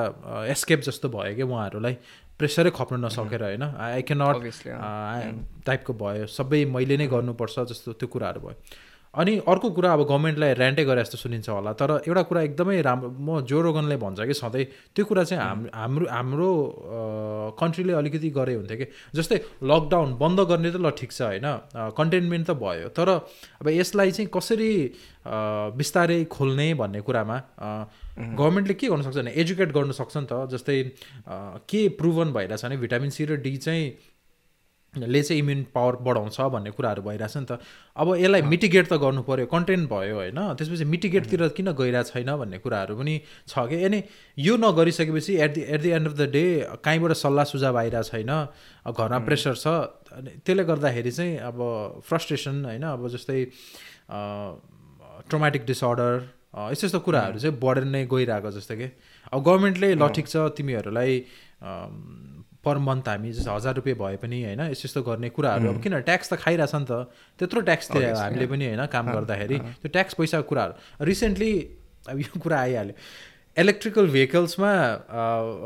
एस्केप 0.50 0.80
जस्तो 0.86 1.10
भयो 1.10 1.36
कि 1.36 1.44
उहाँहरूलाई। 1.44 1.98
प्रेसरै 2.38 2.72
खप्नु 2.74 2.98
नसकेर 2.98 3.44
होइन? 3.44 3.64
आई 3.64 4.02
क्यान 4.06 4.22
नट 4.22 5.66
टाइपको 5.66 5.94
भयो। 5.94 6.26
सबै 6.26 6.66
मैले 6.66 6.98
नै 6.98 7.08
गर्नुपर्छ 7.08 7.60
जस्तो 7.70 7.94
त्यो 7.94 8.08
कुराहरू 8.08 8.40
भयो। 8.42 8.56
अनि 9.14 9.38
अर्को 9.44 9.70
कुरा 9.76 9.92
अब 9.94 10.02
गभर्मेन्टलाई 10.08 10.54
ऱ्यान्टै 10.56 10.84
गरे 10.86 11.02
जस्तो 11.04 11.18
सुनिन्छ 11.18 11.50
होला 11.50 11.72
तर 11.76 11.92
एउटा 12.08 12.22
कुरा 12.32 12.42
एकदमै 12.42 12.82
राम्रो 12.82 13.10
म 13.20 13.42
जो 13.44 13.62
रोगनले 13.62 13.98
भन्छ 14.00 14.24
कि 14.24 14.34
सधैँ 14.34 14.64
त्यो 14.96 15.06
कुरा 15.06 15.24
चाहिँ 15.24 15.44
हाम 15.44 15.68
हाम्रो 15.76 16.06
हाम्रो 16.08 16.50
कन्ट्रीले 17.60 17.94
अलिकति 17.94 18.30
गरे 18.32 18.54
हुन्थ्यो 18.56 18.78
कि। 18.78 18.86
जस्तै 19.12 19.38
लकडाउन 19.68 20.16
बन्द 20.16 20.40
गर्ने 20.48 20.72
त 20.72 20.80
ल 20.80 20.90
ठिक 20.96 21.12
छ 21.12 21.22
होइन 21.28 21.48
कन्टेनमेन्ट 21.92 22.48
त 22.48 22.56
भयो 22.56 22.88
तर 22.96 23.10
अब 23.60 23.68
यसलाई 23.70 24.12
चाहिँ 24.12 24.30
कसरी 24.32 24.72
बिस्तारै 25.76 26.24
खोल्ने 26.32 26.74
भन्ने 26.80 27.02
कुरामा 27.04 27.38
गभर्मेन्टले 28.40 28.74
के 28.80 28.88
गर्नु 28.88 29.04
सक्छ 29.04 29.18
भने 29.18 29.34
एजुकेट 29.44 29.72
गर्नु 29.76 29.94
सक्छ 30.00 30.18
नि 30.18 30.28
त 30.32 30.48
जस्तै 30.56 30.78
के 31.68 31.82
प्रुभन 32.00 32.32
भइरहेछ 32.32 32.66
भने 32.66 32.78
भिटामिन 32.80 33.10
सी 33.12 33.26
र 33.28 33.36
डी 33.44 33.56
चाहिँ 33.60 33.86
ले 34.92 35.22
चाहिँ 35.24 35.40
इम्युन 35.42 35.64
पावर 35.72 35.96
बढाउँछ 36.04 36.40
भन्ने 36.52 36.72
कुराहरू 36.76 37.02
भइरहेछ 37.02 37.38
नि 37.38 37.46
त। 37.48 37.64
अब 37.96 38.08
यसलाई 38.20 38.42
मिटिगेट 38.44 38.88
त 38.92 38.94
गर्नु 39.00 39.22
पऱ्यो 39.24 39.46
कन्टेन्ट 39.48 39.88
भयो 39.88 40.16
होइन। 40.16 40.40
त्यसपछि 40.60 40.84
मिटिगेटतिर 40.84 41.48
किन 41.56 41.72
गइरहेको 41.72 42.12
छैन 42.12 42.36
भन्ने 42.36 42.58
कुराहरू 42.60 43.00
पनि 43.00 43.16
छ 43.48 43.72
कि? 43.72 43.84
अनि 43.88 44.04
यो 44.36 44.58
नगरिसकेपछि 44.60 45.36
at 45.40 45.54
the 45.56 45.62
at 45.64 45.82
the 45.82 45.90
end 45.96 46.08
of 46.08 46.14
the 46.20 46.28
day 46.36 46.44
कहीँबाट 46.84 47.12
सल्लाह 47.24 47.46
सुझाव 47.48 47.78
आइरहेको 47.80 48.04
छैन। 48.12 48.32
घरमा 48.92 49.20
प्रेसर 49.24 49.56
छ। 49.56 49.68
अनि 50.12 50.44
त्यसले 50.44 50.64
गर्दाखेरि 50.68 51.12
चाहिँ 51.12 51.38
अब 51.40 51.58
फ्रस्ट्रेसन 52.04 52.66
होइन 52.66 52.84
अब 52.84 53.08
जस्तै 53.16 53.40
ट्रोमेटिक 54.12 55.66
डिसअर्डर 55.72 56.12
यस्तो 56.52 56.88
यस्तो 56.88 57.00
कुराहरू 57.00 57.40
चाहिँ 57.40 57.56
बढेर 57.64 57.88
नै 57.88 58.04
गइरहेको 58.12 58.52
जस्तो 58.52 58.76
कि। 58.76 58.92
अब 59.32 59.40
गभर्मेन्टले 59.40 59.96
ल 59.96 60.04
ठिक 60.12 60.28
छ 60.28 60.52
तिमीहरूलाई 60.52 61.24
पर 62.64 62.78
मन्थ 62.78 63.08
हामी 63.10 63.32
जस्तो 63.34 63.52
हजार 63.52 63.74
रुपियाँ 63.76 63.98
भए 63.98 64.18
पनि 64.22 64.38
होइन 64.44 64.62
यस्तो 64.72 64.86
यस्तो 64.88 65.02
गर्ने 65.04 65.30
कुराहरू। 65.34 65.70
अब 65.70 65.82
किन 65.82 66.00
ट्याक्स 66.06 66.30
त 66.30 66.34
खाइरहेछ 66.46 66.76
नि 66.76 66.86
त। 66.86 67.10
त्यत्रो 67.40 67.62
ट्याक्स 67.62 67.86
Obviously, 67.92 68.22
हामीले 68.22 68.46
पनि 68.48 68.66
होइन 68.70 68.86
काम 68.86 69.06
गर्दाखेरि 69.12 69.58
त्यो 69.82 69.90
ट्याक्स 69.90 70.14
पैसाको 70.22 70.48
कुराहरू। 70.50 71.06
रिसेन्टली 71.06 71.52
अब 72.10 72.20
यो 72.20 72.40
कुरा 72.40 72.60
आइहाल्यो। 72.60 72.96
इलेक्ट्रिकल 73.58 74.08
भेहिकल्समा 74.12 74.72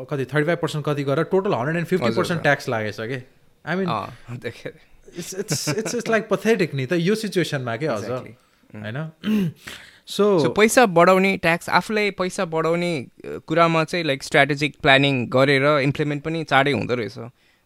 कति 0.10 0.26
थर्टी 0.26 0.46
फाइभ 0.46 0.60
पर्सेन्ट 0.62 0.86
कति 0.86 1.04
गरेर 1.04 1.26
टोटल 1.32 1.54
हन्ड्रेड 1.54 1.78
एन्ड 1.78 1.88
फिफ्टी 1.88 2.08
हजुर, 2.08 2.18
पर्सेन्ट 2.18 2.42
ट्याक्स 2.42 2.70
लागेछ 2.70 2.98
कि? 3.12 3.20
I 3.66 3.76
mean 3.76 3.88
it's 5.18 5.34
it's 5.40 5.70
it's 5.70 5.96
it's 5.96 6.08
like 6.10 6.28
pathetic 6.30 6.74
नि 6.76 6.86
त 6.86 6.94
यो 7.00 7.16
सिचुएसनमा 7.16 7.76
के 7.78 7.88
अझ 7.88 8.04
Exactly. 8.06 8.34
होइन? 8.76 8.98
सो 10.08 10.50
पैसा 10.58 10.86
बढाउने 10.86 11.36
ट्याक्स 11.38 11.70
आफूलाई 11.78 12.12
पैसा 12.18 12.46
बढाउने 12.46 12.92
कुरामा 13.48 13.84
चाहिँ 13.84 14.06
लाइक 14.06 14.24
स्ट्राटेजिक 14.24 14.76
प्लानिङ 14.82 15.26
गरेर 15.30 15.66
इम्प्लिमेन्ट 15.82 16.24
पनि 16.24 16.44
चाँडै 16.44 16.72
हुँदो 16.72 16.96
रहेछ। 16.96 17.18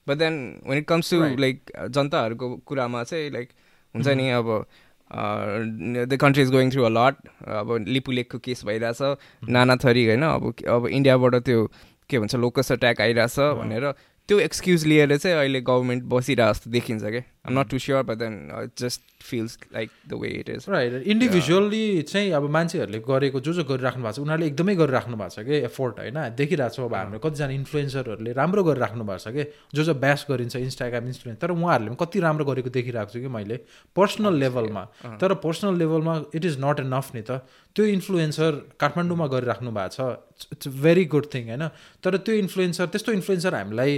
But 0.08 0.18
then 0.18 0.38
when 0.68 0.78
it 0.78 0.88
comes 0.88 1.14
to. 1.14 1.24
Like 1.40 1.72
जनताहरूको 1.90 2.56
कुरामा 2.66 3.04
चाहिँ 3.04 3.30
लाइक 3.32 3.50
हुन्छ 3.96 4.08
नि 4.08 4.30
अब 4.32 4.66
the 6.10 6.18
country 6.22 6.44
is 6.44 6.52
going 6.52 6.72
through 6.72 6.84
a 6.84 6.90
lot 6.90 7.16
अब 7.50 7.76
लिपुलेकको 7.88 8.40
केस 8.40 8.66
भइरहेछ। 8.66 9.50
नाना 9.50 9.76
थरी 9.76 10.06
होइन 10.06 10.24
अब 10.24 10.54
अब 10.70 10.88
इन्डियाबाट 10.88 11.36
त्यो 11.46 11.66
के 12.10 12.20
भन्छ 12.20 12.36
लोकस 12.36 12.72
अट्याक 12.72 13.02
आइरहेछ 13.02 13.40
भनेर 13.60 13.92
त्यो 14.30 14.40
एक्सक्युज 14.40 14.86
लिएर 14.88 15.18
चाहिँ 15.18 15.38
अहिले 15.38 15.62
गभर्मेन्ट 15.62 16.04
बसिरहेको 16.10 16.54
जस्तो 16.54 16.72
देखिन्छ 16.72 17.04
क्या 17.04 17.22
आम 17.50 17.60
not 17.60 17.70
too 17.70 17.80
sure 17.80 18.04
but 18.06 18.18
then 18.24 18.36
just 18.80 19.02
feels 19.20 19.58
like 19.74 19.90
the 20.10 20.20
way 20.22 20.30
it 20.40 20.50
is 20.50 20.66
right 20.70 21.08
individually 21.08 22.02
चाहिँ 22.02 22.32
अब 22.32 22.50
मान्छेहरूले 22.50 23.00
गरेको 23.08 23.40
जो 23.40 23.54
जो 23.54 23.64
गरिराख्नु 23.72 24.04
भएको 24.04 24.16
छ 24.16 24.20
उनीहरूले 24.20 24.48
एकदमै 24.48 24.76
गरिराख्नु 24.76 25.18
भएको 25.18 25.36
छ 25.36 25.46
कि? 25.50 25.56
एफोर्ट 25.70 26.00
होइन? 26.00 26.20
देखिरहेको 26.40 26.76
छौँ 26.76 26.86
अब 26.86 26.96
हाम्रो 26.96 27.20
कतिजना 27.20 27.54
इन्फ्लुएन्सरहरूले 27.60 28.32
राम्रो 28.40 28.64
गरिराख्नु 28.70 29.04
भएको 29.04 29.24
छ 29.26 29.34
कि? 29.36 29.44
जो 29.76 29.84
जो 29.84 29.94
ब्यास 30.06 30.26
गरिन्छ 30.30 30.56
इन्स्टाग्राम 30.56 31.08
इन्फ्लुएन्स 31.12 31.42
तर 31.42 31.52
उहाँहरूले 31.52 31.90
पनि 31.90 32.06
कति 32.06 32.20
राम्रो 32.28 32.46
गरेको 32.52 32.70
देखिरहेको 32.80 33.12
छु 33.14 33.20
कि? 33.20 33.28
मैले 33.28 33.58
पर्सनल 33.96 34.40
लेभलमा 34.46 34.84
तर 35.20 35.34
पर्सनल 35.44 35.78
लेभलमा 35.84 36.16
इट 36.36 36.46
इज 36.46 36.58
नट 36.64 36.80
एनफ 36.80 37.12
नि 37.16 37.22
त। 37.22 37.44
त्यो 37.76 37.86
इन्फ्लुएन्सर 37.86 38.52
काठमाडौँमा 38.80 39.28
गरिराख्नु 39.36 39.72
भएको 39.72 39.94
छ 39.96 40.00
इट्स 40.54 40.68
भेरी 40.84 41.06
गुड 41.12 41.26
थिङ 41.34 41.48
होइन? 41.50 41.68
तर 42.04 42.18
त्यो 42.24 42.36
इन्फ्लुएन्सर 42.46 42.86
त्यस्तो 42.96 43.12
इन्फ्लुएन्सर 43.12 43.56
हामीलाई 43.56 43.98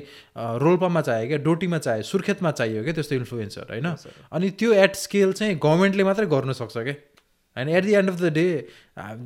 रोल्पामा 0.66 1.02
चाहियो 1.02 1.28
क्या 1.28 1.38
डोटीमा 1.46 1.78
चाहियो 1.78 2.04
सुर्खेतमा 2.12 2.52
चाहियो 2.60 2.84
क्या 2.84 2.94
त्यस्तो 2.98 3.16
इन्फ्लुएन्सर 3.42 3.66
होइन 3.70 3.88
अनि 4.32 4.50
त्यो 4.60 4.74
एट 4.74 4.96
स्केल 4.96 5.34
चाहिँ 5.34 5.56
गभर्मेन्टले 5.56 6.04
मात्रै 6.04 6.26
गर्नु 6.26 6.54
सक्छ 6.54 6.78
क्या 6.78 6.96
होइन 7.58 7.70
at 7.70 7.84
the 7.84 7.94
end 7.94 8.10
of 8.10 8.18
the 8.22 8.34
day 8.34 8.46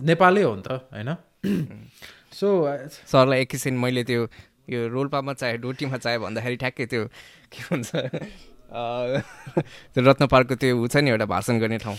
नेपालै 0.03 0.41
हो 0.41 0.55
नि 0.55 0.61
त 0.61 0.71
होइन? 0.91 1.15
सो 2.39 2.47
सरलाई 3.11 3.41
एकैछिन 3.41 3.77
मैले 3.77 4.03
त्यो 4.03 4.27
यो 4.69 4.87
रोल्पामा 4.87 5.33
चाहे 5.33 5.57
डोटीमा 5.57 5.97
चाहे 5.97 6.17
भन्दाखेरि 6.17 6.55
ठ्याक्कै 6.55 6.85
त्यो 6.85 7.05
के 7.51 7.59
भन्छ 7.69 7.91
त्यो 9.93 10.01
रत्न 10.03 10.25
पार्कको 10.27 10.55
त्यो 10.55 10.87
छ 10.87 10.95
नि 10.97 11.09
एउटा 11.11 11.25
भाषण 11.25 11.59
गर्ने 11.59 11.77
ठाउँ। 11.77 11.97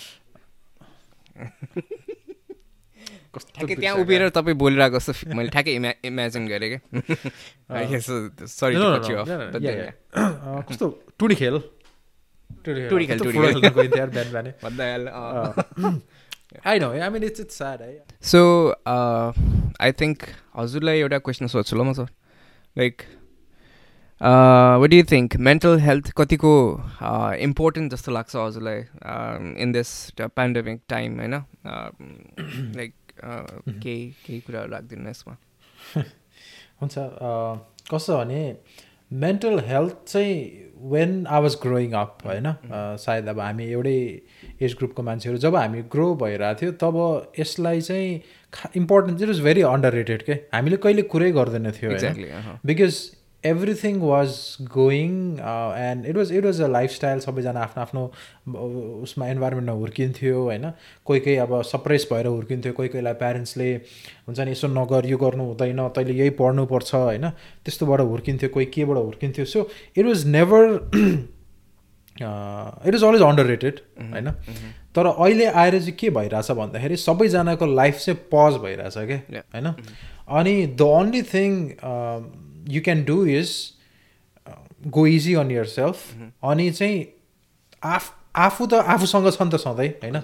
ठ्याक्कै 3.37 3.75
त्यहाँ 3.75 3.97
उभिएर 3.97 4.29
तपाईँ 4.29 4.57
बोलिरहेको 4.57 4.99
जस्तो 4.99 5.35
मैले 5.35 5.51
ठ्याक्कै 5.51 5.73
इमा 5.75 5.91
इमेजिन 6.05 6.45
गरेँ 6.49 6.69
क्या 6.73 8.01
सरी 8.01 8.77
कस्तो 10.69 10.87
टुडी 11.19 11.35
खेल? 11.35 11.57
खेल, 12.67 12.89
I 16.67 16.79
know 16.79 16.91
I 16.91 17.09
mean 17.09 17.25
it's 17.25 17.41
it's 17.41 17.59
sad 17.59 17.83
है 17.83 18.05
सो 18.23 18.71
आई 19.81 19.93
थिङ्क 19.93 20.23
हजुरलाई 20.57 20.99
एउटा 20.99 21.19
क्वेसन 21.19 21.47
सोध्छु 21.47 21.77
ल 21.77 21.83
म 21.83 21.93
sir 21.93 22.09
like 22.79 23.03
what 24.81 24.91
do 24.91 25.03
think 25.11 25.37
mental 25.37 25.79
health 25.79 26.13
कतिको 26.17 26.53
इम्पोर्टेन्ट 27.39 27.93
जस्तो 27.93 28.13
लाग्छ 28.13 28.37
हजुरलाई 28.37 28.79
इन 29.63 29.73
दिस 29.73 30.11
पेन्डेमिक 30.21 30.81
टाइम 30.89 31.19
होइन 31.19 31.35
लाइक 32.77 32.95
केही 33.25 34.15
केही 34.27 34.41
कुराहरू 34.41 34.73
राखिदिनु 34.73 35.11
यसमा 35.11 35.37
हुन्छ 36.81 36.95
कस्तो 37.93 38.19
भने 38.19 38.57
मेन्टल 39.11 39.59
हेल्थ 39.67 39.97
चाहिँ 40.07 40.63
when 40.93 41.27
I 41.27 41.41
was 41.43 41.57
growing 41.63 41.93
up 41.93 42.19
होइन? 42.27 42.45
अ, 42.47 42.97
सायद 43.05 43.29
अब 43.29 43.41
हामी 43.41 43.65
एउटै 43.73 43.95
एज 44.63 44.75
ग्रुपको 44.79 45.03
मान्छेहरू 45.03 45.39
जब 45.39 45.57
हामी 45.57 45.83
ग्रो 45.93 46.15
भइरहेको 46.23 46.61
थियो 46.61 46.73
तब 46.83 47.33
यसलाई 47.39 47.81
चाहिँ 47.81 48.21
खा 48.53 48.69
importance 48.77 49.23
it 49.23 49.29
was 49.29 49.41
very 49.41 49.63
underrated 49.93 50.23
के? 50.23 50.33
हामीले 50.55 50.77
कहिले 50.77 51.03
कुरै 51.15 51.31
गर्दैन 51.33 51.71
थियो 51.71 51.91
because 52.67 53.01
everything 53.49 53.97
was 54.09 54.35
going 54.75 55.17
uh, 55.41 55.71
and 55.87 56.07
it 56.11 56.17
was 56.21 56.31
it 56.31 56.45
was 56.49 56.61
a 56.67 56.69
lifestyle 56.77 57.21
सबैजना 57.27 57.61
आफ्नो 57.63 57.83
आफ्नो 57.83 58.03
uh, 58.07 59.03
उसमा 59.03 59.29
इन्भाइरोमेन्टमा 59.29 59.75
हुर्किन्थ्यो 59.83 60.43
होइन? 60.43 60.71
कोही 61.07 61.21
कोही 61.21 61.37
अब 61.45 61.63
सप्रेस 61.71 62.09
भएर 62.13 62.27
हुर्किन्थ्यो 62.27 62.73
कोही 62.73 62.89
कोहीलाई 62.89 63.15
प्यारेन्ट्सले 63.23 63.69
हुन्छ 64.27 64.39
नि 64.41 64.51
यसो 64.51 64.69
नगर 64.69 65.07
यो 65.07 65.17
गर्नु 65.25 65.45
हुँदैन 65.51 65.89
तैँले 65.97 66.15
यही 66.21 66.31
पढ्नुपर्छ 66.41 66.95
होइन? 66.95 67.29
त्यस्तोबाट 67.65 68.01
हुर्किन्थ्यो 68.13 68.49
कोही 68.57 68.67
केबाट 68.77 68.97
हुर्किन्थ्यो। 68.97 69.45
So 69.45 69.69
it 69.97 70.05
was 70.07 70.27
never 70.37 70.65
it 72.87 72.95
is 72.95 73.05
always 73.05 73.23
underrated 73.47 73.81
होइन? 74.01 74.31
तर 74.97 75.07
अहिले 75.07 75.47
आएर 75.47 75.79
चाहिँ 75.79 75.93
के 76.01 76.11
भइरहेछ 76.11 76.51
भन्दाखेरि 76.59 76.97
सबैजनाको 76.97 77.67
लाइफ 77.75 77.99
चाहिँ 78.05 78.19
पज 78.33 78.53
भइरहेछ 78.63 78.95
क्या? 78.99 79.43
होइन? 79.55 79.73
अनि 80.39 80.55
the 80.67 80.83
only 80.83 81.23
thing 81.35 81.51
you 82.69 82.81
can 82.83 83.05
do 83.05 83.25
is 83.27 83.51
go 84.87 85.07
easy 85.07 85.35
on 85.35 85.51
yourself 85.65 86.15
अनि 86.45 86.71
चाहिँ 86.71 87.07
आफ 87.83 88.13
आफू 88.37 88.67
त 88.67 88.75
आफूसँग 88.95 89.31
छ 89.31 89.43
नि 89.43 89.51
त 89.51 89.57
सधैँ 89.57 89.89
होइन? 90.03 90.23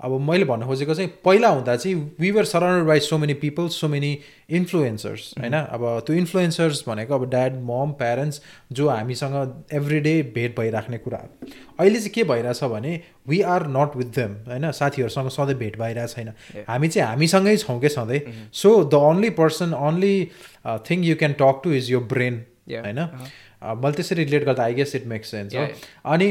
अब 0.00 0.20
मैले 0.20 0.44
भन्नु 0.44 0.66
खोजेको 0.66 0.94
चाहिँ 0.94 1.10
पहिला 1.24 1.48
हुँदा 1.48 1.76
चाहिँ 1.76 1.96
we 2.20 2.30
were 2.30 2.44
surrounded 2.44 2.86
by 2.88 3.00
so 3.00 3.18
many 3.18 3.34
people 3.34 3.68
so 3.68 3.88
many 3.88 4.18
influencers 4.50 5.34
होइन? 5.38 5.52
अब 5.52 5.82
त्यो 6.06 6.16
इन्फ्लुएन्सर्स 6.16 6.82
भनेको 6.86 7.14
अब 7.14 7.28
ड्याड 7.30 7.60
मम 7.62 7.92
प्यारेन्ट्स 7.98 8.40
जो 8.72 8.88
हामीसँग 8.88 9.64
एभ्री 9.72 10.00
डे 10.00 10.22
भेट 10.34 10.58
भइराख्ने 10.58 10.98
कुराहरू। 10.98 11.50
अहिले 11.78 11.98
चाहिँ 11.98 12.10
के 12.10 12.24
भइरहेछ 12.24 12.64
भने 12.64 13.00
we 13.28 13.40
are 13.54 13.66
not 13.68 13.96
with 13.96 14.14
them 14.16 14.32
होइन? 14.48 14.70
साथीहरूसँग 14.72 15.28
सधैँ 15.30 15.56
भेट 15.58 15.78
भइरहेको 15.78 16.12
छैन। 16.14 16.32
हामी 16.68 16.88
चाहिँ 16.88 17.08
हामीसँगै 17.08 17.56
छौँ 17.56 17.78
क्या 17.80 17.90
सधैँ? 17.90 18.20
So 18.52 18.72
the 18.84 18.94
only 18.94 19.30
person 19.36 19.74
only 19.74 20.16
thing 20.90 21.04
you 21.04 21.16
can 21.16 21.32
talk 21.40 21.60
to 21.64 21.72
is 21.72 21.90
यो 21.92 22.00
ब्रेन 22.14 22.44
होइन? 22.70 22.98
मैले 23.62 23.92
त्यसरी 23.92 24.24
रिलेट 24.24 24.44
गर्दा 24.44 24.62
I 24.64 24.74
guess 24.74 24.96
it 24.96 25.06
makes 25.06 25.30
sense 25.30 25.54
हो। 25.54 25.66
अनि 26.06 26.30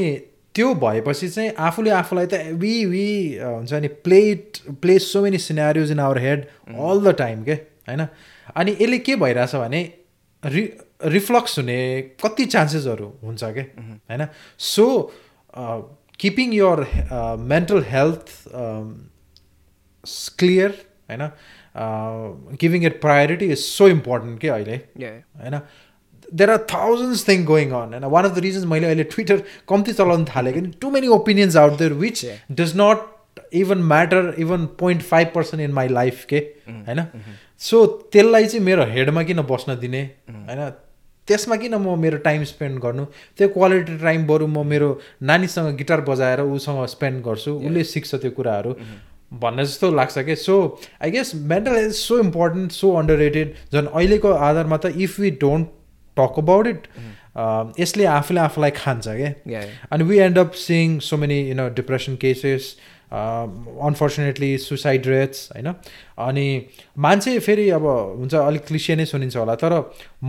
त्यो 0.56 0.74
भएपछि 0.76 1.28
चाहिँ 1.30 1.52
आफूले 1.68 1.90
आफूलाई 1.92 2.26
त 2.26 2.34
वी 2.62 2.74
वी 2.86 3.08
हुन्छ 3.38 3.74
नि 3.74 3.88
plate 4.06 4.58
play 4.82 4.98
so 5.00 5.22
many 5.22 5.38
scenarios 5.40 5.92
in 5.92 6.00
our 6.00 6.18
head 6.20 6.46
all 6.90 7.02
the 7.06 7.16
time 7.18 7.44
के? 7.44 7.54
होइन? 7.54 8.08
अनि 8.56 8.72
यसले 8.82 9.00
के 9.00 9.16
भइरहेछ 9.16 9.56
भने 9.56 9.82
रि 10.44 10.64
रिफ्लक्स 11.06 11.58
हुने 11.60 11.80
कति 12.24 12.46
चान्सेसहरू 12.46 13.08
हुन्छ 13.24 13.44
क्या 13.44 13.64
होइन? 13.84 14.28
So 14.60 14.86
keeping 16.20 16.54
your 16.54 16.86
mental 17.52 17.84
health 17.90 18.26
clear 20.40 20.72
होइन? 21.10 21.30
Giving 22.62 22.86
it 22.86 23.00
priority 23.02 23.46
is 23.52 23.58
so 23.60 23.88
important 23.88 24.40
के 24.42 24.50
अहिले? 24.50 24.76
होइन? 25.44 25.60
There 26.34 26.50
are 26.50 26.66
thousands 26.74 27.28
thing 27.28 27.46
going 27.46 27.72
on 27.72 27.94
होइन 27.94 28.06
वान 28.08 28.26
अफ 28.26 28.36
द 28.36 28.40
रिजन्स 28.40 28.66
मैले 28.66 28.88
अहिले 28.88 29.04
ट्विटर 29.14 29.44
कम्ती 29.70 29.94
चलाउनु 29.94 30.26
थालेको 30.26 30.62
नि 30.62 30.74
too 30.82 30.92
many 30.92 31.08
opinions 31.16 31.58
out 31.58 31.78
there 31.80 31.94
which 32.02 32.26
does 32.52 32.74
not 32.76 33.08
even 33.54 33.84
matter 33.86 34.34
even 34.40 34.66
point 34.80 35.02
five 35.04 35.32
percent 35.36 35.64
in 35.64 35.72
my 35.72 35.88
life 35.90 36.26
के 36.26 36.38
होइन 36.68 37.06
सो 37.62 37.86
त्यसलाई 38.12 38.46
चाहिँ 38.46 38.66
मेरो 38.66 38.86
हेडमा 38.90 39.24
किन 39.24 39.42
बस्न 39.50 39.76
दिने 39.80 40.04
होइन 40.30 40.70
त्यसमा 41.28 41.56
किन 41.56 41.76
म 41.76 41.98
मेरो 42.00 42.18
टाइम 42.20 42.44
स्पेन्ड 42.44 42.80
गर्नु 42.80 43.06
त्यो 43.38 43.48
क्वालिटी 43.50 43.98
टाइम 43.98 44.26
बरु 44.28 44.48
म 44.48 44.66
मेरो 44.68 44.88
नानीसँग 45.24 45.76
गिटार 45.78 46.02
बजाएर 46.08 46.42
उसँग 46.42 46.86
स्पेन्ड 46.88 47.24
गर्छु 47.24 47.54
उसले 47.54 47.84
सिक्छ 47.86 48.16
त्यो 48.16 48.32
कुराहरू 48.32 48.76
भन्ने 49.36 49.66
जस्तो 49.66 49.92
लाग्छ 49.92 50.20
कि 50.20 50.36
so 50.38 50.56
I 51.02 51.12
guess 51.12 51.34
mental 51.52 51.76
health 51.76 51.96
so 51.96 52.20
important 52.20 52.72
so 52.72 52.94
underrated 53.18 53.54
झन् 53.74 53.88
अहिलेको 53.88 54.32
आधारमा 54.48 54.78
त 54.78 54.94
if 54.98 55.20
we 55.20 55.32
don't 55.42 55.68
talk 56.18 56.40
about 56.40 56.68
it 56.68 56.88
यसले 57.80 58.06
आफूले 58.12 58.40
आफूलाई 58.42 58.72
खान्छ 58.76 59.08
क्या 59.10 59.34
अनि 59.92 60.04
we 60.04 60.18
end 60.20 60.38
up 60.40 60.52
seeing 60.62 61.00
so 61.02 61.18
many 61.18 61.42
you 61.42 61.56
know 61.56 61.68
depression 61.76 62.16
cases 62.22 62.76
unfortunately 63.12 64.58
suicide 64.60 65.08
rates 65.08 65.50
होइन 65.52 65.74
अनि 66.20 66.46
मान्छे 66.98 67.38
फेरि 67.40 67.70
अब 67.70 67.86
हुन्छ 68.20 68.36
अलिक 68.36 68.66
क्लिसिया 68.66 68.98
नै 68.98 69.06
सुनिन्छ 69.06 69.36
होला 69.38 69.56
तर 69.56 69.76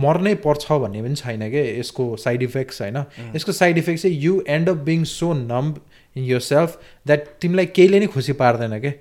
मर्नै 0.05 0.33
पर्छ 0.45 0.79
भन्ने 0.83 1.01
पनि 1.01 1.15
छैन 1.15 1.49
क्या 1.49 1.63
यसको 1.79 2.07
साइड 2.17 2.43
इफेक्ट्स 2.43 2.81
होइन? 2.81 2.97
यसको 3.35 3.51
साइड 3.51 3.77
इफेक्ट 3.77 4.01
चाहिँ 4.01 4.17
you 4.19 4.41
end 4.49 4.69
up 4.69 4.77
being 4.89 5.03
so 5.13 5.33
numb 5.35 5.81
in 6.15 6.23
yourself 6.47 6.79
that 7.05 7.27
तिमीलाई 7.41 7.65
केहीले 7.75 7.99
नै 7.99 8.07
खुसी 8.15 8.33
पार्दैन 8.41 8.79
क्या 8.79 8.93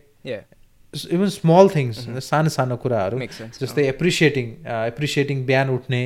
इभन 1.12 1.28
स्मल 1.30 1.68
थिङ्स 1.76 2.04
सानो 2.28 2.48
सानो 2.50 2.76
कुराहरू 2.76 3.18
जस्तै 3.58 3.88
एप्रिसिएटिङ 3.88 4.52
एप्रिसिएटिङ 4.84 5.44
बिहान 5.46 5.70
उठ्ने 5.70 6.02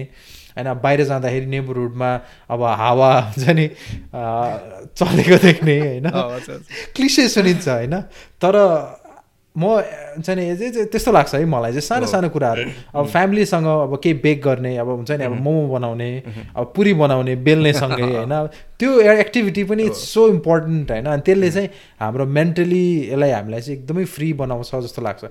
होइन 0.56 0.72
बाहिर 0.82 1.04
जाँदाखेरि 1.04 1.46
नेबरहुडमा 1.46 2.10
अब 2.50 2.62
हावा 2.80 3.10
हुन्छ 3.20 3.48
नि 3.58 3.66
चलेको 4.98 5.36
देख्ने 5.46 5.78
होइन? 5.80 6.10
क्लिसे 6.96 7.28
सुनिन्छ 7.28 7.68
होइन? 7.68 7.94
तर 8.42 8.54
म 9.56 9.64
हुन्छ 10.18 10.30
नि 10.34 10.44
त्यस्तो 10.90 11.12
लाग्छ 11.12 11.34
है 11.34 11.44
मलाई 11.46 11.70
चाहिँ 11.72 11.80
सानो 11.86 12.06
सानो 12.10 12.28
कुराहरू। 12.34 12.62
अब 12.94 13.06
फ्यामिलीसँग 13.06 13.66
अब 13.66 13.92
केही 14.02 14.14
बेक 14.18 14.42
गर्ने 14.42 14.76
अब 14.82 14.88
हुन्छ 14.88 15.10
नि 15.10 15.24
अब 15.24 15.32
मोमो 15.42 15.62
बनाउने 15.74 16.10
अब 16.58 16.72
पुरी 16.76 16.92
बनाउने 16.98 17.36
बेल्नेसँगै 17.46 18.02
होइन? 18.14 18.34
त्यो 18.78 18.90
एक्टिभिटी 19.00 19.64
पनि 19.70 19.88
सो 19.94 20.26
इम्पोर्टेन्ट 20.28 20.90
होइन? 20.90 21.06
अनि 21.06 21.22
त्यसले 21.22 21.50
चाहिँ 21.50 21.68
हाम्रो 22.02 22.26
मेन्टली 22.26 22.84
यसलाई 23.12 23.30
हामीलाई 23.30 23.60
चाहिँ 23.60 23.78
एकदमै 23.78 24.04
फ्री 24.10 24.32
बनाउँछ 24.42 24.74
जस्तो 24.74 25.02
लाग्छ। 25.02 25.24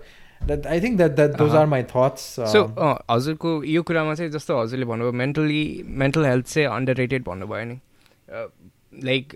That 0.48 0.68
I 0.68 0.82
think 0.82 0.98
that 0.98 1.12
that 1.16 1.38
those 1.38 1.56
are 1.56 1.66
my 1.74 1.84
thoughts 1.90 2.22
so 2.54 2.64
हजुरको 3.12 3.64
यो 3.64 3.82
कुरामा 3.84 4.14
चाहिँ 4.16 4.32
जस्तो 4.32 4.62
हजुरले 4.62 4.86
भन्नुभयो 4.86 5.12
मेन्टली 5.24 5.64
मेन्टल 6.04 6.26
हेल्थ 6.26 6.46
चाहिँ 6.54 6.68
अन्डर 6.68 6.96
रेटेड 6.96 7.24
भन्नुभयो 7.24 7.66
नि। 7.66 7.78
लाइक 8.94 9.36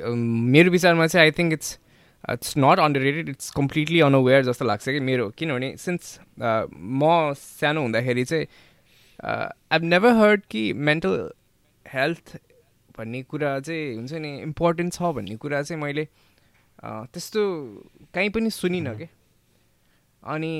मेरो 0.55 0.71
विचारमा 0.71 1.07
चाहिँ 1.07 1.25
I 1.27 1.31
think 1.37 1.53
it's 1.53 1.77
it's 2.23 2.53
not 2.57 2.79
underrated 3.01 3.29
it's 3.29 3.51
completely 3.57 3.99
unaware 4.01 4.43
जस्तो 4.45 4.65
लाग्छ 4.65 4.89
कि 4.89 4.99
मेरो। 4.99 5.29
किनभने 5.37 5.75
सिन्स 5.77 6.19
म 6.39 7.33
सानो 7.37 7.81
हुँदाखेरि 7.81 8.23
चाहिँ 8.25 8.45
आई 9.23 9.79
नेभर 9.83 10.11
हर्ड 10.15 10.41
कि 10.51 10.71
मेन्टल 10.89 11.29
हेल्थ 11.85 12.35
भन्ने 12.97 13.21
कुरा 13.23 13.59
चाहिँ 13.59 13.95
हुन्छ 13.95 14.13
नि 14.13 14.31
इम्पोर्टेन्ट 14.41 14.93
छ 14.93 15.13
भन्ने 15.15 15.35
कुरा 15.37 15.61
चाहिँ 15.61 15.81
मैले 15.81 16.07
त्यस्तो 16.83 17.41
कहीँ 18.13 18.29
पनि 18.29 18.49
सुनिनँ 18.51 18.95
कि। 18.97 19.07
अनि 20.23 20.53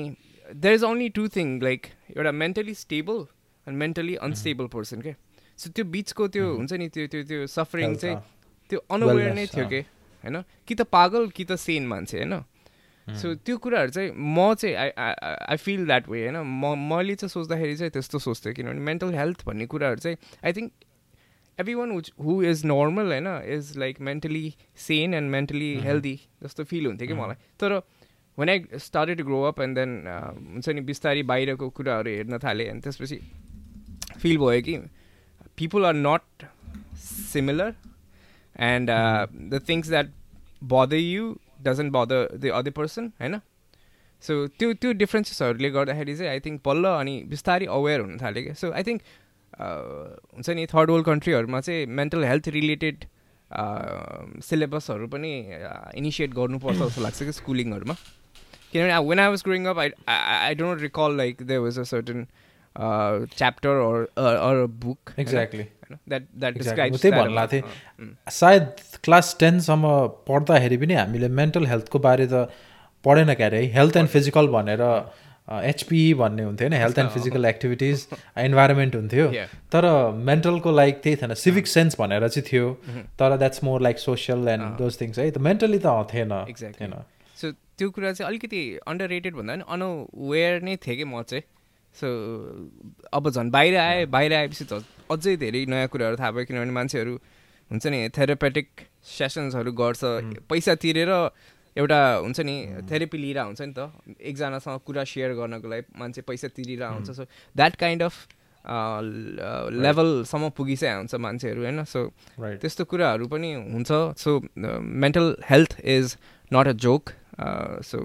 there 0.54 0.74
is 0.74 0.84
only 0.84 1.08
two 1.08 1.28
thing 1.28 1.60
like 1.62 1.86
एउटा 2.16 2.32
मेन्टली 2.32 2.74
स्टेबल 2.74 3.24
अनि 3.66 3.76
मेन्टली 3.76 4.14
अनस्टेबल 4.14 4.66
पर्सन 4.66 5.00
क्या 5.00 5.14
सो 5.58 5.70
त्यो 5.70 5.84
बिचको 5.84 6.28
त्यो 6.28 6.56
हुन्छ 6.56 6.72
नि 6.72 6.88
त्यो 6.88 7.06
त्यो 7.06 7.22
त्यो 7.22 7.46
सफरिङ 7.46 7.96
चाहिँ 7.96 8.16
त्यो 8.70 8.78
अनअवेयर 8.90 9.34
नै 9.34 9.46
थियो 9.46 9.66
कि 9.68 9.80
होइन? 10.24 10.42
कि 10.66 10.74
त 10.74 10.82
पागल 10.82 11.28
कि 11.28 11.44
त 11.44 11.52
सेन 11.56 11.86
मान्छे 11.86 12.18
होइन? 12.18 12.42
सो 13.06 13.34
त्यो 13.34 13.56
कुराहरू 13.58 13.90
चाहिँ 13.90 14.10
म 14.12 14.54
चाहिँ 14.54 14.74
I 14.76 14.90
I 15.48 15.56
feel 15.56 15.86
that 15.86 16.08
way 16.08 16.22
होइन? 16.22 16.36
म 16.36 16.74
मैले 16.92 17.14
चाहिँ 17.14 17.30
सोच्दाखेरि 17.30 17.76
चाहिँ 17.76 17.90
त्यस्तो 17.90 18.18
सोच्थेँ 18.18 18.52
किनभने 18.54 18.80
मेन्टल 18.80 19.14
हेल्थ 19.14 19.44
भन्ने 19.46 19.66
कुराहरू 19.66 20.00
चाहिँ 20.00 20.16
I 20.44 20.52
think 20.52 20.72
everyone 21.74 22.00
who 22.20 22.42
is 22.42 22.64
normal 22.66 23.12
होइन? 23.12 23.28
Is 23.54 23.76
like 23.76 24.00
mentally 24.00 24.54
sane 24.76 25.14
and 25.14 25.30
mentally 25.30 25.74
healthy 25.76 26.20
जस्तो 26.42 26.64
फिल 26.64 26.86
हुन्थ्यो 26.86 27.08
कि 27.08 27.14
मलाई। 27.14 27.36
तर 27.60 27.80
when 28.38 28.48
I 28.48 28.78
started 28.80 29.18
to 29.18 29.24
grow 29.24 29.42
up 29.44 29.60
and 29.60 29.78
then 29.78 29.92
हुन्छ 30.06 30.68
नि 30.70 30.80
बिस्तारै 30.88 31.22
बाहिरको 31.30 31.68
कुराहरू 31.72 32.10
हेर्न 32.10 32.38
थालेँ 32.38 32.68
अनि 32.68 32.80
त्यसपछि 32.80 33.20
फिल 34.18 34.38
भयो 34.38 34.62
कि 34.62 34.76
people 35.58 35.84
are 35.84 35.94
not 35.96 36.46
similar 37.02 37.74
and 38.62 38.90
the 39.50 39.60
things 39.68 39.88
that 39.88 40.12
bother 40.70 40.96
you 40.96 41.34
doesn't 41.62 41.92
bother 41.92 42.28
the 42.36 42.52
other 42.54 42.70
person 42.72 43.12
होइन 43.20 43.40
सो 44.22 44.46
त्यो 44.58 44.72
त्यो 44.76 44.92
डिफ्रेन्सेसहरूले 44.94 45.70
गर्दाखेरि 45.70 46.16
चाहिँ 46.16 46.30
आई 46.30 46.40
थिङ्क 46.40 46.62
बल्ल 46.64 46.94
अनि 46.96 47.14
बिस्तारै 47.28 47.66
अवेर 47.72 48.00
हुन 48.00 48.18
थाल्यो 48.18 48.42
क्या 48.42 48.54
सो 48.56 48.72
आई 48.72 48.82
थिङ्क 48.82 49.02
हुन्छ 49.58 50.50
नि 50.52 50.66
थर्ड 50.66 50.90
वर्ल्ड 50.90 51.06
कन्ट्रीहरूमा 51.06 51.60
चाहिँ 51.60 51.86
मेन्टल 51.94 52.24
हेल्थ 52.24 52.48
रिलेटेड 52.56 53.04
सिलेबसहरू 54.44 55.06
पनि 55.08 55.32
इनिसिएट 55.96 56.34
गर्नुपर्छ 56.34 56.78
जस्तो 56.78 57.02
लाग्छ 57.02 57.22
कि 57.22 57.32
स्कुलिङहरूमा 57.32 57.94
किनभने 58.72 58.98
when 59.08 59.18
I 59.20 59.28
was 59.28 59.42
growing 59.44 59.66
up 59.66 59.78
I 59.78 59.90
I 60.08 60.54
don't 60.54 60.82
recall 60.82 61.16
like 61.16 61.42
they 61.50 61.58
was 61.58 61.78
a 61.78 61.82
certain 61.90 62.26
chapter 63.36 63.72
or 64.18 64.64
book 64.86 65.14
exactly 65.18 65.66
that 66.08 66.22
that 66.38 66.54
त्यही 66.58 67.10
भन्नु 67.10 67.46
थिएँ 67.52 67.62
सायद 68.40 68.66
क्लास 69.04 69.36
टेनसम्म 69.40 69.94
पढ्दाखेरि 70.28 70.76
पनि 70.76 70.94
हामीले 70.94 71.28
मेन्टल 71.42 71.66
हेल्थको 71.66 71.98
बारे 72.08 72.26
त 72.32 72.48
पढेन 73.04 73.34
क्या 73.34 73.46
अरे 73.46 73.64
हेल्थ 73.74 73.96
एन्ड 73.96 74.08
फिजिकल 74.10 74.46
भनेर 74.54 74.82
एचपिई 75.48 76.14
भन्ने 76.14 76.42
हुन्थ्यो 76.42 76.68
होइन? 76.68 76.80
Health 76.80 76.98
and 76.98 77.10
physical 77.10 77.44
activities 77.46 78.06
environment 78.38 78.96
हुन्थ्यो। 78.96 79.26
तर 79.72 79.84
मेन्टलको 80.30 80.70
लाइक 80.70 81.00
त्यही 81.02 81.16
थिएन। 81.16 81.34
सिभिक 81.42 81.66
सेन्स 81.66 81.96
भनेर 82.00 82.28
चाहिँ 82.28 82.44
थियो। 82.50 82.66
तर 83.18 83.36
that's 83.36 83.64
more 83.64 83.80
like 83.82 83.98
social 83.98 84.48
and 84.48 84.64
those 84.78 85.00
things 85.00 85.18
है? 85.18 85.30
त 85.30 85.38
मेन्टली 85.48 85.78
त 85.86 85.86
थिएन 86.12 86.34
थिएन। 86.80 86.94
सो 87.38 87.52
त्यो 87.78 87.90
कुरा 87.90 88.12
चाहिँ 88.12 88.28
अलिकति 88.28 88.60
अन्डर 88.86 89.08
रेटेड 89.08 89.34
भन्दा 89.34 89.54
पनि 89.54 89.64
अनअवेयर 89.68 90.62
नै 90.62 90.76
थिएँ 90.76 90.96
कि 90.96 91.04
म 91.04 91.22
चाहिँ। 91.22 91.42
सो 91.94 92.06
अब 93.12 93.30
झन् 93.30 93.50
बाहिर 93.50 93.76
आएँ 93.78 94.06
बाहिर 94.06 94.32
आएपछि 94.34 94.64
अझै 95.10 95.36
धेरै 95.36 95.64
नयाँ 95.66 95.88
कुराहरू 95.88 96.16
थाहा 96.16 96.30
भयो 96.30 96.44
किनभने 96.44 96.72
मान्छेहरू 96.72 97.14
हुन्छ 97.70 97.86
नि 97.86 98.08
थेरापेटिक 98.16 98.68
सेसन्सहरू 99.06 99.72
गर्छ। 99.72 100.02
पैसा 100.50 100.74
तिरेर 100.82 101.10
एउटा 101.76 102.00
हुन्छ 102.24 102.40
नि 102.40 102.56
थेरापी 102.90 103.18
लिएर 103.18 103.38
हुन्छ 103.40 103.60
नि 103.62 103.72
त। 103.72 103.92
एकजनासँग 104.20 104.80
कुरा 104.86 105.04
सेयर 105.04 105.32
गर्नको 105.38 105.68
लागि 105.68 105.84
मान्छे 105.98 106.20
पैसा 106.28 106.48
तिरेर 106.56 106.82
हुन्छ। 106.82 107.10
सो 107.10 107.24
द्याट 107.56 107.76
काइन्ड 107.76 108.02
अफ 108.02 108.14
लेभलसम्म 109.84 110.48
पुगिसकेको 110.56 110.96
हुन्छ 110.98 111.14
मान्छेहरू 111.14 111.60
होइन? 111.62 111.84
सो 111.84 112.00
त्यस्तो 112.38 112.84
कुराहरू 112.84 113.26
पनि 113.26 113.52
हुन्छ। 113.54 113.90
So 114.18 114.30
mental 114.56 115.36
health 115.50 115.80
is 115.86 116.16
not 116.50 116.66
a 116.68 116.72
joke 116.84 117.02
so 117.38 117.98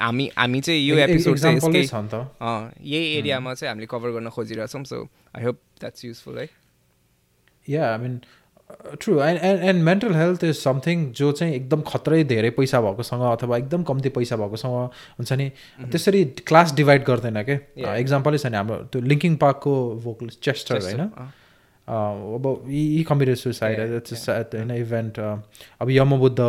हामी 0.00 0.30
हामी 0.38 0.60
चाहिँ 0.60 0.80
यो 0.80 0.96
एपिसोड 0.96 1.38
चाहिँ 1.38 1.58
यही 2.82 3.14
एरियामा 3.16 3.54
चाहिँ 3.54 3.70
हामीले 3.70 3.86
कभर 3.90 4.10
गर्न 4.10 4.28
खोजिरहेछौँ 4.28 4.84
so 4.84 5.02
I 5.36 5.44
hope 5.44 5.60
that's 5.80 6.04
useful 6.04 6.38
है 6.38 6.48
yeah 7.68 7.92
I 7.92 7.98
mean 7.98 8.20
true 9.00 9.20
and 9.22 9.40
and 9.40 9.62
and 9.62 9.82
mental 9.82 10.14
health 10.14 10.44
is 10.44 10.56
something 10.56 11.10
जो 11.12 11.30
चाहिँ 11.32 11.54
एकदम 11.54 11.80
खत्रै 11.80 12.22
धेरै 12.24 12.50
पैसा 12.50 12.80
भएकोसँग 12.80 13.22
अथवा 13.22 13.58
एकदम 13.58 13.82
कम्ती 13.82 14.08
पैसा 14.08 14.36
भएकोसँग 14.36 14.72
हुन्छ 14.72 15.32
नि 15.32 15.48
mm-hmm. 15.48 15.90
त्यसरी 15.92 16.24
क्लास 16.24 16.74
डिभाइड 16.74 17.04
गर्दैन 17.04 17.42
क्या 17.42 17.94
इक्जाम्पलै 17.96 18.38
छ 18.38 18.46
नि 18.46 18.56
हाम्रो 18.56 18.76
त्यो 18.76 19.02
लिङ्किङ 19.02 19.36
पार्कको 19.36 19.74
भोकल 20.04 20.28
चेस्टर 20.42 20.82
होइन? 20.82 21.08
अब 21.88 22.64
यी 22.68 23.02
कम्प्युटर 23.02 23.34
सुसाइड 23.34 23.80
होइन 24.54 24.70
इभेन्ट 24.70 25.18
अब 25.80 25.90
यमबुद्ध 25.90 26.40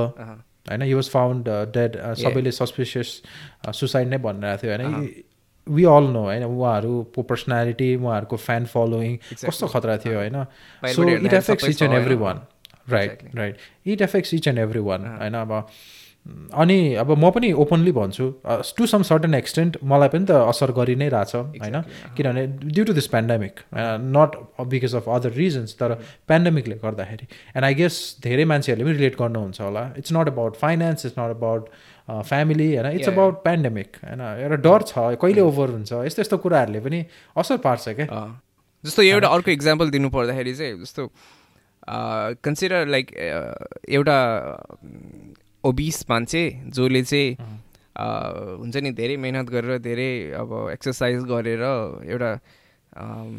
होइन 0.69 0.81
हि 0.81 0.93
वाज 0.93 1.09
फाउन्ड 1.09 1.49
डेड 1.77 1.97
सबैले 2.23 2.51
सस्पिसियस 2.51 3.09
सुसाइड 3.79 4.07
नै 4.07 4.17
भनिरहेको 4.27 4.63
थियो 4.63 4.71
होइन? 4.77 5.23
वी 5.67 5.83
अल 5.93 6.05
नो 6.13 6.23
होइन? 6.23 6.43
उहाँहरूको 6.43 7.21
पर्सनालिटी 7.31 7.89
उहाँहरूको 7.95 8.37
फ्यान 8.37 8.65
फलोइङ 8.73 9.17
कस्तो 9.45 9.67
खतरा 9.67 9.97
थियो 10.05 10.17
होइन? 10.17 10.43
So 10.83 11.09
it 11.09 11.33
affects 11.33 11.69
each 11.69 11.81
and 11.81 11.93
every 11.93 12.15
one 12.23 12.41
right 12.89 13.29
right 13.35 13.57
it 13.85 14.01
affects 14.01 14.33
each 14.33 14.47
and 14.47 14.59
every 14.59 14.79
one 14.89 15.05
होइन? 15.17 15.33
अब 15.35 15.51
अनि 16.53 16.77
अब 17.01 17.11
म 17.11 17.29
पनि 17.31 17.51
ओपनली 17.63 17.91
भन्छु 17.91 18.25
टु 18.77 18.85
सम 18.87 19.03
सर्टन 19.09 19.33
एक्सटेन्ट 19.33 19.77
मलाई 19.91 20.09
पनि 20.13 20.25
त 20.25 20.31
असर 20.51 20.71
गरि 20.77 20.95
नै 20.95 21.07
रहेछ 21.09 21.35
होइन? 21.35 21.81
किनभने 22.17 22.45
due 22.73 22.85
to 22.85 22.93
this 22.93 23.07
pandemic 23.13 23.59
not 24.15 24.35
because 24.71 24.95
of 24.95 25.09
other 25.17 25.31
reasons 25.37 25.75
तर 25.79 25.93
पेन्डेमिकले 26.27 26.75
गर्दाखेरि 26.83 27.27
एन्ड 27.27 27.65
आई 27.65 27.73
गेस 27.81 27.99
धेरै 28.23 28.45
मान्छेहरूले 28.53 28.89
पनि 28.89 28.97
रिलेट 28.97 29.15
गर्नुहुन्छ 29.19 29.61
होला। 29.61 29.83
It's 29.97 30.13
not 30.17 30.27
about 30.33 30.55
finance 30.63 31.05
it's 31.05 31.19
not 31.19 31.35
about 31.37 31.69
family 32.09 32.69
होइन? 32.75 32.91
इट्स 32.99 33.09
अबाउट 33.09 33.43
पेन्डेमिक 33.45 33.97
होइन? 34.03 34.21
एउटा 34.43 34.61
डर 34.67 34.81
छ 34.91 35.07
कहिले 35.23 35.41
ओभर 35.47 35.69
हुन्छ? 35.77 35.91
यस्तो 36.11 36.21
यस्तो 36.21 36.37
कुराहरूले 36.45 36.79
पनि 36.89 37.05
असर 37.37 37.57
पार्छ 37.65 37.97
क्या 38.01 38.21
जस्तो 38.83 39.01
एउटा 39.01 39.27
अर्को 39.35 39.51
इक्जाम्पल 39.51 39.89
दिनु 39.89 40.09
पर्दाखेरि 40.11 40.53
चाहिँ 40.55 40.79
जस्तो 40.83 41.09
कन्सिडर 42.45 42.87
लाइक 42.87 43.11
एउटा 43.89 44.17
ओबिस 45.67 46.03
मान्छे 46.09 46.43
जसले 46.69 47.01
चाहिँ 47.03 47.35
हुन्छ 48.59 48.75
नि 48.77 48.91
धेरै 48.91 49.17
मिहिनेत 49.17 49.49
गरेर 49.49 49.77
धेरै 49.79 50.09
अब 50.35 50.53
एक्सर्साइज 50.71 51.23
गरेर 51.25 51.63
एउटा 52.05 52.31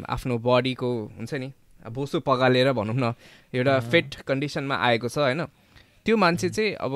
आफ्नो 0.09 0.37
बडीको 0.39 0.89
हुन्छ 1.17 1.33
नि 1.35 1.51
बोसो 1.91 2.19
पगालेर 2.19 2.71
भनौँ 2.73 2.95
न 2.95 3.13
एउटा 3.53 3.79
फिट 3.89 4.15
कन्डिसनमा 4.27 4.75
आएको 4.83 5.09
छ 5.09 5.17
होइन? 5.19 5.45
त्यो 6.05 6.17
मान्छे 6.17 6.49
चाहिँ 6.49 6.73
अब 6.77 6.93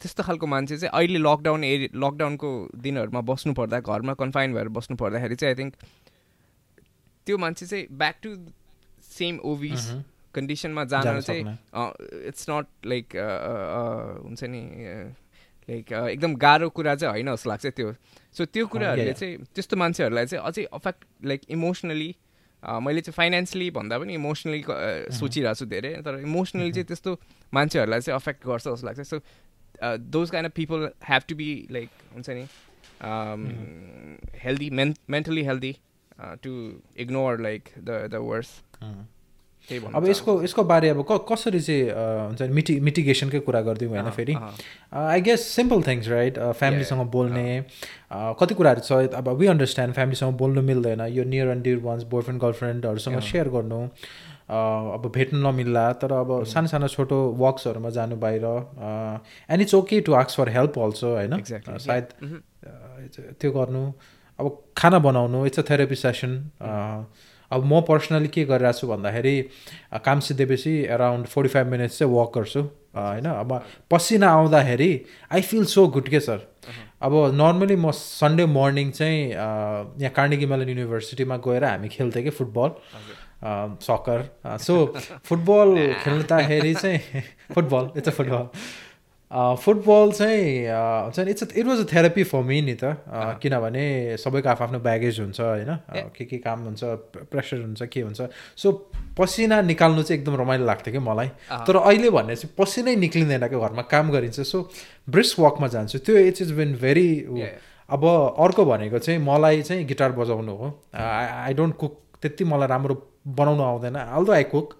त्यस्तो 0.00 0.22
खालको 0.22 0.46
मान्छे 0.46 0.76
चाहिँ 0.76 0.90
अहिले 0.92 1.18
लकडाउन 1.18 1.64
एरि 1.64 1.88
लकडाउनको 1.96 2.50
दिनहरूमा 2.78 3.20
बस्नु 3.22 3.52
पर्दा 3.54 3.80
घरमा 3.82 4.14
कन्फाइन 4.14 4.54
भएर 4.54 4.68
बस्नु 4.76 4.96
पर्दाखेरि 4.96 5.36
चाहिँ 5.36 5.54
आई 5.54 5.58
थिङ्क 5.58 5.74
त्यो 7.26 7.38
मान्छे 7.38 7.66
चाहिँ 7.66 7.86
ब्याक 7.92 8.16
टु 8.22 8.34
सेम 9.10 9.38
ओभिस 9.44 9.90
कन्डिसनमा 10.34 10.84
जान 10.92 11.20
चाहिँ 11.20 11.42
इट्स 12.28 12.46
नट 12.50 12.66
लाइक 12.86 13.06
हुन्छ 14.24 14.44
नि 14.44 14.62
लाइक 15.68 15.92
एकदम 15.92 16.34
गाह्रो 16.36 16.68
कुरा 16.70 16.94
चाहिँ 16.94 17.12
होइन 17.12 17.34
जस्तो 17.34 17.50
लाग्छ 17.50 17.66
त्यो। 17.66 17.92
सो 18.36 18.44
त्यो 18.44 18.66
कुराहरूले 18.66 19.12
चाहिँ 19.12 19.36
त्यस्तो 19.54 19.76
मान्छेहरूलाई 19.76 20.26
चाहिँ 20.26 20.44
अझै 20.44 20.64
अफेक्ट 20.72 21.04
लाइक 21.24 21.40
इमोसनली 21.56 22.10
मैले 22.62 23.00
चाहिँ 23.00 23.14
फाइनेन्सियली 23.14 23.70
भन्दा 23.70 23.98
पनि 23.98 24.14
इमोसनली 24.14 24.60
सोचिरहेको 25.14 25.54
छु 25.54 25.66
धेरै 25.72 25.92
तर 26.04 26.20
इमोसनली 26.20 26.72
चाहिँ 26.72 26.86
त्यस्तो 26.86 27.10
मान्छेहरूलाई 27.54 28.00
चाहिँ 28.00 28.16
अफेक्ट 28.16 28.46
गर्छ 28.46 28.64
जस्तो 28.68 28.86
लाग्छ। 28.86 29.00
So 29.00 29.20
those 30.14 30.30
kind 30.30 30.46
of 30.48 30.54
people 30.56 30.88
have 31.08 31.22
to 31.28 31.34
be 31.36 31.48
like 31.70 31.90
हुन्छ 32.14 32.28
नि 32.30 32.44
healthy 34.44 34.70
men 34.70 34.94
mentally 35.10 35.42
healthy 35.44 35.72
to 36.42 36.52
ignore 37.04 37.40
like 37.40 37.68
the 37.78 37.90
the 38.12 38.14
worse 38.22 38.50
अब 39.94 40.06
यसको 40.06 40.42
यसको 40.42 40.62
बारे 40.64 40.88
अब 40.88 41.04
क 41.10 41.24
कसरी 41.28 41.60
चाहिँ 41.60 41.82
हुन्छ 41.88 42.42
नि 42.42 42.52
मिटि 42.54 42.78
मिटिगेसनकै 42.80 43.40
कुरा 43.48 43.60
गरिदिउँ 43.68 43.90
होइन 43.90 44.10
फेरि? 44.10 44.34
I 44.92 45.20
guess 45.20 45.46
simple 45.54 45.82
things 45.82 46.08
right 46.08 46.38
फ्यामिलीसँग 46.60 47.00
बोल्ने 47.10 47.46
कति 48.12 48.54
कुराहरू 48.54 48.80
छ? 48.80 48.92
अब 49.14 49.28
वी 49.40 49.46
अन्डरस्ट्यान्ड 49.46 49.94
फ्यामिलीसँग 49.94 50.36
बोल्नु 50.36 50.62
मिल्दैन। 50.62 51.00
यो 51.16 51.24
near 51.24 51.48
and 51.48 51.62
dear 51.64 51.78
ones 51.80 52.02
boyfriend 52.12 52.40
गर्लफ्रेन्डहरूसँग 52.42 53.20
share 53.32 53.48
गर्नु। 53.56 53.80
अब 54.44 55.10
भेट्नु 55.14 55.38
नमिल्ला 55.40 55.86
तर 56.04 56.12
अब 56.12 56.44
सानो 56.44 56.68
सानो 56.68 56.88
छोटो 56.92 57.16
वर्क्सहरूमा 57.40 57.90
जानु 57.96 58.16
बाहिर 58.20 58.44
एन्ड 59.50 59.60
इट्स 59.62 59.74
ओके 59.74 60.00
टु 60.04 60.12
आक्स 60.14 60.36
फर 60.36 60.48
हेल्प 60.56 60.78
अल्सो 60.78 61.14
होइन? 61.16 61.40
सायद 61.40 62.06
त्यो 63.40 63.50
गर्नु। 63.52 63.84
अब 64.38 64.46
खाना 64.76 64.98
बनाउनु 64.98 65.46
इट्स 65.46 65.58
अ 65.58 65.62
थेरापी 65.70 65.96
सेसन 65.96 66.32
अब 67.54 67.64
म 67.64 67.80
पर्सनली 67.88 68.28
के 68.34 68.44
गरिरहेको 68.44 68.78
छु 68.78 68.86
भन्दाखेरि 68.88 69.36
काम 70.04 70.20
सिद्धेपछि 70.28 70.72
एराउन्ड 70.94 71.26
फोर्टी 71.34 71.48
फाइभ 71.54 71.66
मिनट्स 71.70 71.98
चाहिँ 71.98 72.12
वक 72.14 72.32
गर्छु। 72.38 72.62
होइन 72.96 73.26
अब 73.26 73.50
पसिना 73.90 74.28
आउँदाखेरि 74.30 74.90
आई 75.32 75.40
फिल 75.42 75.64
सो 75.66 75.86
गुड 75.94 76.08
के 76.08 76.20
सर? 76.20 76.38
अब 77.02 77.12
नर्मली 77.34 77.76
म 77.76 77.90
सन्डे 77.90 78.46
मर्निङ 78.46 78.90
चाहिँ 78.90 79.18
यहाँ 79.30 80.10
कार्निगी 80.16 80.46
मेलन 80.46 80.68
युनिभर्सिटीमा 80.68 81.36
गएर 81.46 81.64
हामी 81.64 81.88
खेल्थ्यौँ 81.88 82.24
कि 82.24 82.30
फुटबल 82.38 82.70
सकर 83.84 84.20
सो 84.66 84.74
फुटबल 85.24 85.76
खेल्दाखेरि 86.04 86.74
चाहिँ 86.74 87.22
football 87.54 87.90
it's 87.98 88.08
a 88.08 88.12
football 88.18 88.48
football 89.32 90.12
चाहिँ 90.12 90.68
हुन्छ 90.68 91.18
नि 91.20 91.30
it's 91.30 91.42
it 91.56 91.66
was 91.66 91.78
a 91.80 91.84
therapy 91.92 92.22
for 92.24 92.42
me 92.42 92.60
नि 92.62 92.74
त। 92.74 92.84
किनभने 93.42 94.16
सबैको 94.22 94.48
आफ्नो 94.48 94.66
आफ्नो 94.66 94.78
ब्यागेज 94.78 95.20
हुन्छ 95.20 95.40
होइन? 95.40 95.74
के 96.14 96.24
के 96.24 96.38
काम 96.38 96.60
हुन्छ 96.64 96.80
प्रेसर 97.32 97.60
हुन्छ 97.60 97.82
के 97.82 98.00
हुन्छ। 98.00 98.30
सो 98.56 98.72
पसिना 99.18 99.60
निकाल्नु 99.62 100.02
चाहिँ 100.02 100.20
एकदम 100.20 100.36
रमाइलो 100.40 100.64
लाग्थ्यो 100.66 100.92
कि 100.92 100.98
मलाई। 100.98 101.28
तर 101.66 101.76
अहिले 101.76 102.10
भने 102.10 102.36
चाहिँ 102.36 102.54
पसिनै 102.58 102.96
निक्लिँदैन 102.96 103.46
क्या 103.48 103.58
घरमा 103.58 103.82
काम 103.90 104.10
गरिन्छ। 104.12 104.40
सो 104.40 104.70
ब्रिस्क 105.10 105.40
वकमा 105.40 105.68
जान्छु। 105.74 105.98
त्यो 105.98 106.16
इट्स 106.30 106.42
इज 106.42 106.52
बिन 106.52 106.74
भेरी 106.78 107.10
अब 107.90 108.04
अर्को 108.38 108.64
भनेको 108.64 108.98
चाहिँ 108.98 109.20
मलाई 109.20 109.62
चाहिँ 109.62 109.84
गिटार 109.86 110.12
बजाउनु 110.12 110.52
हो। 110.52 110.68
आई 110.94 111.54
डोन्ट 111.54 111.76
कुक 111.76 112.00
त्यति 112.24 112.44
मलाई 112.44 112.68
राम्रो 112.68 112.94
बनाउनु 113.24 113.62
आउँदैन. 113.62 113.96
अल्दो 113.96 114.32
आई 114.32 114.44
कुक 114.52 114.72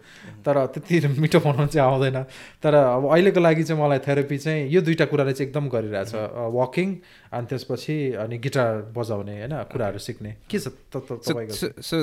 तर 0.45 0.57
त्यति 0.73 1.21
मिठो 1.21 1.41
बनाउनु 1.41 1.67
चाहिँ 1.73 1.89
आउँदैन। 1.89 2.19
तर 2.61 2.75
अब 2.75 3.09
अहिलेको 3.13 3.41
लागि 3.41 3.65
चाहिँ 3.65 3.81
मलाई 3.81 3.99
थेरापी 4.05 4.39
चाहिँ 4.39 4.69
यो 4.69 4.81
दुइटा 4.85 5.05
कुराले 5.09 5.33
चाहिँ 5.33 5.49
एकदम 5.49 5.69
गरिरहेछ। 5.69 6.13
वकिङ 6.53 6.89
अनि 7.33 7.47
त्यसपछि 7.49 7.97
अनि 8.21 8.37
गिटार 8.39 8.93
बजाउने 8.97 9.35
होइन 9.39 9.55
कुराहरू 9.73 9.99
सिक्ने। 9.99 10.37
के 10.51 10.59
छ 10.59 10.69
so 10.69 11.97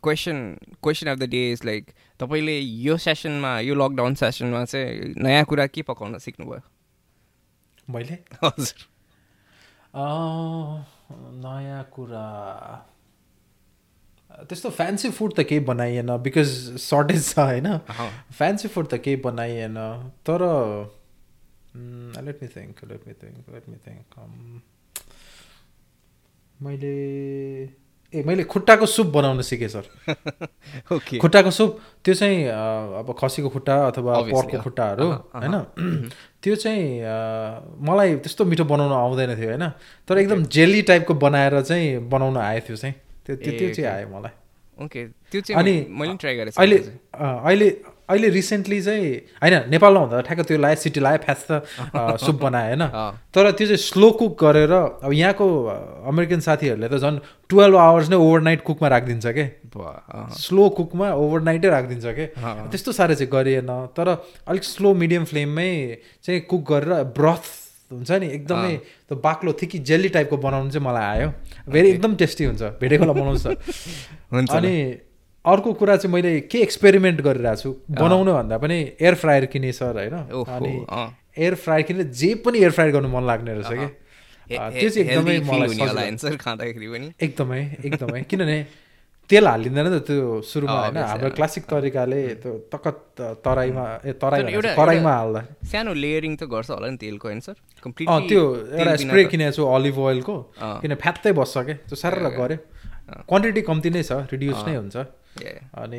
question 0.00 0.36
question 0.82 1.06
of 1.12 1.18
the 1.18 1.28
day 1.28 1.42
is 1.52 1.64
like 1.64 1.90
तपाईँले 2.20 2.58
यो 2.58 2.96
सेसनमा 2.96 3.52
यो 3.60 3.74
लकडाउन 3.74 4.14
सेसनमा 4.16 4.64
चाहिँ 4.64 5.14
नयाँ 5.20 5.44
कुरा 5.44 5.66
के 5.66 5.82
पकाउन 5.82 6.18
सिक्नुभयो? 6.18 6.60
मैले? 7.88 8.16
हजुर। 8.44 8.78
नयाँ 11.44 11.82
कुरा। 11.92 12.26
त्यस्तो 14.48 14.70
फ्यान्सी 14.70 15.10
फुड 15.10 15.32
त 15.34 15.40
केही 15.40 15.60
बनाइएन 15.60 16.16
बिकज 16.16 16.48
सर्टेज 16.78 17.34
छ 17.34 17.38
होइन? 17.38 17.78
फ्यान्सी 18.32 18.68
फुड 18.68 18.86
त 18.86 18.94
केही 18.94 19.16
बनाइएन 19.16 19.74
तर 20.26 20.40
let 22.24 22.42
me 22.42 22.48
think 22.48 22.84
let 22.84 23.06
me 23.06 23.12
think 23.12 23.44
let 23.54 23.68
me 23.68 23.76
think 23.76 24.62
मैले 26.62 26.96
ए 28.14 28.22
मैले 28.26 28.44
खुट्टाको 28.44 28.86
सुप 28.86 29.06
बनाउन 29.06 29.42
सिकेँ 29.42 29.68
सर 29.68 29.84
ओके 30.92 31.18
खुट्टाको 31.22 31.50
सुप 31.50 31.80
त्यो 32.04 32.14
चाहिँ 32.14 32.46
अब 32.46 33.14
खसीको 33.18 33.48
खुट्टा 33.48 33.86
अथवा 33.86 34.20
पर्कको 34.20 34.60
खुट्टाहरू 34.62 35.12
होइन? 35.12 35.54
त्यो 36.42 36.54
चाहिँ 36.56 37.02
मलाई 37.88 38.16
त्यस्तो 38.16 38.44
मिठो 38.44 38.64
बनाउनु 38.64 38.94
आउँदैन 38.94 39.36
थियो 39.36 39.48
होइन? 39.48 39.68
तर 40.08 40.18
एकदम 40.18 40.44
जेली 40.44 40.82
टाइपको 40.82 41.14
बनाएर 41.14 41.62
चाहिँ 41.62 42.08
बनाउन 42.08 42.36
आएको 42.36 42.68
थियो 42.68 42.76
चाहिँ। 42.76 42.94
त्यो 43.36 43.52
त्यो 43.58 43.68
चाहिँ 43.74 43.90
आयो 43.94 44.08
मलाई। 44.08 44.32
ओके। 44.78 45.00
त्यो 45.30 45.40
चाहिँ 45.40 45.58
अनि 45.60 45.74
मैले 45.88 46.14
ट्राई 46.20 46.34
गरेँ 46.36 46.52
अहिले 46.56 46.78
अहिले 47.20 47.68
अहिले 48.10 48.28
रिसेन्टली 48.34 48.80
चाहिँ 48.82 49.10
होइन 49.42 49.54
नेपालमा 49.70 50.00
हुँदा 50.00 50.20
ठ्याक्क 50.26 50.42
त्यो 50.48 50.58
लायो 50.58 50.76
सिटी 50.82 51.00
लायो 51.00 51.18
फ्यास 51.24 51.46
त 51.50 51.62
सुप 52.26 52.36
बनायो 52.42 52.74
होइन? 52.74 52.82
तर 53.34 53.50
त्यो 53.54 53.66
चाहिँ 53.70 53.76
स्लो 53.76 54.10
कुक 54.18 54.32
गरेर 54.42 54.72
अब 55.06 55.12
यहाँको 55.14 55.46
अमेरिकन 56.10 56.40
साथीहरूले 56.42 56.88
त 56.90 56.98
झन् 56.98 57.18
टुवेल्भ 57.46 57.76
आवर्स 57.76 58.08
नै 58.10 58.16
ओभरनाइट 58.16 58.60
कुकमा 58.66 58.88
राखिदिन्छ 58.88 59.26
के? 59.36 59.44
स्लो 60.42 60.68
कुकमा 60.80 61.06
ओभरनाइटै 61.14 61.68
राखिदिन्छ 61.70 62.06
के? 62.18 62.26
त्यस्तो 62.74 62.92
साह्रो 62.98 63.14
चाहिँ 63.14 63.30
गरिएन। 63.30 63.70
तर 63.94 64.08
अलिक 64.48 64.64
स्लो 64.64 64.94
मिडियम 64.94 65.24
फ्लेममै 65.30 65.70
चाहिँ 66.24 66.40
कुक 66.50 66.62
गरेर 66.72 67.14
ब्रथ 67.14 67.44
हुन्छ 67.90 68.10
नि 68.22 68.26
एकदमै 68.38 68.72
त्यो 69.08 69.16
बाक्लो 69.26 69.52
थिकी 69.62 69.78
जेली 69.90 70.08
टाइपको 70.16 70.36
बनाउनु 70.46 70.70
चाहिँ 70.70 70.86
मलाई 70.86 71.06
आयो। 71.14 71.28
भेरी 71.68 71.88
एकदम 71.90 72.14
टेस्टी 72.22 72.44
हुन्छ 72.44 72.62
भेटेको 72.80 73.12
बनाउँछ 73.14 73.46
हुन्छ 74.34 74.50
अनि 74.50 74.74
अर्को 75.44 75.72
कुरा 75.80 75.96
चाहिँ 75.96 76.12
मैले 76.14 76.32
के 76.52 76.58
एक्सपेरिमेन्ट 76.62 77.20
गरिरहेको 77.26 77.60
छु 77.62 77.70
बनाउनु 77.90 78.32
भन्दा 78.34 78.58
पनि 78.58 78.78
एयर 79.00 79.14
फ्रायर 79.22 79.44
किने 79.52 79.72
सर 79.72 79.96
होइन? 79.96 80.16
अनि। 80.56 80.72
एयर 81.38 81.54
फ्रायर 81.64 81.82
किनेर 81.88 82.06
जे 82.20 82.34
पनि 82.44 82.58
एयर 82.58 82.70
फ्रायर 82.76 82.92
गर्नु 82.92 83.08
मन 83.08 83.26
लाग्ने 83.26 83.54
रहेछ 83.54 83.72
कि। 83.72 83.88
त्यो 84.50 84.88
चाहिँ 84.90 85.08
एकदमै 85.08 85.38
मलाई 85.50 85.68
एकदमै 87.26 87.60
एकदमै। 87.84 88.22
किनभने 88.30 88.56
तेल 89.30 89.46
हालिँदैन 89.46 89.86
त 89.94 90.02
त्यो 90.06 90.42
सुरुमा 90.42 90.78
होइन? 90.90 90.96
हाम्रो। 90.98 91.30
क्लासिक 91.38 91.64
तरिकाले 91.70 92.20
त्यो 92.42 92.50
तक 92.74 92.84
तराईमा 93.46 93.84
ए 94.02 94.12
तराई 94.18 94.40
तर 94.40 94.46
भनेको 94.46 94.58
एउटा- 94.58 94.76
कराईमा 94.76 95.12
हाल्दा। 95.14 95.40
सानो 95.70 95.92
लेयरिङ 95.94 96.32
त 96.36 96.42
गर्छ 96.50 96.70
होला 96.74 96.88
नि 96.90 96.96
तेलको 96.98 97.26
होइन 97.30 97.40
सर? 97.46 97.54
अँ 98.10 98.20
त्यो 98.26 98.42
एउटा 98.74 98.96
स्प्रे 99.06 99.22
किनेको 99.30 99.52
छु 99.56 99.62
अलिभ 99.70 99.96
ओइलको। 99.98 100.34
किन 100.82 100.92
फ्यात्तै 100.98 101.32
बस्छ 101.38 101.54
क्या 101.62 101.74
त्यो 101.86 101.96
साह्रो 101.96 102.30
गऱ्यो। 102.38 102.58
क्वान्टिटी 103.30 103.62
कम्ती 103.70 103.88
नै 103.90 104.02
छ 104.02 104.12
रिड्युस 104.34 104.60
नै 104.66 104.74
हुन्छ। 104.76 104.96
अनि 105.78 105.98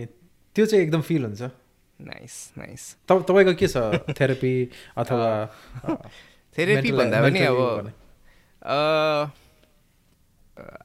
त्यो 0.56 0.64
चाहिँ 0.66 0.84
एकदम 0.86 1.02
फिल 1.02 1.24
हुन्छ। 1.26 1.42
नाइस 2.00 2.36
नाइस 2.58 2.84
तप 3.08 3.18
तपाईँको 3.30 3.54
के 3.56 3.68
छ? 3.68 3.78
थेरापी 4.12 4.54
अथवा 5.02 5.30
थेरेपी 6.56 6.90
भन्दा 6.92 7.18
पनि 7.22 7.40
अब। 7.48 7.60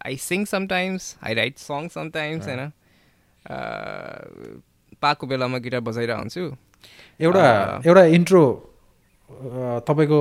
I 0.06 0.16
sing 0.16 0.44
sometimes 0.44 1.16
I 1.24 1.34
write 1.34 1.58
song 1.58 1.88
sometimes 1.98 2.46
होइन 2.48 2.72
Uh, 3.46 4.58
पाएको 5.02 5.26
बेलामा 5.26 5.58
गिटार 5.64 5.80
बजाइरहेको 5.80 6.20
हुन्छु 6.20 6.44
एउटा 7.20 7.42
अँ। 7.50 7.82
एउटा 7.86 8.04
इन्ट्रो 8.16 8.40
तपाईँको 9.88 10.18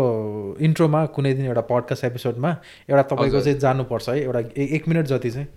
इन्ट्रोमा 0.68 1.06
कुनै 1.16 1.34
दिन 1.34 1.46
एउटा 1.46 1.62
पडकास्ट 1.72 2.04
एपिसोडमा 2.04 2.52
एउटा 2.90 3.02
तपाईँको। 3.02 3.42
चाहिँ 3.42 3.60
जानुपर्छ 3.60 4.10
है 4.10 4.22
एउटा 4.24 4.40
एक 4.78 4.88
मिनट 4.88 5.06
जति 5.06 5.32
चाहिँ 5.32 5.48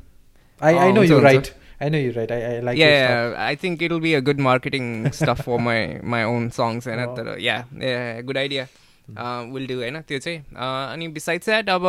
I 0.60 0.74
I 0.84 0.92
know 0.92 1.02
you. 1.02 1.18
Right 1.20 1.50
I 1.82 1.90
know 1.90 1.98
you 1.98 2.12
right 2.16 2.32
I 2.32 2.42
I 2.42 2.60
like 2.60 2.78
yeah 2.78 3.36
i 3.50 3.54
think 3.54 3.82
it'll 3.82 4.04
be 4.08 4.14
a 4.14 4.24
good 4.30 4.40
marketing 4.48 4.88
stuff 5.20 5.44
for 5.44 5.60
my 5.68 5.78
my 6.16 6.24
own 6.24 6.50
songs 6.60 6.88
होइन 6.88 7.04
Oh. 7.06 7.38
yeah 7.48 7.64
yeah 7.86 8.20
good 8.22 8.40
idea 8.46 8.68
uh, 9.08 9.40
will 9.52 9.66
do 9.66 9.78
त्यो 10.08 10.18
चाहिँ 10.18 10.40
Uh, 10.40 10.92
अनि 10.92 11.08
besides 11.08 11.46
that 11.46 11.70
अब 11.70 11.86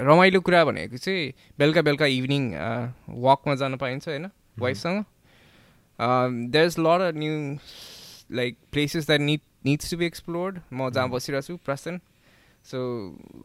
रमाइलो 0.00 0.40
कुरा 0.40 0.64
भनेको 0.64 0.96
चाहिँ 0.96 1.32
बेलुका 1.58 1.82
बेलुका 1.82 2.06
इभिनिङ 2.16 2.44
वकमा 3.24 3.54
जान 3.54 3.76
पाइन्छ 3.76 4.08
होइन 4.08 4.26
वाइफसँग। 4.58 5.04
There 6.50 6.66
is 6.66 6.76
lot 6.78 7.00
a 7.02 7.10
new 7.16 7.32
like 8.36 8.56
places 8.72 9.06
that 9.06 9.20
need 9.20 9.40
needs 9.66 9.90
to 9.90 9.96
be 9.96 10.06
explored 10.06 10.60
म 10.72 10.90
जहाँ 10.90 11.08
बसिरहेको 11.10 11.46
छु 11.46 11.56
प्रसन 11.64 12.00
सो 12.64 12.78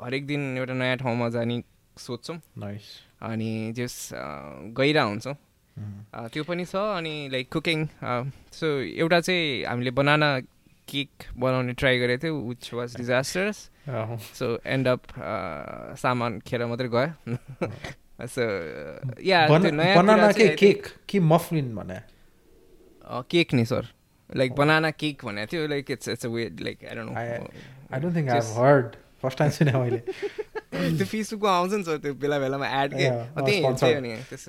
हरेक 0.04 0.28
दिन 0.28 0.58
एउटा 0.58 0.74
नयाँ 0.74 0.98
ठाउँमा 0.98 1.30
जाने 1.30 1.62
सोध्छौँ 1.98 2.38
नाइस 2.58 2.88
अनि 3.24 3.74
जस 3.78 4.10
गइरह 4.80 5.04
हुन्छौँ। 5.04 5.36
त्यो 6.34 6.44
पनि 6.44 6.66
छ 6.66 6.76
अनि 6.76 7.14
लाइक 7.32 7.52
कुकिङ 7.54 7.88
सो 8.54 8.68
एउटा 8.82 9.20
चाहिँ 9.20 9.64
हामीले 9.66 9.92
बनाना 9.92 10.30
केक 10.88 11.24
बनाउने 11.40 11.74
ट्राई 11.82 12.00
गरेको 12.00 12.24
थियौँ 12.24 12.42
which 12.48 12.74
was 12.74 12.96
disasters 12.98 13.58
so 14.40 14.48
end 14.76 14.88
up 14.88 15.02
सामान 16.02 16.40
खेर 16.48 16.66
मात्रै 16.66 16.90
गयो 16.96 17.70
सो 18.34 18.50
या 19.26 19.46
केक 20.34 20.88
कि 21.10 21.20
मफलिन 21.32 21.76
भने 21.76 22.00
केक 23.32 23.54
नि 23.54 23.66
सर 23.66 23.94
लाइक 24.30 24.54
बनाना 24.56 24.92
केक 24.92 25.26
भनेको 25.26 25.52
थियो 25.54 25.68
like 25.68 25.92
it's 25.92 26.10
it's 26.10 26.26
way 26.26 26.50
like 26.62 26.86
I 26.86 26.96
don't 26.96 27.18
I 27.18 28.00
don't 28.00 28.16
think 28.16 28.30
I 28.30 28.40
heard 28.58 28.96
first 29.22 29.38
time 29.40 29.52
सुने 29.58 29.72
मैले 29.80 29.98
त्यो 30.98 31.06
फेसबुकमा 31.06 31.52
आउँछ 31.58 31.74
नि 31.74 31.84
सर 31.84 31.98
त्यो 32.06 32.14
बेला 32.22 32.40
बेलामा 32.40 32.68
एड 32.84 32.94
के 32.94 33.10
त्यही 33.10 33.62
sponsor. 33.62 33.80
त्यही 33.80 33.94
हो 33.96 34.02
नि 34.02 34.16
त्यस 34.30 34.46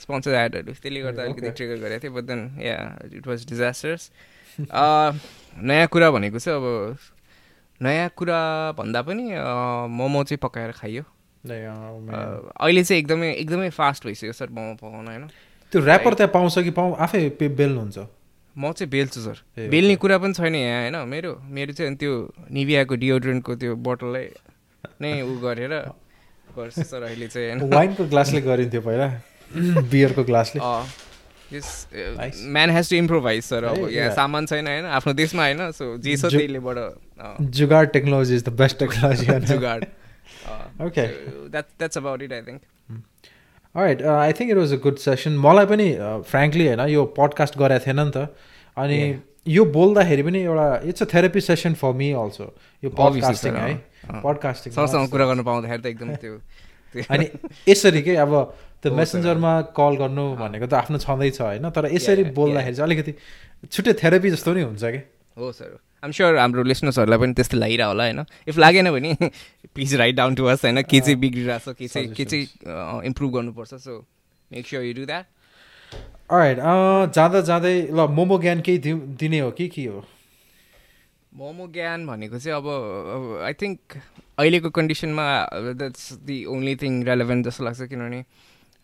स्पोन्सर 0.00 0.34
एडहरू 0.34 0.72
त्यसले 0.72 1.00
गर्दा 1.00 1.22
अलिकति. 1.22 1.50
ट्रिगर 1.50 1.76
गरेको 1.82 2.02
थिएँ 2.02 2.12
but 2.14 2.24
then 2.30 2.40
yeah 2.60 2.76
it 3.16 3.26
was 3.26 3.46
disasters 3.48 4.10
नयाँ 5.68 5.86
कुरा 5.92 6.10
भनेको 6.10 6.38
चाहिँ 6.38 6.58
अब 6.58 6.98
नयाँ 7.80 8.08
कुरा 8.16 8.40
भन्दा 8.78 9.02
पनि 9.02 9.24
मोमो 9.92 10.24
चाहिँ 10.24 10.38
पकाएर 10.42 10.72
खाइयो। 10.72 11.02
अहिले 11.46 12.82
चाहिँ 12.84 12.98
एकदमै 13.02 13.32
एकदमै 13.32 13.70
फास्ट 13.70 14.06
भइसक्यो 14.06 14.32
सर 14.32 14.48
मोमो 14.50 14.74
पकाउन 14.80 15.06
होइन? 15.06 15.26
त्यो 15.72 15.82
ऱ्यापर 15.82 16.14
त्यहाँ 16.14 16.32
पाउँछ 16.32 16.58
कि 16.58 16.70
पाउँ 16.70 16.96
आफै 16.96 17.28
बेल्नुहुन्छ? 17.48 17.98
म 18.56 18.72
चाहिँ 18.72 18.90
बेल्छु 18.90 19.20
सर। 19.20 19.68
बेल्ने 19.68 19.96
कुरा 20.00 20.18
पनि 20.18 20.32
छैन 20.32 20.54
यहाँ 20.54 20.80
होइन? 20.82 20.96
मेरो 21.08 21.30
मेरो 21.44 21.72
चाहिँ 21.76 21.88
अनि 21.90 21.96
त्यो 22.00 22.12
निभियाको 22.50 22.94
डियोड्रेन्टको 22.96 23.54
त्यो 23.60 23.76
बोटललाई 23.76 24.26
नै 25.00 25.20
उ 25.22 25.38
गरेर 25.44 25.72
गर्छु 26.56 26.82
सर 26.82 27.02
अहिले 27.02 27.28
चाहिँ 27.28 27.68
वाइनको 27.68 28.04
ग्लासले 28.08 28.40
गरिन्थ्यो 28.40 28.80
पहिला। 28.80 29.08
बियरको 29.92 30.24
ग्लासले. 30.24 30.60
Man 31.52 32.70
has 32.70 32.90
to 32.90 32.96
improvise 32.96 33.44
sir 33.44 33.64
अब 33.64 33.88
यहाँ. 33.90 34.14
सामान 34.14 34.46
छैन 34.46 34.66
होइन 34.66 34.84
आफ्नो 34.92 35.12
देशमा 35.14 35.42
होइन 35.42 35.70
सो 35.72 35.96
जे 35.98 36.16
छ 36.18 36.24
अँ, 37.18 37.36
jugaad 37.40 37.90
technology 37.90 38.34
is 38.34 38.44
the 38.44 38.52
best 38.54 38.78
technology 38.78 39.38
jugaad 39.46 39.86
Okay. 40.80 41.06
That's 41.50 41.98
about 41.98 42.22
it 42.22 42.32
I 42.32 42.40
think 42.42 42.60
right 43.74 44.02
I 44.04 44.32
think 44.32 44.50
it 44.50 44.56
was 44.56 44.72
a 44.72 44.76
good 44.80 44.96
session 45.00 45.36
मलाई 45.40 45.66
पनि 45.66 45.86
फ्रेङ्कली 46.26 46.66
होइन 46.66 46.80
यो 46.88 47.04
पडकास्ट 47.16 47.58
गरेको 47.58 47.84
थिएन 47.86 48.00
नि 48.00 48.10
त 48.10 48.28
अनि. 48.76 48.98
यो 49.48 49.64
बोल्दाखेरि 49.72 50.22
पनि 50.22 50.40
एउटा 50.42 50.66
it's 50.84 51.02
a 51.02 51.06
therapy 51.14 51.40
session 51.42 51.74
for 51.76 51.92
me 51.94 52.10
also 52.18 52.46
यो 52.82 52.90
पडकास्टिङ 52.92 53.56
है 53.56 54.20
पडकास्टिङ 54.22 54.72
सरसँग 54.72 55.08
कुरा 55.10 55.26
गर्नु 55.26 55.44
पाउँदाखेरि 55.44 55.82
त 55.82 55.86
एकदम 55.86 56.14
त्यो- 56.16 57.06
अनि 57.10 57.28
यसरी 57.68 58.02
के 58.02 58.16
अब 58.18 58.34
त्यो 58.82 58.92
मेसेन्जरमा 58.92 59.52
कल 59.78 59.92
गर्नु 60.02 60.24
भनेको 60.36 60.66
त 60.66 60.74
आफ्नो 60.74 60.98
छँदैछ 60.98 61.40
होइन? 61.40 61.70
तर 61.70 61.90
यसरी 61.94 62.24
बोल्दाखेरि 62.36 62.76
चाहिँ 62.76 62.86
अलिकति 62.88 63.12
छुट्टै 63.72 63.92
थेरापी 64.02 64.30
जस्तो 64.30 64.54
नि 64.54 64.62
हुन्छ 64.68 64.84
कि? 64.84 65.00
हो 65.36 65.52
सर। 65.52 65.78
आम 66.04 66.10
स्योर 66.12 66.36
हाम्रो 66.38 66.62
लिसनर्सहरूलाई 66.62 67.18
पनि 67.18 67.32
त्यस्तो 67.34 67.56
लागिरह 67.56 67.86
होला 67.86 68.04
होइन? 68.04 68.20
इफ 68.48 68.56
लागेन 68.58 68.90
भने 68.92 69.12
please 69.74 69.94
write 70.00 70.14
down 70.16 70.34
to 70.34 70.44
us 70.44 70.64
होइन? 70.64 70.82
के 70.82 71.00
चाहिँ 71.00 71.18
बिग्रिरहेको 71.20 71.72
छ 71.72 71.76
के 71.76 71.88
चाहिँ 71.88 72.08
के 72.14 72.24
चाहिँ 72.24 72.46
इम्प्रुभ 73.08 73.30
गर्नुपर्छ 73.34 73.74
so 73.74 73.94
make 74.52 74.66
sure 74.66 74.84
you 74.84 74.94
do 74.94 75.04
that 75.06 75.24
right 76.32 76.58
जाँदा 77.14 77.40
जाँदै 77.48 77.74
ल 77.90 78.06
मोमो 78.12 78.38
ज्ञान 78.38 78.60
केही 78.60 78.78
दिउ 78.86 78.96
दिने 79.20 79.40
हो 79.40 79.50
कि 79.56 79.68
के 79.68 79.84
हो? 79.86 80.04
मोमो 81.32 81.66
ज्ञान 81.72 82.06
भनेको 82.06 82.38
चाहिँ 82.38 82.56
अब 82.56 82.66
आई 83.44 83.52
थिङ्क 83.60 83.78
अहिलेको 84.38 84.70
कन्डिसनमा 84.70 85.26
that's 85.76 86.12
the 86.24 86.44
only 86.48 86.74
thing 86.76 86.92
relevant 87.04 87.46
जस्तो 87.46 87.64
लाग्छ 87.64 87.82
किनभने 87.92 88.20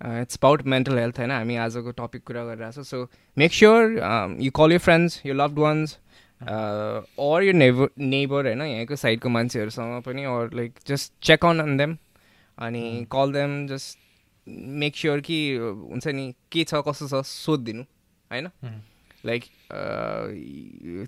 इट्स 0.03 0.37
अबाउट 0.37 0.63
मेन्टल 0.67 0.99
हेल्थ 0.99 1.19
होइन 1.19 1.31
हामी 1.31 1.57
आजको 1.57 1.91
टपिक 1.97 2.23
कुरा 2.27 2.45
गरिरहेको 2.45 2.73
छौँ 2.73 2.85
so 2.85 3.09
make 3.37 3.53
sure 3.53 3.99
you 4.41 4.51
call 4.51 4.73
you 4.73 4.79
friends 4.79 5.21
you 5.27 5.35
loved 5.35 5.59
ones 5.59 5.99
or 6.41 7.43
your 7.43 7.53
neighbour 7.53 7.89
neighbour 7.99 8.47
होइन 8.47 8.63
यहाँको 8.63 8.97
साइडको 8.97 9.29
मान्छेहरूसँग 9.29 10.03
पनि 10.03 10.25
or 10.27 10.55
like 10.55 10.79
just 10.87 11.13
check 11.23 11.45
on 11.45 11.61
on 11.61 11.77
them 11.77 11.97
अनि 12.59 13.07
call 13.13 13.33
them 13.33 13.67
just 13.67 13.99
make 14.77 14.97
sure 14.97 15.21
कि 15.21 15.39
हुन्छ 15.57 16.07
नि 16.09 16.33
के 16.53 16.65
छ 16.65 16.83
कस्तो 16.87 17.09
छ 17.09 17.27
सोधिदिनु 17.27 17.83
होइन 18.31 18.49
लाइक 19.27 19.45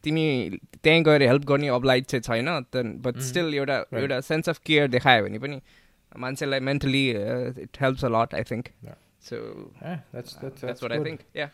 तिमी 0.05 0.25
त्यहीँ 0.83 1.03
गएर 1.05 1.23
हेल्प 1.23 1.45
गर्ने 1.45 1.69
अब्लाइट 1.69 2.07
चाहिँ 2.07 2.23
छैन 2.23 3.01
बट 3.03 3.19
स्टिल 3.21 3.55
एउटा 3.55 3.85
एउटा 3.95 4.21
सेन्स 4.21 4.49
अफ 4.49 4.59
केयर 4.67 4.89
देखायो 4.89 5.25
भने 5.25 5.39
पनि 5.39 5.61
मान्छेलाई 6.18 6.60
mentally 6.68 7.08
it 7.10 7.78
helps 7.82 8.06
a 8.06 8.10
lot 8.12 8.36
I 8.36 8.44
think 8.52 8.70
Yeah. 8.86 8.98
So 9.24 9.36
Eh, 9.36 9.98
that's, 10.14 10.36
that's, 10.42 10.62
that's 10.62 10.84
what 10.84 10.92
I 10.92 11.04
think 11.06 11.20
yeah 11.36 11.50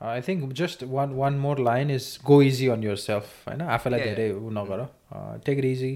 I 0.00 0.20
think 0.20 0.52
just 0.54 0.82
one 0.88 1.10
one 1.16 1.34
more 1.40 1.58
line 1.62 1.90
is 1.90 2.06
go 2.24 2.40
easy 2.42 2.66
on 2.68 2.82
yourself 3.02 3.48
होइन 3.48 3.60
आफैलाई 3.76 4.00
Yeah, 4.00 4.14
धेरै 4.16 4.30
उ 4.32 4.50
नगर 4.56 4.86
take 5.44 5.58
it 5.58 5.64
easy 5.64 5.90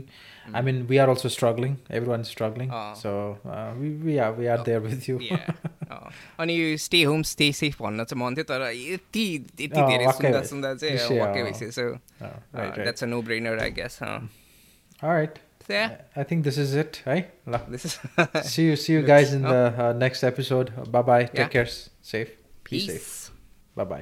I 0.55 0.63
mean 0.63 0.83
we 0.87 0.97
are 0.99 1.09
also 1.09 1.29
struggling 1.29 1.75
everyone 2.11 2.23
struggling 2.29 2.71
uh. 2.71 2.95
So 2.97 3.13
we 4.05 4.17
are 4.27 4.33
we 4.33 4.47
are 4.55 4.63
there 4.63 4.81
with 4.81 5.09
you 5.11 5.19
अनि 6.41 6.55
यो 6.55 6.77
stay 6.85 7.03
home 7.03 7.23
stay 7.31 7.51
safe 7.61 7.83
भन्न 7.83 8.05
चाहिँ 8.05 8.23
मन 8.25 8.35
थियो 8.37 8.45
तर 8.51 8.63
यति 8.73 9.25
यति 9.35 9.69
अँ, 9.71 9.89
धेरै 9.89 10.07
वाक्कै 10.07 10.23
सुन्दा 10.23 10.39
भइ- 10.39 10.49
सुन्दा 10.49 10.75
चाहिँ 10.75 10.97
क्लिसे, 10.97 11.21
वाक्कै 11.21 11.41
अँ। 11.41 11.47
भइसक्यो 11.47 11.71
so 11.73 11.87
right 12.23 12.57
right 12.57 12.75
that's 12.81 13.05
a 13.05 13.07
no 13.07 13.21
brainer 13.23 13.59
I 13.63 13.71
guess 13.79 13.99
right 14.03 15.39
I 16.16 16.24
think 16.24 16.44
this 16.44 16.58
is 16.58 16.76
it, 16.76 17.02
right? 17.06 17.30
This 17.70 17.86
is 17.86 18.00
see 18.44 18.66
you 18.66 18.76
see 18.76 18.94
you 18.94 19.02
guys 19.02 19.34
in 19.34 19.42
the 19.42 19.74
uh, 19.78 19.94
next 19.94 20.24
episode. 20.24 20.92
Bye 20.92 21.02
bye. 21.02 21.22
Yeah. 21.22 21.44
Take 21.44 21.52
care. 21.52 21.68
Safe. 22.02 22.32
Peace. 22.64 22.86
safe. 22.86 23.32
Bye 23.76 23.84
bye. 23.86 24.02